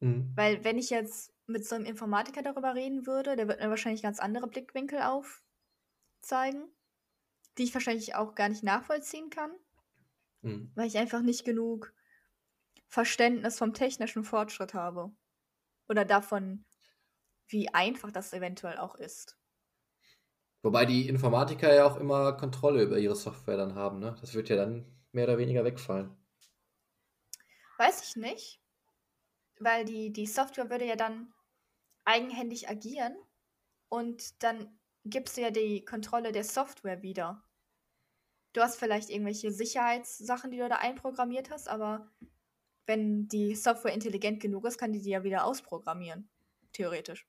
Mhm. 0.00 0.36
Weil 0.36 0.64
wenn 0.64 0.78
ich 0.78 0.88
jetzt 0.88 1.34
mit 1.46 1.66
so 1.66 1.74
einem 1.74 1.84
Informatiker 1.84 2.40
darüber 2.42 2.74
reden 2.74 3.06
würde, 3.06 3.36
der 3.36 3.46
wird 3.46 3.60
mir 3.60 3.68
wahrscheinlich 3.68 4.00
ganz 4.02 4.20
andere 4.20 4.46
Blickwinkel 4.46 5.00
aufzeigen, 6.22 6.68
die 7.58 7.64
ich 7.64 7.74
wahrscheinlich 7.74 8.14
auch 8.14 8.34
gar 8.34 8.48
nicht 8.48 8.62
nachvollziehen 8.64 9.30
kann, 9.30 9.52
Mhm. 10.42 10.72
weil 10.74 10.86
ich 10.86 10.96
einfach 10.98 11.20
nicht 11.22 11.44
genug 11.44 11.92
Verständnis 12.88 13.58
vom 13.58 13.74
technischen 13.74 14.24
Fortschritt 14.24 14.74
habe. 14.74 15.12
Oder 15.88 16.04
davon, 16.06 16.66
wie 17.48 17.72
einfach 17.74 18.12
das 18.12 18.32
eventuell 18.34 18.78
auch 18.78 18.96
ist. 18.96 19.38
Wobei 20.62 20.84
die 20.86 21.08
Informatiker 21.08 21.74
ja 21.74 21.84
auch 21.84 21.96
immer 21.96 22.32
Kontrolle 22.34 22.82
über 22.84 22.98
ihre 22.98 23.16
Software 23.16 23.56
dann 23.56 23.74
haben, 23.74 23.98
ne? 24.00 24.14
Das 24.20 24.34
wird 24.34 24.48
ja 24.48 24.56
dann 24.56 24.84
mehr 25.12 25.24
oder 25.24 25.38
weniger 25.38 25.64
wegfallen. 25.64 26.16
Weiß 27.78 28.02
ich 28.02 28.16
nicht. 28.16 28.60
Weil 29.60 29.84
die, 29.84 30.12
die 30.12 30.26
Software 30.26 30.70
würde 30.70 30.84
ja 30.84 30.96
dann 30.96 31.32
eigenhändig 32.04 32.68
agieren 32.68 33.16
und 33.88 34.42
dann 34.42 34.78
gibst 35.04 35.36
du 35.36 35.42
ja 35.42 35.50
die 35.50 35.84
Kontrolle 35.84 36.32
der 36.32 36.44
Software 36.44 37.02
wieder. 37.02 37.42
Du 38.52 38.60
hast 38.60 38.78
vielleicht 38.78 39.10
irgendwelche 39.10 39.52
Sicherheitssachen, 39.52 40.50
die 40.50 40.58
du 40.58 40.68
da 40.68 40.76
einprogrammiert 40.76 41.50
hast, 41.50 41.68
aber 41.68 42.10
wenn 42.86 43.28
die 43.28 43.54
Software 43.54 43.92
intelligent 43.92 44.40
genug 44.40 44.64
ist, 44.64 44.78
kann 44.78 44.92
die 44.92 45.02
die 45.02 45.10
ja 45.10 45.22
wieder 45.22 45.44
ausprogrammieren. 45.44 46.28
Theoretisch. 46.72 47.26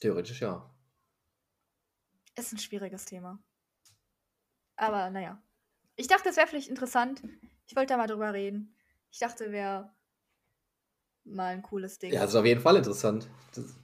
Theoretisch 0.00 0.40
ja. 0.40 0.74
Ist 2.36 2.52
ein 2.52 2.58
schwieriges 2.58 3.04
Thema. 3.04 3.42
Aber 4.76 5.10
naja. 5.10 5.42
Ich 6.00 6.06
dachte, 6.06 6.30
es 6.30 6.38
wäre 6.38 6.46
vielleicht 6.46 6.70
interessant. 6.70 7.22
Ich 7.66 7.76
wollte 7.76 7.92
da 7.92 7.98
mal 7.98 8.06
drüber 8.06 8.32
reden. 8.32 8.74
Ich 9.10 9.18
dachte, 9.18 9.52
wäre 9.52 9.94
mal 11.24 11.48
ein 11.52 11.60
cooles 11.60 11.98
Ding. 11.98 12.10
Ja, 12.10 12.24
ist 12.24 12.34
auf 12.34 12.46
jeden 12.46 12.62
Fall 12.62 12.76
interessant. 12.76 13.28
Das 13.54 13.76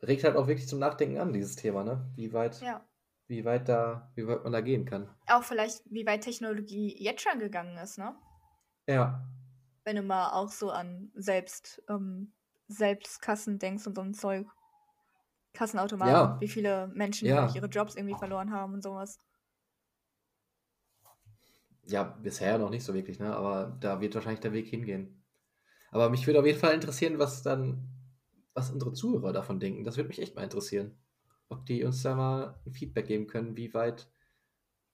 regt 0.00 0.22
halt 0.22 0.36
auch 0.36 0.46
wirklich 0.46 0.68
zum 0.68 0.78
Nachdenken 0.78 1.18
an, 1.18 1.32
dieses 1.32 1.56
Thema, 1.56 1.82
ne? 1.82 2.08
Wie 2.14 2.32
weit, 2.32 2.60
ja. 2.60 2.86
wie 3.26 3.44
weit 3.44 3.68
da, 3.68 4.12
wie 4.14 4.28
weit 4.28 4.44
man 4.44 4.52
da 4.52 4.60
gehen 4.60 4.84
kann. 4.84 5.12
Auch 5.26 5.42
vielleicht, 5.42 5.82
wie 5.86 6.06
weit 6.06 6.22
Technologie 6.22 6.94
jetzt 7.02 7.22
schon 7.22 7.40
gegangen 7.40 7.76
ist, 7.78 7.98
ne? 7.98 8.14
Ja. 8.86 9.26
Wenn 9.82 9.96
du 9.96 10.02
mal 10.02 10.30
auch 10.34 10.52
so 10.52 10.70
an 10.70 11.10
selbst, 11.16 11.82
ähm, 11.88 12.32
Selbstkassen 12.68 13.58
denkst 13.58 13.88
und 13.88 13.96
so 13.96 14.02
ein 14.02 14.14
Zeug. 14.14 14.46
Kassenautomaten, 15.52 16.12
Ja. 16.14 16.40
wie 16.40 16.48
viele 16.48 16.86
Menschen 16.94 17.26
Ja. 17.26 17.52
ihre 17.52 17.66
Jobs 17.66 17.96
irgendwie 17.96 18.14
verloren 18.16 18.52
haben 18.52 18.74
und 18.74 18.82
sowas. 18.84 19.18
Ja, 21.88 22.02
bisher 22.02 22.58
noch 22.58 22.70
nicht 22.70 22.84
so 22.84 22.92
wirklich, 22.92 23.18
ne? 23.18 23.34
Aber 23.34 23.76
da 23.80 24.00
wird 24.00 24.14
wahrscheinlich 24.14 24.40
der 24.40 24.52
Weg 24.52 24.68
hingehen. 24.68 25.24
Aber 25.90 26.10
mich 26.10 26.26
würde 26.26 26.38
auf 26.38 26.46
jeden 26.46 26.58
Fall 26.58 26.74
interessieren, 26.74 27.18
was 27.18 27.42
dann, 27.42 27.88
was 28.52 28.70
unsere 28.70 28.92
Zuhörer 28.92 29.32
davon 29.32 29.58
denken. 29.58 29.84
Das 29.84 29.96
würde 29.96 30.08
mich 30.08 30.20
echt 30.20 30.36
mal 30.36 30.44
interessieren. 30.44 30.98
Ob 31.48 31.64
die 31.64 31.82
uns 31.84 32.02
da 32.02 32.14
mal 32.14 32.60
ein 32.66 32.72
Feedback 32.72 33.06
geben 33.06 33.26
können, 33.26 33.56
wie 33.56 33.72
weit, 33.72 34.10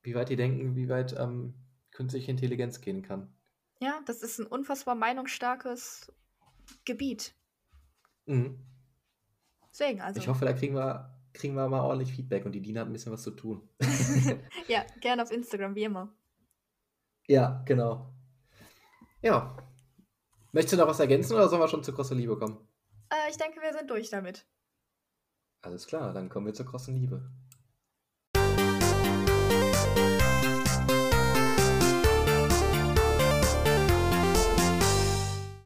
wie 0.03 0.15
weit 0.15 0.29
die 0.29 0.37
denken, 0.37 0.77
wie 0.77 0.89
weit 0.89 1.17
ähm, 1.19 1.55
künstliche 1.91 2.31
Intelligenz 2.31 2.81
gehen 2.81 3.03
kann. 3.03 3.35
Ja, 3.81 4.01
das 4.07 4.23
ist 4.23 4.39
ein 4.39 4.47
unfassbar 4.47 4.95
meinungsstarkes 4.95 6.13
Gebiet. 6.85 7.35
Mhm. 8.27 8.61
Deswegen, 9.71 10.01
also. 10.01 10.21
Ich 10.21 10.29
hoffe, 10.29 10.45
da 10.45 10.53
kriegen 10.53 10.77
wir, 10.77 11.19
kriegen 11.33 11.55
wir 11.55 11.69
mal 11.69 11.81
ordentlich 11.81 12.15
Feedback 12.15 12.47
und 12.47 12.53
die 12.53 12.63
Dina 12.63 12.83
hat 12.83 12.89
ein 12.89 12.93
bisschen 12.93 13.13
was 13.13 13.25
zu 13.25 13.33
tun. 13.33 13.69
ja, 14.69 14.85
gerne 15.01 15.25
auf 15.25 15.33
Instagram, 15.33 15.75
wie 15.75 15.85
immer. 15.85 16.15
Ja, 17.27 17.63
genau. 17.67 18.13
Ja. 19.23 19.57
Möchtest 20.53 20.75
du 20.75 20.77
noch 20.77 20.89
was 20.89 21.01
ergänzen 21.01 21.35
oder 21.35 21.49
sollen 21.49 21.63
wir 21.63 21.69
schon 21.69 21.83
zur 21.83 21.95
großen 21.95 22.17
Liebe 22.17 22.39
kommen? 22.39 22.59
Äh, 23.11 23.31
ich 23.31 23.37
denke, 23.37 23.61
wir 23.61 23.73
sind 23.73 23.91
durch 23.91 24.11
damit. 24.11 24.47
Alles 25.63 25.87
klar, 25.87 26.13
dann 26.13 26.29
kommen 26.29 26.47
wir 26.47 26.55
zur 26.55 26.67
großen 26.67 26.95
Liebe. 26.95 27.31